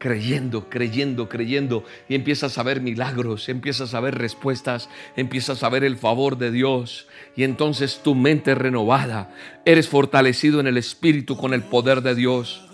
creyendo, 0.04 0.70
creyendo, 0.70 1.30
creyendo 1.30 1.86
y 2.10 2.16
empiezas 2.16 2.58
a 2.58 2.64
ver 2.64 2.82
milagros, 2.82 3.48
empiezas 3.48 3.94
a 3.94 4.02
ver 4.02 4.16
respuestas, 4.16 4.90
empiezas 5.16 5.64
a 5.64 5.70
ver 5.70 5.86
el 5.86 5.96
favor 5.96 6.38
de 6.38 6.52
Dios 6.52 7.08
y 7.38 7.46
entonces 7.46 8.02
tu 8.04 8.14
mente 8.14 8.54
renovada, 8.54 9.34
eres 9.64 9.88
fortalecido 9.88 10.60
en 10.60 10.68
el 10.68 10.76
Espíritu 10.76 11.38
con 11.38 11.54
el 11.54 11.64
poder 11.64 12.02
de 12.02 12.16
Dios. 12.16 12.70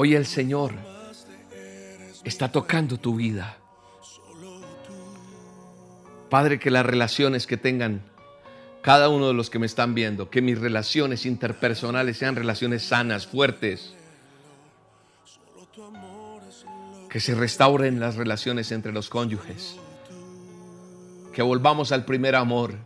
Hoy 0.00 0.14
el 0.14 0.26
Señor 0.26 0.74
está 2.22 2.52
tocando 2.52 2.98
tu 2.98 3.16
vida. 3.16 3.58
Padre, 6.30 6.60
que 6.60 6.70
las 6.70 6.86
relaciones 6.86 7.48
que 7.48 7.56
tengan 7.56 8.02
cada 8.80 9.08
uno 9.08 9.26
de 9.26 9.34
los 9.34 9.50
que 9.50 9.58
me 9.58 9.66
están 9.66 9.96
viendo, 9.96 10.30
que 10.30 10.40
mis 10.40 10.56
relaciones 10.56 11.26
interpersonales 11.26 12.16
sean 12.16 12.36
relaciones 12.36 12.84
sanas, 12.84 13.26
fuertes, 13.26 13.92
que 17.10 17.18
se 17.18 17.34
restauren 17.34 17.98
las 17.98 18.14
relaciones 18.14 18.70
entre 18.70 18.92
los 18.92 19.08
cónyuges, 19.08 19.80
que 21.32 21.42
volvamos 21.42 21.90
al 21.90 22.04
primer 22.04 22.36
amor, 22.36 22.76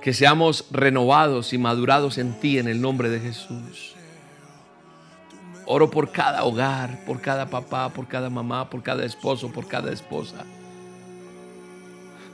que 0.00 0.12
seamos 0.12 0.66
renovados 0.72 1.52
y 1.52 1.58
madurados 1.58 2.18
en 2.18 2.40
ti 2.40 2.58
en 2.58 2.66
el 2.66 2.80
nombre 2.80 3.10
de 3.10 3.20
Jesús. 3.20 3.94
Oro 5.66 5.90
por 5.90 6.10
cada 6.10 6.44
hogar, 6.44 7.04
por 7.04 7.20
cada 7.20 7.46
papá, 7.46 7.88
por 7.90 8.08
cada 8.08 8.28
mamá, 8.30 8.68
por 8.68 8.82
cada 8.82 9.04
esposo, 9.04 9.52
por 9.52 9.68
cada 9.68 9.92
esposa. 9.92 10.44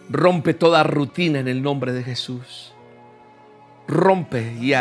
Rompe 0.08 0.54
toda 0.54 0.82
rutina 0.82 1.38
en 1.38 1.48
el 1.48 1.62
nombre 1.62 1.92
de 1.92 2.02
Jesús. 2.02 2.72
Rompe 3.86 4.54
y, 4.60 4.72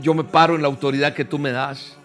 yo 0.00 0.14
me 0.14 0.24
paro 0.24 0.56
en 0.56 0.62
la 0.62 0.68
autoridad 0.68 1.14
que 1.14 1.24
tú 1.24 1.38
me 1.38 1.52
das. 1.52 1.96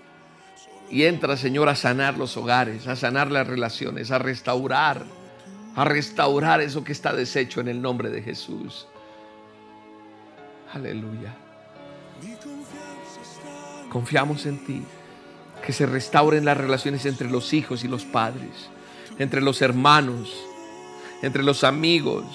Y 0.90 1.06
entra, 1.06 1.38
Señor, 1.38 1.70
a 1.70 1.76
sanar 1.76 2.18
los 2.18 2.36
hogares, 2.36 2.88
a 2.88 2.98
sanar 2.98 3.32
las 3.32 3.48
relaciones, 3.48 4.12
a 4.12 4.20
restaurar, 4.20 5.06
a 5.76 5.86
restaurar 5.86 6.60
eso 6.60 6.84
que 6.84 6.92
está 6.92 7.14
deshecho 7.14 7.62
en 7.62 7.70
el 7.70 7.82
nombre 7.82 8.10
de 8.10 8.22
Jesús. 8.22 8.88
Aleluya. 10.74 11.34
Confiamos 13.90 14.46
en 14.46 14.66
ti. 14.66 14.84
Que 15.66 15.74
se 15.74 15.86
restauren 15.86 16.46
las 16.46 16.58
relaciones 16.58 17.06
entre 17.06 17.30
los 17.30 17.54
hijos 17.54 17.84
y 17.84 17.88
los 17.88 18.06
padres, 18.06 18.70
entre 19.20 19.42
los 19.42 19.62
hermanos, 19.62 20.34
entre 21.22 21.44
los 21.44 21.64
amigos. 21.64 22.26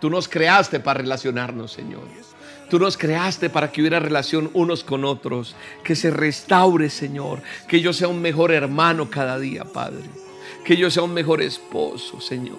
Tú 0.00 0.10
nos 0.10 0.28
creaste 0.28 0.78
para 0.80 1.00
relacionarnos, 1.00 1.72
Señor. 1.72 2.04
Tú 2.70 2.78
nos 2.78 2.96
creaste 2.96 3.48
para 3.48 3.72
que 3.72 3.80
hubiera 3.80 3.98
relación 3.98 4.50
unos 4.52 4.84
con 4.84 5.04
otros. 5.04 5.56
Que 5.82 5.96
se 5.96 6.10
restaure, 6.10 6.90
Señor. 6.90 7.42
Que 7.66 7.80
yo 7.80 7.92
sea 7.92 8.08
un 8.08 8.20
mejor 8.20 8.52
hermano 8.52 9.10
cada 9.10 9.38
día, 9.38 9.64
Padre. 9.64 10.04
Que 10.64 10.76
yo 10.76 10.90
sea 10.90 11.02
un 11.02 11.14
mejor 11.14 11.40
esposo, 11.42 12.20
Señor. 12.20 12.58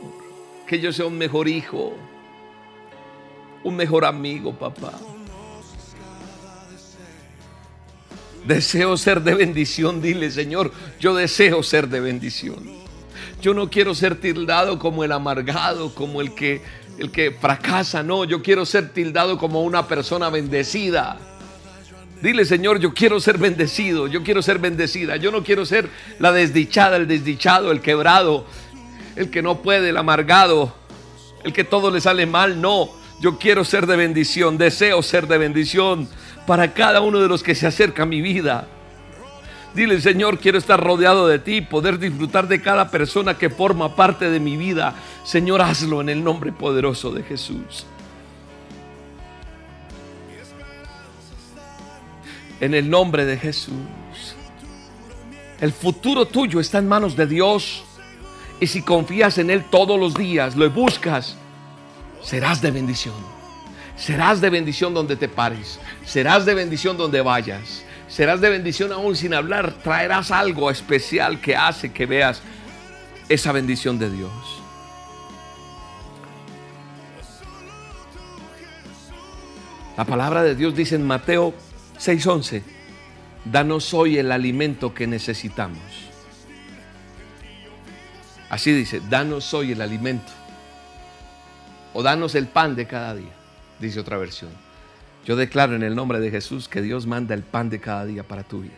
Que 0.68 0.80
yo 0.80 0.92
sea 0.92 1.06
un 1.06 1.18
mejor 1.18 1.48
hijo. 1.48 1.94
Un 3.64 3.76
mejor 3.76 4.04
amigo, 4.04 4.54
papá. 4.54 4.94
Deseo 8.50 8.98
ser 8.98 9.22
de 9.22 9.36
bendición, 9.36 10.02
dile 10.02 10.32
Señor, 10.32 10.72
yo 11.00 11.14
deseo 11.14 11.62
ser 11.62 11.88
de 11.88 12.00
bendición. 12.00 12.58
Yo 13.44 13.54
no 13.54 13.70
quiero 13.70 13.94
ser 13.94 14.16
tildado 14.16 14.80
como 14.80 15.04
el 15.04 15.12
amargado, 15.12 15.94
como 15.94 16.20
el 16.20 16.34
que, 16.34 16.64
el 16.98 17.12
que 17.12 17.30
fracasa, 17.30 18.02
no, 18.02 18.26
yo 18.26 18.42
quiero 18.42 18.66
ser 18.66 18.90
tildado 18.90 19.38
como 19.38 19.62
una 19.62 19.88
persona 19.88 20.32
bendecida. 20.32 21.20
Dile, 22.24 22.44
Señor, 22.44 22.80
yo 22.80 22.92
quiero 22.92 23.20
ser 23.20 23.38
bendecido, 23.38 24.08
yo 24.08 24.24
quiero 24.24 24.42
ser 24.42 24.58
bendecida. 24.58 25.18
Yo 25.18 25.30
no 25.32 25.44
quiero 25.44 25.64
ser 25.64 25.88
la 26.18 26.32
desdichada, 26.32 26.98
el 26.98 27.08
desdichado, 27.08 27.72
el 27.72 27.82
quebrado, 27.82 28.48
el 29.16 29.30
que 29.30 29.44
no 29.44 29.62
puede, 29.62 29.90
el 29.90 29.98
amargado, 29.98 30.74
el 31.44 31.54
que 31.54 31.64
todo 31.64 31.92
le 31.92 32.02
sale 32.02 32.26
mal. 32.26 32.60
No, 32.60 32.90
yo 33.22 33.38
quiero 33.38 33.64
ser 33.64 33.86
de 33.86 33.96
bendición, 33.96 34.58
deseo 34.58 35.04
ser 35.04 35.28
de 35.28 35.38
bendición 35.38 36.10
para 36.50 36.74
cada 36.74 37.02
uno 37.02 37.20
de 37.20 37.28
los 37.28 37.44
que 37.44 37.54
se 37.54 37.68
acerca 37.68 38.02
a 38.02 38.06
mi 38.08 38.22
vida. 38.22 38.66
Dile, 39.76 40.02
Señor, 40.02 40.40
quiero 40.40 40.58
estar 40.58 40.84
rodeado 40.84 41.28
de 41.28 41.38
ti, 41.38 41.62
poder 41.62 42.00
disfrutar 42.00 42.48
de 42.48 42.60
cada 42.60 42.90
persona 42.90 43.38
que 43.38 43.52
forma 43.52 43.96
parte 43.96 44.32
de 44.32 44.40
mi 44.40 44.58
vida. 44.58 44.96
Señor, 45.24 45.62
hazlo 45.62 46.02
en 46.02 46.10
el 46.10 46.24
nombre 46.24 46.52
poderoso 46.52 47.12
de 47.12 47.22
Jesús. 47.22 47.86
En 52.60 52.74
el 52.74 52.90
nombre 52.90 53.26
de 53.26 53.38
Jesús. 53.38 53.76
El 55.62 55.72
futuro 55.72 56.26
tuyo 56.26 56.60
está 56.60 56.80
en 56.80 56.88
manos 56.88 57.16
de 57.16 57.28
Dios. 57.28 57.84
Y 58.60 58.66
si 58.66 58.82
confías 58.82 59.38
en 59.38 59.52
Él 59.52 59.66
todos 59.70 60.00
los 60.00 60.16
días, 60.16 60.56
lo 60.56 60.68
buscas, 60.72 61.36
serás 62.24 62.60
de 62.60 62.72
bendición. 62.72 63.39
Serás 64.00 64.40
de 64.40 64.50
bendición 64.50 64.94
donde 64.94 65.18
te 65.18 65.28
pares. 65.28 65.78
Serás 66.06 66.46
de 66.46 66.54
bendición 66.54 66.96
donde 66.96 67.20
vayas. 67.20 67.84
Serás 68.08 68.40
de 68.40 68.50
bendición 68.50 68.94
aún 68.94 69.16
sin 69.16 69.34
hablar. 69.34 69.74
Traerás 69.84 70.32
algo 70.32 70.72
especial 70.72 71.42
que 71.42 71.56
hace 71.56 71.92
que 71.92 72.06
veas 72.06 72.42
esa 73.28 73.52
bendición 73.52 74.00
de 74.00 74.10
Dios. 74.10 74.32
La 79.98 80.06
palabra 80.06 80.44
de 80.44 80.56
Dios 80.56 80.76
dice 80.76 80.96
en 80.96 81.06
Mateo 81.06 81.54
6:11, 82.00 82.64
danos 83.44 83.94
hoy 83.94 84.18
el 84.18 84.32
alimento 84.32 84.94
que 84.94 85.08
necesitamos. 85.08 85.84
Así 88.50 88.72
dice, 88.72 89.02
danos 89.10 89.54
hoy 89.54 89.74
el 89.74 89.82
alimento. 89.82 90.32
O 91.94 92.02
danos 92.02 92.34
el 92.36 92.48
pan 92.48 92.78
de 92.78 92.88
cada 92.88 93.14
día 93.16 93.39
dice 93.80 94.00
otra 94.00 94.18
versión. 94.18 94.52
Yo 95.26 95.36
declaro 95.36 95.76
en 95.76 95.84
el 95.84 95.96
nombre 95.96 96.20
de 96.20 96.32
Jesús 96.32 96.68
que 96.68 96.82
Dios 96.82 97.06
manda 97.06 97.36
el 97.36 97.44
pan 97.44 97.70
de 97.70 97.80
cada 97.80 98.06
día 98.06 98.24
para 98.24 98.44
tu 98.44 98.62
vida. 98.62 98.78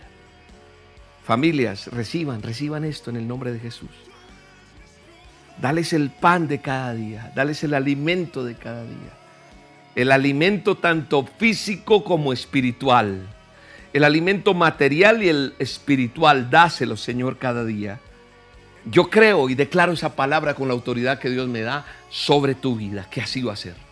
Familias, 1.24 1.88
reciban, 1.88 2.42
reciban 2.42 2.84
esto 2.84 3.10
en 3.10 3.16
el 3.16 3.28
nombre 3.28 3.52
de 3.52 3.60
Jesús. 3.60 3.90
Dales 5.62 5.94
el 5.94 6.10
pan 6.10 6.48
de 6.48 6.60
cada 6.60 6.94
día, 6.94 7.32
dales 7.36 7.64
el 7.64 7.74
alimento 7.74 8.44
de 8.44 8.56
cada 8.56 8.84
día. 8.84 9.14
El 9.96 10.12
alimento 10.12 10.76
tanto 10.76 11.26
físico 11.38 12.04
como 12.04 12.34
espiritual. 12.34 13.28
El 13.94 14.04
alimento 14.04 14.54
material 14.54 15.22
y 15.22 15.30
el 15.30 15.54
espiritual, 15.60 16.50
dáselo, 16.50 16.98
Señor, 16.98 17.38
cada 17.38 17.66
día. 17.66 18.00
Yo 18.86 19.10
creo 19.10 19.50
y 19.50 19.56
declaro 19.56 19.92
esa 19.92 20.16
palabra 20.16 20.56
con 20.56 20.68
la 20.68 20.74
autoridad 20.74 21.20
que 21.20 21.30
Dios 21.30 21.48
me 21.48 21.62
da 21.62 21.86
sobre 22.10 22.56
tu 22.56 22.76
vida, 22.76 23.08
que 23.12 23.22
así 23.22 23.44
va 23.44 23.54
a 23.54 23.58
ser. 23.58 23.91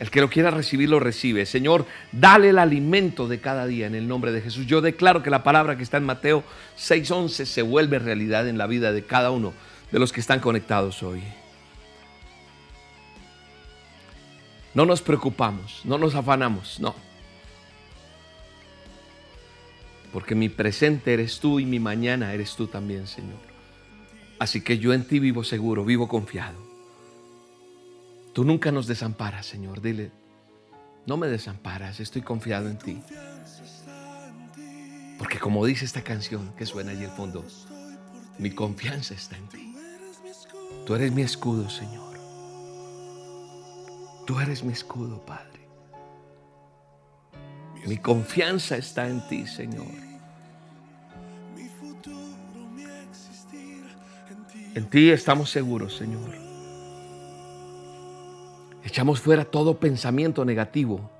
El 0.00 0.10
que 0.10 0.22
lo 0.22 0.30
quiera 0.30 0.50
recibir, 0.50 0.88
lo 0.88 0.98
recibe. 0.98 1.44
Señor, 1.44 1.84
dale 2.10 2.48
el 2.48 2.58
alimento 2.58 3.28
de 3.28 3.38
cada 3.38 3.66
día 3.66 3.86
en 3.86 3.94
el 3.94 4.08
nombre 4.08 4.32
de 4.32 4.40
Jesús. 4.40 4.66
Yo 4.66 4.80
declaro 4.80 5.22
que 5.22 5.28
la 5.28 5.42
palabra 5.42 5.76
que 5.76 5.82
está 5.82 5.98
en 5.98 6.04
Mateo 6.04 6.42
6:11 6.78 7.44
se 7.44 7.60
vuelve 7.60 7.98
realidad 7.98 8.48
en 8.48 8.56
la 8.56 8.66
vida 8.66 8.92
de 8.92 9.04
cada 9.04 9.30
uno 9.30 9.52
de 9.92 9.98
los 9.98 10.10
que 10.10 10.20
están 10.20 10.40
conectados 10.40 11.02
hoy. 11.02 11.22
No 14.72 14.86
nos 14.86 15.02
preocupamos, 15.02 15.82
no 15.84 15.98
nos 15.98 16.14
afanamos, 16.14 16.80
no. 16.80 16.94
Porque 20.14 20.34
mi 20.34 20.48
presente 20.48 21.12
eres 21.12 21.40
tú 21.40 21.60
y 21.60 21.66
mi 21.66 21.78
mañana 21.78 22.32
eres 22.32 22.56
tú 22.56 22.68
también, 22.68 23.06
Señor. 23.06 23.38
Así 24.38 24.62
que 24.62 24.78
yo 24.78 24.94
en 24.94 25.04
ti 25.04 25.18
vivo 25.18 25.44
seguro, 25.44 25.84
vivo 25.84 26.08
confiado. 26.08 26.69
Tú 28.32 28.44
nunca 28.44 28.70
nos 28.70 28.86
desamparas, 28.86 29.46
Señor. 29.46 29.80
Dile, 29.80 30.12
no 31.06 31.16
me 31.16 31.26
desamparas, 31.26 32.00
estoy 32.00 32.22
confiado 32.22 32.68
en 32.68 32.78
ti. 32.78 33.02
Porque 35.18 35.38
como 35.38 35.66
dice 35.66 35.84
esta 35.84 36.02
canción 36.02 36.52
que 36.56 36.64
suena 36.64 36.92
allí 36.92 37.04
al 37.04 37.10
fondo, 37.10 37.44
mi 38.38 38.50
confianza 38.50 39.14
está 39.14 39.36
en 39.36 39.48
ti. 39.48 39.76
Tú 40.86 40.94
eres 40.94 41.12
mi 41.12 41.22
escudo, 41.22 41.68
Señor. 41.68 42.18
Tú 44.26 44.38
eres 44.38 44.62
mi 44.62 44.72
escudo, 44.72 45.24
Padre. 45.26 45.60
Mi 47.86 47.98
confianza 47.98 48.76
está 48.76 49.08
en 49.08 49.26
ti, 49.28 49.46
Señor. 49.46 49.86
En 54.74 54.88
ti 54.88 55.10
estamos 55.10 55.50
seguros, 55.50 55.96
Señor. 55.96 56.49
Echamos 58.90 59.20
fuera 59.20 59.44
todo 59.44 59.78
pensamiento 59.78 60.44
negativo 60.44 61.12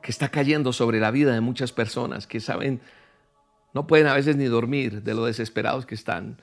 que 0.00 0.10
está 0.10 0.30
cayendo 0.30 0.72
sobre 0.72 1.00
la 1.00 1.10
vida 1.10 1.34
de 1.34 1.42
muchas 1.42 1.70
personas 1.70 2.26
que 2.26 2.40
saben, 2.40 2.80
no 3.74 3.86
pueden 3.86 4.06
a 4.06 4.14
veces 4.14 4.36
ni 4.36 4.46
dormir 4.46 5.02
de 5.02 5.12
lo 5.12 5.26
desesperados 5.26 5.84
que 5.84 5.96
están. 5.96 6.40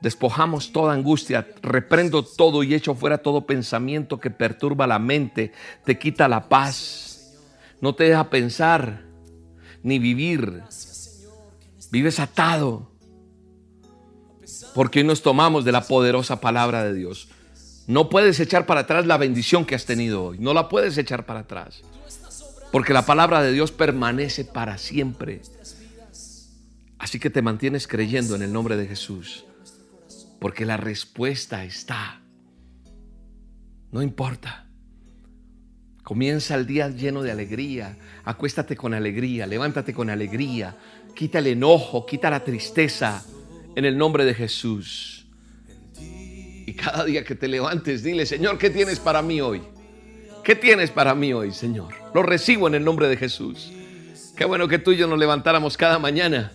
Despojamos 0.00 0.72
toda 0.72 0.94
angustia, 0.94 1.46
reprendo 1.62 2.24
todo 2.24 2.64
y 2.64 2.74
echo 2.74 2.96
fuera 2.96 3.18
todo 3.18 3.46
pensamiento 3.46 4.18
que 4.18 4.30
perturba 4.30 4.88
la 4.88 4.98
mente, 4.98 5.52
te 5.84 5.96
quita 5.96 6.26
la 6.26 6.48
paz, 6.48 7.38
no 7.80 7.94
te 7.94 8.02
deja 8.02 8.30
pensar 8.30 9.04
ni 9.84 10.00
vivir. 10.00 10.64
Vives 11.92 12.18
atado. 12.18 12.90
Porque 14.74 15.04
nos 15.04 15.22
tomamos 15.22 15.64
de 15.64 15.70
la 15.70 15.82
poderosa 15.82 16.40
palabra 16.40 16.82
de 16.82 16.94
Dios. 16.94 17.28
No 17.90 18.08
puedes 18.08 18.38
echar 18.38 18.66
para 18.66 18.82
atrás 18.82 19.04
la 19.04 19.16
bendición 19.16 19.64
que 19.64 19.74
has 19.74 19.84
tenido 19.84 20.22
hoy. 20.22 20.38
No 20.38 20.54
la 20.54 20.68
puedes 20.68 20.96
echar 20.96 21.26
para 21.26 21.40
atrás. 21.40 21.82
Porque 22.70 22.92
la 22.92 23.04
palabra 23.04 23.42
de 23.42 23.50
Dios 23.50 23.72
permanece 23.72 24.44
para 24.44 24.78
siempre. 24.78 25.42
Así 27.00 27.18
que 27.18 27.30
te 27.30 27.42
mantienes 27.42 27.88
creyendo 27.88 28.36
en 28.36 28.42
el 28.42 28.52
nombre 28.52 28.76
de 28.76 28.86
Jesús. 28.86 29.44
Porque 30.38 30.64
la 30.64 30.76
respuesta 30.76 31.64
está. 31.64 32.20
No 33.90 34.02
importa. 34.02 34.68
Comienza 36.04 36.54
el 36.54 36.68
día 36.68 36.90
lleno 36.90 37.22
de 37.22 37.32
alegría. 37.32 37.98
Acuéstate 38.22 38.76
con 38.76 38.94
alegría. 38.94 39.48
Levántate 39.48 39.92
con 39.92 40.10
alegría. 40.10 40.76
Quita 41.16 41.40
el 41.40 41.48
enojo. 41.48 42.06
Quita 42.06 42.30
la 42.30 42.44
tristeza. 42.44 43.24
En 43.74 43.84
el 43.84 43.98
nombre 43.98 44.24
de 44.24 44.34
Jesús. 44.34 45.19
Y 46.70 46.74
cada 46.74 47.04
día 47.04 47.24
que 47.24 47.34
te 47.34 47.48
levantes, 47.48 48.04
dile, 48.04 48.24
Señor, 48.24 48.56
¿qué 48.56 48.70
tienes 48.70 49.00
para 49.00 49.22
mí 49.22 49.40
hoy? 49.40 49.60
¿Qué 50.44 50.54
tienes 50.54 50.92
para 50.92 51.16
mí 51.16 51.32
hoy, 51.32 51.50
Señor? 51.52 51.92
Lo 52.14 52.22
recibo 52.22 52.68
en 52.68 52.76
el 52.76 52.84
nombre 52.84 53.08
de 53.08 53.16
Jesús. 53.16 53.72
Qué 54.36 54.44
bueno 54.44 54.68
que 54.68 54.78
tú 54.78 54.92
y 54.92 54.96
yo 54.96 55.08
nos 55.08 55.18
levantáramos 55.18 55.76
cada 55.76 55.98
mañana 55.98 56.52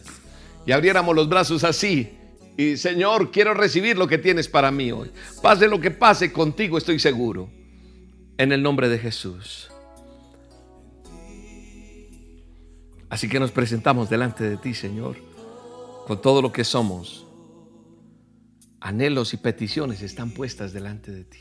y 0.65 0.71
abriéramos 0.71 1.13
los 1.13 1.27
brazos 1.27 1.65
así. 1.65 2.13
Y 2.55 2.77
Señor, 2.77 3.29
quiero 3.29 3.53
recibir 3.53 3.97
lo 3.97 4.07
que 4.07 4.17
tienes 4.17 4.47
para 4.47 4.71
mí 4.71 4.89
hoy. 4.89 5.11
Pase 5.41 5.67
lo 5.67 5.81
que 5.81 5.91
pase 5.91 6.31
contigo, 6.31 6.77
estoy 6.77 6.97
seguro. 6.97 7.49
en 8.37 8.53
el 8.53 8.63
nombre 8.63 8.87
de 8.87 8.97
Jesús. 8.97 9.69
Así 13.09 13.27
que 13.27 13.37
nos 13.37 13.51
presentamos 13.51 14.09
delante 14.09 14.45
de 14.45 14.55
ti, 14.55 14.73
Señor, 14.73 15.17
con 16.07 16.21
todo 16.21 16.41
lo 16.41 16.53
que 16.53 16.63
somos. 16.63 17.24
Anhelos 18.85 19.33
y 19.33 19.37
peticiones 19.37 20.03
están 20.03 20.29
puestas 20.29 20.71
delante 20.71 21.11
de 21.11 21.23
ti. 21.23 21.39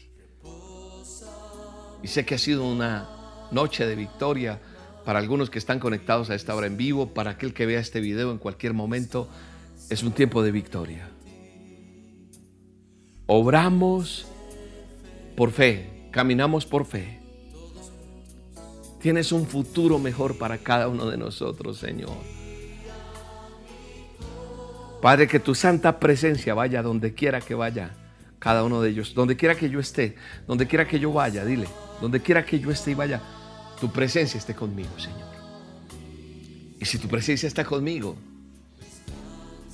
Y 2.03 2.09
sé 2.09 2.25
que 2.25 2.37
ha 2.37 2.39
sido 2.39 2.67
una 2.67 3.07
noche 3.53 3.87
de 3.87 3.95
victoria 3.95 4.63
para 5.05 5.19
algunos 5.19 5.51
que 5.51 5.59
están 5.59 5.79
conectados 5.79 6.31
a 6.31 6.35
esta 6.37 6.55
hora 6.55 6.69
en 6.69 6.79
vivo, 6.79 7.13
para 7.13 7.33
aquel 7.33 7.53
que 7.53 7.67
vea 7.67 7.81
este 7.81 8.01
video 8.01 8.33
en 8.33 8.39
cualquier 8.39 8.73
momento, 8.73 9.29
es 9.91 10.03
un 10.03 10.13
tiempo 10.13 10.43
de 10.43 10.53
victoria. 10.53 11.11
Obramos 13.27 14.27
por 15.37 15.53
fe, 15.53 16.09
caminamos 16.13 16.65
por 16.65 16.87
fe. 16.87 17.21
Tienes 19.03 19.33
un 19.33 19.47
futuro 19.47 19.99
mejor 19.99 20.39
para 20.39 20.57
cada 20.57 20.89
uno 20.89 21.11
de 21.11 21.19
nosotros, 21.19 21.77
Señor. 21.77 22.17
Padre, 25.05 25.29
que 25.29 25.39
tu 25.39 25.55
santa 25.55 26.01
presencia 26.01 26.55
vaya 26.55 26.81
donde 26.83 27.13
quiera 27.13 27.43
que 27.43 27.55
vaya, 27.55 27.91
cada 28.39 28.65
uno 28.65 28.81
de 28.81 28.89
ellos, 28.89 29.13
donde 29.13 29.37
quiera 29.37 29.55
que 29.55 29.69
yo 29.69 29.79
esté, 29.79 30.17
donde 30.47 30.67
quiera 30.67 30.89
que 30.89 30.99
yo 30.99 31.13
vaya, 31.13 31.45
dile, 31.45 31.69
donde 32.01 32.21
quiera 32.21 32.43
que 32.47 32.59
yo 32.59 32.71
esté 32.71 32.93
y 32.93 32.95
vaya, 32.95 33.21
tu 33.79 33.93
presencia 33.93 34.39
esté 34.39 34.55
conmigo, 34.55 34.99
Señor. 34.99 35.29
Y 36.81 36.87
si 36.87 36.97
tu 36.97 37.07
presencia 37.07 37.47
está 37.47 37.67
conmigo, 37.67 38.17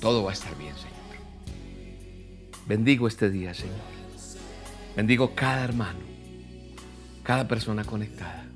todo 0.01 0.21
va 0.21 0.31
a 0.31 0.33
estar 0.33 0.53
bien, 0.57 0.75
Señor. 0.75 0.91
Bendigo 2.67 3.07
este 3.07 3.29
día, 3.29 3.53
Señor. 3.53 3.79
Bendigo 4.97 5.33
cada 5.33 5.63
hermano, 5.63 5.99
cada 7.23 7.47
persona 7.47 7.85
conectada. 7.85 8.47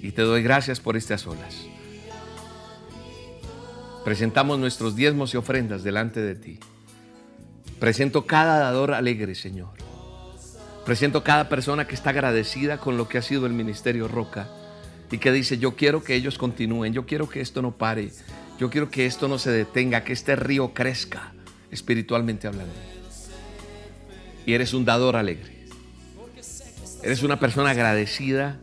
Y 0.00 0.12
te 0.12 0.22
doy 0.22 0.44
gracias 0.44 0.78
por 0.78 0.96
estas 0.96 1.26
olas. 1.26 1.73
Presentamos 4.04 4.58
nuestros 4.58 4.94
diezmos 4.94 5.32
y 5.32 5.38
ofrendas 5.38 5.82
delante 5.82 6.20
de 6.20 6.34
ti. 6.34 6.58
Presento 7.80 8.26
cada 8.26 8.58
dador 8.58 8.92
alegre, 8.92 9.34
Señor. 9.34 9.70
Presento 10.84 11.24
cada 11.24 11.48
persona 11.48 11.86
que 11.86 11.94
está 11.94 12.10
agradecida 12.10 12.76
con 12.76 12.98
lo 12.98 13.08
que 13.08 13.16
ha 13.16 13.22
sido 13.22 13.46
el 13.46 13.54
Ministerio 13.54 14.06
Roca 14.06 14.48
y 15.10 15.16
que 15.16 15.32
dice, 15.32 15.56
yo 15.56 15.74
quiero 15.74 16.04
que 16.04 16.14
ellos 16.14 16.36
continúen, 16.36 16.92
yo 16.92 17.06
quiero 17.06 17.30
que 17.30 17.40
esto 17.40 17.62
no 17.62 17.78
pare, 17.78 18.10
yo 18.58 18.68
quiero 18.68 18.90
que 18.90 19.06
esto 19.06 19.26
no 19.26 19.38
se 19.38 19.50
detenga, 19.50 20.04
que 20.04 20.12
este 20.12 20.36
río 20.36 20.74
crezca 20.74 21.32
espiritualmente 21.70 22.46
hablando. 22.46 22.74
Y 24.44 24.52
eres 24.52 24.74
un 24.74 24.84
dador 24.84 25.16
alegre. 25.16 25.64
Eres 27.02 27.22
una 27.22 27.40
persona 27.40 27.70
agradecida 27.70 28.58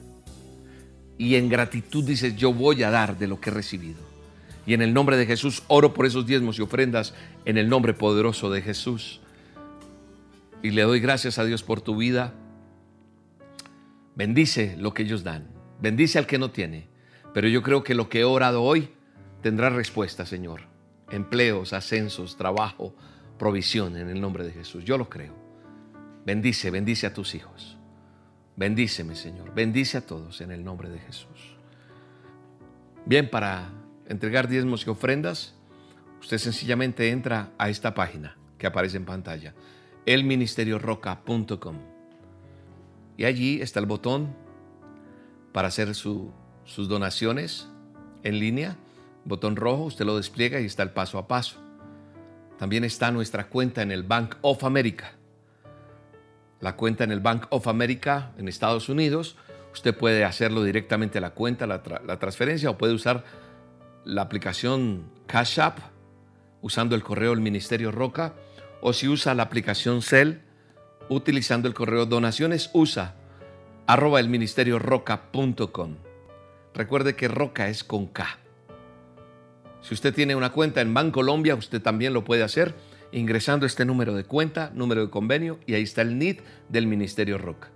y 1.18 1.36
en 1.36 1.50
gratitud 1.50 2.04
dices, 2.04 2.36
yo 2.36 2.54
voy 2.54 2.84
a 2.84 2.92
dar 2.92 3.18
de 3.18 3.28
lo 3.28 3.42
que 3.42 3.50
he 3.50 3.54
recibido. 3.54 4.11
Y 4.66 4.74
en 4.74 4.82
el 4.82 4.93
nombre 4.93 5.18
de 5.18 5.26
Jesús 5.26 5.64
oro 5.68 5.93
por 5.93 6.05
esos 6.05 6.26
diezmos 6.26 6.59
y 6.59 6.62
ofrendas 6.62 7.14
en 7.45 7.57
el 7.57 7.68
nombre 7.68 7.93
poderoso 7.93 8.51
de 8.51 8.62
Jesús. 8.62 9.22
Y 10.62 10.72
le 10.72 10.84
doy 10.84 10.99
gracias 10.99 11.39
a 11.39 11.45
Dios 11.45 11.64
por 11.64 11.82
tu 11.82 11.95
vida. 11.95 12.34
Bendice 14.16 14.76
lo 14.78 14.93
que 14.93 15.03
ellos 15.03 15.24
dan. 15.24 15.47
Bendice 15.82 16.20
al 16.20 16.28
que 16.28 16.38
no 16.38 16.51
tiene. 16.51 16.88
Pero 17.34 17.47
yo 17.47 17.64
creo 17.64 17.84
que 17.84 17.95
lo 17.95 18.09
que 18.09 18.20
he 18.20 18.24
orado 18.24 18.62
hoy 18.62 18.89
tendrá 19.41 19.70
respuesta, 19.70 20.26
Señor. 20.26 20.62
Empleos, 21.09 21.74
ascensos, 21.74 22.38
trabajo, 22.38 22.93
provisión 23.39 23.97
en 23.97 24.09
el 24.09 24.22
nombre 24.22 24.43
de 24.43 24.51
Jesús. 24.51 24.84
Yo 24.86 24.97
lo 24.97 25.09
creo. 25.09 25.34
Bendice, 26.26 26.70
bendice 26.70 27.07
a 27.07 27.14
tus 27.14 27.34
hijos. 27.34 27.78
Bendíceme, 28.55 29.16
Señor. 29.16 29.53
Bendice 29.55 29.97
a 29.97 30.05
todos 30.05 30.41
en 30.41 30.51
el 30.51 30.64
nombre 30.64 30.89
de 30.89 30.99
Jesús. 30.99 31.55
Bien, 33.05 33.28
para 33.30 33.72
entregar 34.12 34.47
diezmos 34.47 34.86
y 34.86 34.89
ofrendas, 34.89 35.55
usted 36.20 36.38
sencillamente 36.38 37.09
entra 37.09 37.51
a 37.57 37.70
esta 37.70 37.93
página 37.93 38.38
que 38.57 38.68
aparece 38.68 38.97
en 38.97 39.05
pantalla 39.05 39.55
elministerioroca.com. 40.05 41.76
Y 43.18 43.26
allí 43.26 43.62
está 43.62 43.80
el 43.80 43.86
botón 43.86 44.36
para 45.51 45.68
hacer 45.68 45.93
sus 45.95 46.32
donaciones 46.66 47.68
en 48.24 48.39
línea. 48.39 48.78
Botón 49.26 49.55
rojo, 49.55 49.84
usted 49.84 50.05
lo 50.05 50.18
despliega 50.18 50.59
y 50.59 50.66
está 50.66 50.84
el 50.84 50.91
paso 50.91 51.18
a 51.18 51.28
paso. 51.28 51.62
También 52.57 52.84
está 52.84 53.12
nuestra 53.12 53.47
cuenta 53.47 53.82
en 53.82 53.91
el 53.91 54.03
Bank 54.03 54.36
of 54.41 54.64
America. 54.64 55.14
La 56.59 56.76
cuenta 56.76 57.03
en 57.03 57.12
el 57.12 57.20
Bank 57.20 57.45
of 57.49 57.68
America 57.68 58.32
en 58.38 58.47
Estados 58.47 58.89
Unidos. 58.89 59.36
Usted 59.74 59.95
puede 59.95 60.26
hacerlo 60.26 60.64
directamente 60.64 61.18
a 61.18 61.22
la 61.22 61.32
cuenta, 61.32 61.66
la, 61.66 61.82
la 62.05 62.20
transferencia, 62.20 62.70
o 62.70 62.78
puede 62.78 62.93
usar 62.93 63.24
la 64.06 64.22
aplicación 64.22 65.12
Cash 65.28 65.60
App 65.60 65.80
usando 66.62 66.95
el 66.95 67.04
correo 67.04 67.32
del 67.32 67.41
Ministerio 67.41 67.91
Roca 67.91 68.34
o 68.82 68.93
si 68.93 69.08
usa 69.08 69.36
la 69.36 69.43
aplicación 69.43 70.02
Cell 70.02 70.39
utilizando 71.10 71.68
el 71.68 71.74
correo 71.74 72.06
donaciones 72.06 72.70
usa 72.74 73.16
arroba 73.88 74.20
el 74.20 74.30
ministerio 74.30 74.80
roca.com. 74.80 75.97
Recuerde 76.74 77.16
que 77.16 77.28
roca 77.28 77.68
es 77.68 77.84
con 77.84 78.08
K. 78.08 78.38
Si 79.82 79.93
usted 79.93 80.14
tiene 80.14 80.36
una 80.36 80.52
cuenta 80.52 80.80
en 80.82 80.93
Bancolombia, 80.93 81.56
usted 81.56 81.82
también 81.82 82.14
lo 82.14 82.24
puede 82.24 82.43
hacer 82.43 82.74
ingresando 83.12 83.66
este 83.66 83.84
número 83.84 84.14
de 84.14 84.24
cuenta, 84.24 84.72
número 84.74 85.02
de 85.02 85.10
convenio 85.10 85.60
y 85.66 85.74
ahí 85.74 85.84
está 85.84 86.02
el 86.02 86.18
NID 86.18 86.39
del 86.70 86.88
Ministerio 86.88 87.38
Roca. 87.38 87.70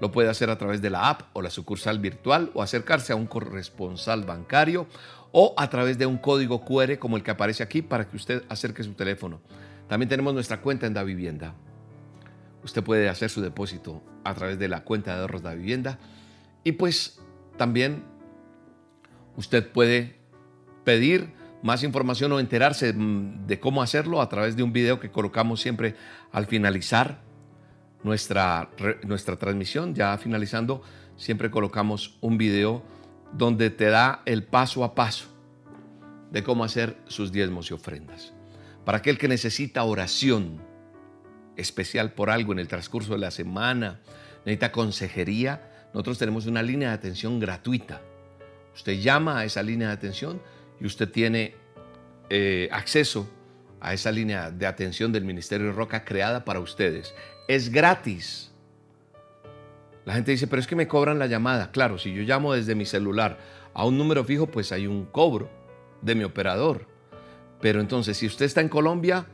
Lo 0.00 0.10
puede 0.10 0.30
hacer 0.30 0.50
a 0.50 0.56
través 0.56 0.80
de 0.80 0.90
la 0.90 1.10
app 1.10 1.22
o 1.34 1.42
la 1.42 1.50
sucursal 1.50 1.98
virtual 1.98 2.50
o 2.54 2.62
acercarse 2.62 3.12
a 3.12 3.16
un 3.16 3.26
corresponsal 3.26 4.24
bancario 4.24 4.86
o 5.32 5.54
a 5.56 5.68
través 5.70 5.98
de 5.98 6.06
un 6.06 6.18
código 6.18 6.64
QR 6.64 6.98
como 6.98 7.16
el 7.16 7.22
que 7.22 7.30
aparece 7.30 7.62
aquí 7.62 7.82
para 7.82 8.06
que 8.08 8.16
usted 8.16 8.44
acerque 8.48 8.84
su 8.84 8.92
teléfono. 8.92 9.40
También 9.88 10.08
tenemos 10.08 10.34
nuestra 10.34 10.60
cuenta 10.60 10.86
en 10.86 10.94
Da 10.94 11.02
Vivienda. 11.02 11.54
Usted 12.62 12.84
puede 12.84 13.08
hacer 13.08 13.30
su 13.30 13.40
depósito 13.40 14.02
a 14.24 14.34
través 14.34 14.58
de 14.58 14.68
la 14.68 14.84
cuenta 14.84 15.14
de 15.14 15.22
ahorros 15.22 15.42
Da 15.42 15.54
Vivienda. 15.54 15.98
Y 16.62 16.72
pues 16.72 17.20
también 17.56 18.04
usted 19.36 19.66
puede 19.72 20.16
pedir 20.84 21.32
más 21.62 21.82
información 21.82 22.32
o 22.32 22.40
enterarse 22.40 22.92
mm, 22.92 23.46
de 23.46 23.58
cómo 23.58 23.82
hacerlo 23.82 24.20
a 24.20 24.28
través 24.28 24.56
de 24.56 24.62
un 24.62 24.72
video 24.72 25.00
que 25.00 25.10
colocamos 25.10 25.60
siempre 25.60 25.96
al 26.32 26.46
finalizar 26.46 27.20
nuestra, 28.02 28.70
nuestra 29.04 29.36
transmisión. 29.36 29.94
Ya 29.94 30.16
finalizando, 30.18 30.82
siempre 31.16 31.50
colocamos 31.50 32.18
un 32.20 32.36
video 32.36 32.82
donde 33.32 33.70
te 33.70 33.86
da 33.86 34.22
el 34.26 34.44
paso 34.44 34.84
a 34.84 34.94
paso 34.94 35.26
de 36.30 36.42
cómo 36.42 36.64
hacer 36.64 36.96
sus 37.06 37.32
diezmos 37.32 37.70
y 37.70 37.74
ofrendas. 37.74 38.32
Para 38.84 38.98
aquel 38.98 39.18
que 39.18 39.28
necesita 39.28 39.84
oración 39.84 40.60
especial 41.56 42.12
por 42.12 42.30
algo 42.30 42.52
en 42.52 42.58
el 42.58 42.68
transcurso 42.68 43.12
de 43.12 43.18
la 43.18 43.30
semana, 43.30 44.00
necesita 44.44 44.72
consejería, 44.72 45.88
nosotros 45.92 46.18
tenemos 46.18 46.46
una 46.46 46.62
línea 46.62 46.88
de 46.88 46.94
atención 46.94 47.38
gratuita. 47.38 48.00
Usted 48.74 48.98
llama 49.00 49.40
a 49.40 49.44
esa 49.44 49.62
línea 49.62 49.88
de 49.88 49.94
atención 49.94 50.40
y 50.80 50.86
usted 50.86 51.10
tiene 51.10 51.54
eh, 52.30 52.68
acceso 52.72 53.28
a 53.80 53.92
esa 53.92 54.10
línea 54.10 54.50
de 54.50 54.66
atención 54.66 55.12
del 55.12 55.24
Ministerio 55.24 55.66
de 55.66 55.72
Roca 55.72 56.04
creada 56.04 56.44
para 56.44 56.60
ustedes. 56.60 57.14
Es 57.48 57.70
gratis. 57.70 58.51
La 60.04 60.14
gente 60.14 60.32
dice, 60.32 60.46
pero 60.46 60.60
es 60.60 60.66
que 60.66 60.76
me 60.76 60.88
cobran 60.88 61.18
la 61.18 61.26
llamada. 61.26 61.70
Claro, 61.70 61.98
si 61.98 62.12
yo 62.12 62.22
llamo 62.22 62.52
desde 62.52 62.74
mi 62.74 62.84
celular 62.84 63.38
a 63.72 63.84
un 63.86 63.96
número 63.96 64.24
fijo, 64.24 64.46
pues 64.46 64.72
hay 64.72 64.86
un 64.86 65.06
cobro 65.06 65.48
de 66.00 66.14
mi 66.14 66.24
operador. 66.24 66.86
Pero 67.60 67.80
entonces, 67.80 68.16
si 68.16 68.26
usted 68.26 68.46
está 68.46 68.60
en 68.60 68.68
Colombia, 68.68 69.26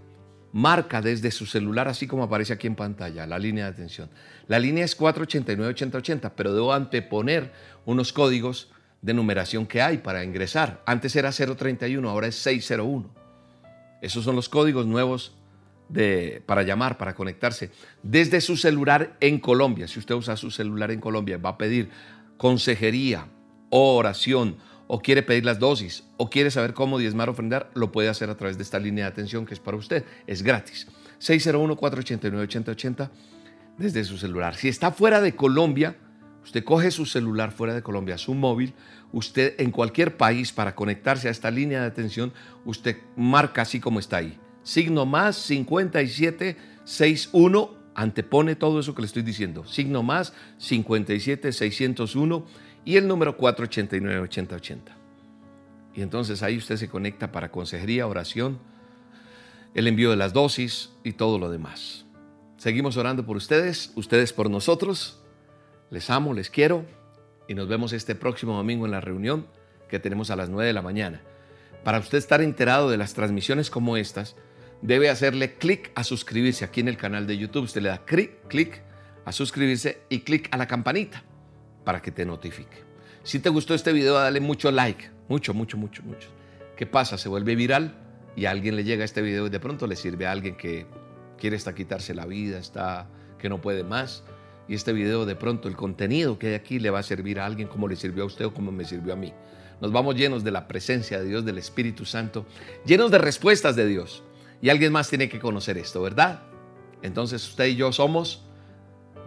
marca 0.53 1.01
desde 1.01 1.31
su 1.31 1.47
celular, 1.47 1.89
así 1.89 2.07
como 2.07 2.25
aparece 2.25 2.53
aquí 2.53 2.67
en 2.67 2.75
pantalla, 2.75 3.27
la 3.27 3.39
línea 3.39 3.65
de 3.65 3.71
atención. 3.71 4.11
La 4.47 4.59
línea 4.59 4.85
es 4.85 4.99
489-8080, 4.99 6.33
pero 6.37 6.53
debo 6.53 6.75
anteponer 6.75 7.53
unos 7.87 8.13
códigos 8.13 8.71
de 9.01 9.15
numeración 9.15 9.67
que 9.67 9.81
hay 9.81 9.99
para 9.99 10.25
ingresar. 10.25 10.83
Antes 10.85 11.17
era 11.17 11.33
031, 11.33 12.09
ahora 12.09 12.27
es 12.27 12.35
601. 12.37 13.09
Esos 14.03 14.25
son 14.25 14.37
los 14.37 14.49
códigos 14.49 14.87
nuevos 14.87 15.38
para 16.47 16.63
llamar, 16.63 16.99
para 16.99 17.15
conectarse. 17.15 17.71
Desde 18.03 18.41
su 18.41 18.57
celular 18.57 19.17
en 19.21 19.39
Colombia, 19.39 19.89
si 19.89 19.99
usted 19.99 20.15
usa 20.15 20.37
su 20.37 20.51
celular 20.51 20.91
en 20.91 21.01
Colombia, 21.01 21.39
va 21.39 21.51
a 21.51 21.59
pedir 21.59 21.89
consejería, 22.37 23.29
oración, 23.71 24.57
o 24.89 25.01
quiere 25.01 25.23
pedir 25.23 25.45
las 25.45 25.61
dosis 25.61 26.03
o 26.17 26.29
quiere 26.29 26.51
saber 26.51 26.75
cómo 26.75 26.99
diezmar 26.99 27.29
o 27.29 27.33
ofrendar, 27.33 27.71
lo 27.75 27.93
puede 27.93 28.09
hacer 28.09 28.31
a 28.31 28.37
través 28.37 28.57
de 28.57 28.65
esta 28.65 28.81
línea 28.81 29.05
de 29.05 29.11
atención 29.11 29.47
que 29.47 29.55
es 29.55 29.61
para 29.61 29.77
usted. 29.77 30.05
Es 30.27 30.43
gratis. 30.43 30.89
601-489-8080 31.21 33.11
desde 33.77 34.03
su 34.05 34.19
celular. 34.19 34.57
Si 34.57 34.69
está 34.69 34.91
fuera 34.91 35.21
de 35.21 35.37
Colombia, 35.37 35.97
usted 36.43 36.65
coge 36.65 36.91
su 36.91 37.07
celular 37.07 37.53
fuera 37.53 37.75
de 37.75 37.83
Colombia, 37.83 38.19
su 38.19 38.35
móvil, 38.35 38.75
usted 39.13 39.55
en 39.59 39.71
cualquier 39.71 40.17
país 40.17 40.53
para 40.53 40.75
conectarse 40.75 41.29
a 41.29 41.31
esta 41.31 41.51
línea 41.51 41.83
de 41.83 41.87
atención, 41.87 42.33
usted 42.65 42.97
marca 43.15 43.63
así 43.63 43.79
como 43.81 44.01
está 44.01 44.17
ahí. 44.17 44.41
Signo 44.69 45.07
más 45.07 45.37
5761 45.37 47.75
antepone 47.95 48.55
todo 48.55 48.81
eso 48.81 48.95
que 48.95 49.01
le 49.01 49.07
estoy 49.07 49.23
diciendo. 49.23 49.65
Signo 49.65 50.03
más 50.03 50.35
57 50.59 51.55
601 51.55 52.45
y 52.85 52.99
el 52.99 53.09
número 53.09 53.39
489 53.39 54.21
8080. 54.25 54.95
Y 55.95 56.03
entonces 56.03 56.43
ahí 56.43 56.59
usted 56.59 56.77
se 56.77 56.91
conecta 56.91 57.33
para 57.33 57.51
consejería, 57.51 58.07
oración, 58.07 58.59
el 59.73 59.87
envío 59.87 60.11
de 60.11 60.17
las 60.17 60.35
dosis 60.35 60.91
y 61.03 61.13
todo 61.13 61.39
lo 61.39 61.51
demás. 61.51 62.05
Seguimos 62.59 62.99
orando 62.99 63.25
por 63.25 63.39
ustedes, 63.39 63.93
ustedes 63.95 64.35
por 64.35 64.51
nosotros. 64.51 65.23
Les 65.89 66.11
amo, 66.11 66.35
les 66.35 66.51
quiero 66.51 66.85
y 67.49 67.55
nos 67.55 67.69
vemos 67.69 67.95
este 67.95 68.15
próximo 68.15 68.55
domingo 68.55 68.85
en 68.85 68.91
la 68.91 69.01
reunión 69.01 69.47
que 69.89 69.99
tenemos 69.99 70.31
a 70.31 70.37
las 70.37 70.51
9 70.51 70.67
de 70.67 70.75
la 70.75 70.83
mañana. 70.83 71.23
Para 71.85 72.01
usted 72.01 72.19
estar 72.19 72.43
enterado 72.43 72.91
de 72.91 72.99
las 72.99 73.15
transmisiones 73.15 73.71
como 73.71 73.97
estas, 73.97 74.37
debe 74.83 75.11
hacerle 75.11 75.55
clic 75.55 75.91
a 75.95 76.05
suscribirse 76.05 76.65
aquí 76.65 76.81
en 76.81 76.89
el 76.89 76.97
canal 76.97 77.27
de 77.27 77.37
YouTube. 77.37 77.65
Usted 77.65 77.83
le 77.83 77.89
da 77.89 78.05
clic, 78.05 78.47
clic 78.49 78.83
a 79.25 79.33
suscribirse 79.33 80.03
y 80.09 80.21
clic 80.21 80.49
a 80.53 80.57
la 80.57 80.67
campanita 80.67 81.23
para 81.85 82.01
que 82.01 82.11
te 82.11 82.25
notifique. 82.25 82.85
Si 83.23 83.41
te 83.41 83.49
gustó 83.49 83.75
este 83.75 83.93
video, 83.93 84.15
dale 84.15 84.41
mucho 84.41 84.71
like, 84.71 85.11
mucho, 85.29 85.53
mucho, 85.53 85.77
mucho, 85.77 86.03
mucho. 86.03 86.29
¿Qué 86.77 86.87
pasa? 86.87 87.19
Se 87.19 87.29
vuelve 87.29 87.55
viral 87.57 87.95
y 88.37 88.47
a 88.47 88.51
alguien 88.51 88.77
le 88.77 88.85
llega 88.85 89.05
este 89.05 89.21
video 89.21 89.47
y 89.47 89.51
de 89.51 89.61
pronto 89.61 89.87
le 89.87 89.97
sirve 89.97 90.27
a 90.27 90.33
alguien 90.33 90.57
que 90.57 90.87
quiere 91.39 91.57
hasta 91.57 91.75
quitarse 91.75 92.15
la 92.15 92.27
vida, 92.27 92.59
está 92.59 93.09
que 93.39 93.49
no 93.49 93.61
puede 93.61 93.85
más. 93.85 94.23
Y 94.69 94.75
este 94.75 94.93
video 94.93 95.25
de 95.25 95.35
pronto, 95.35 95.69
el 95.69 95.77
contenido 95.77 96.39
que 96.39 96.49
hay 96.49 96.55
aquí 96.55 96.79
le 96.79 96.91
va 96.91 96.99
a 97.01 97.03
servir 97.03 97.41
a 97.41 97.47
alguien 97.47 97.69
como 97.69 97.89
le 97.89 97.97
sirvió 97.97 98.25
a 98.25 98.27
usted 98.27 98.47
o 98.47 98.55
como 98.55 98.71
me 98.71 98.85
sirvió 98.85 99.13
a 99.15 99.17
mí. 99.17 99.33
Nos 99.81 99.93
vamos 99.93 100.17
llenos 100.17 100.45
de 100.45 100.51
la 100.51 100.69
presencia 100.69 101.19
de 101.19 101.27
Dios, 101.27 101.45
del 101.45 101.59
Espíritu 101.59 102.05
Santo, 102.05 102.47
llenos 102.85 103.11
de 103.11 103.19
respuestas 103.19 103.77
de 103.77 103.87
Dios. 103.87 104.23
Y 104.61 104.71
alguien 104.71 104.93
más 104.93 105.09
tiene 105.09 105.29
que 105.29 105.39
conocer 105.39 105.79
esto, 105.79 106.03
¿verdad? 106.03 106.43
Entonces 107.03 107.47
usted 107.47 107.67
y 107.67 107.77
yo 107.77 107.93
somos 107.93 108.43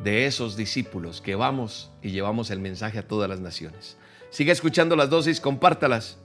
de 0.04 0.26
esos 0.26 0.58
discípulos 0.58 1.22
que 1.22 1.36
vamos 1.36 1.92
y 2.02 2.12
llevamos 2.12 2.50
el 2.50 2.60
mensaje 2.60 3.00
a 3.00 3.08
todas 3.08 3.30
las 3.30 3.40
naciones. 3.40 3.98
Siga 4.30 4.52
escuchando 4.52 4.96
las 4.96 5.10
dosis, 5.10 5.40
compártalas 5.40 6.18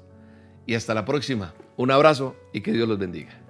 y 0.67 0.75
hasta 0.75 0.95
la 0.95 1.05
próxima. 1.05 1.55
Un 1.77 1.91
abrazo 1.91 2.37
y 2.53 2.61
que 2.63 2.73
Dios 2.73 2.89
los 2.89 2.99
bendiga. 2.99 3.46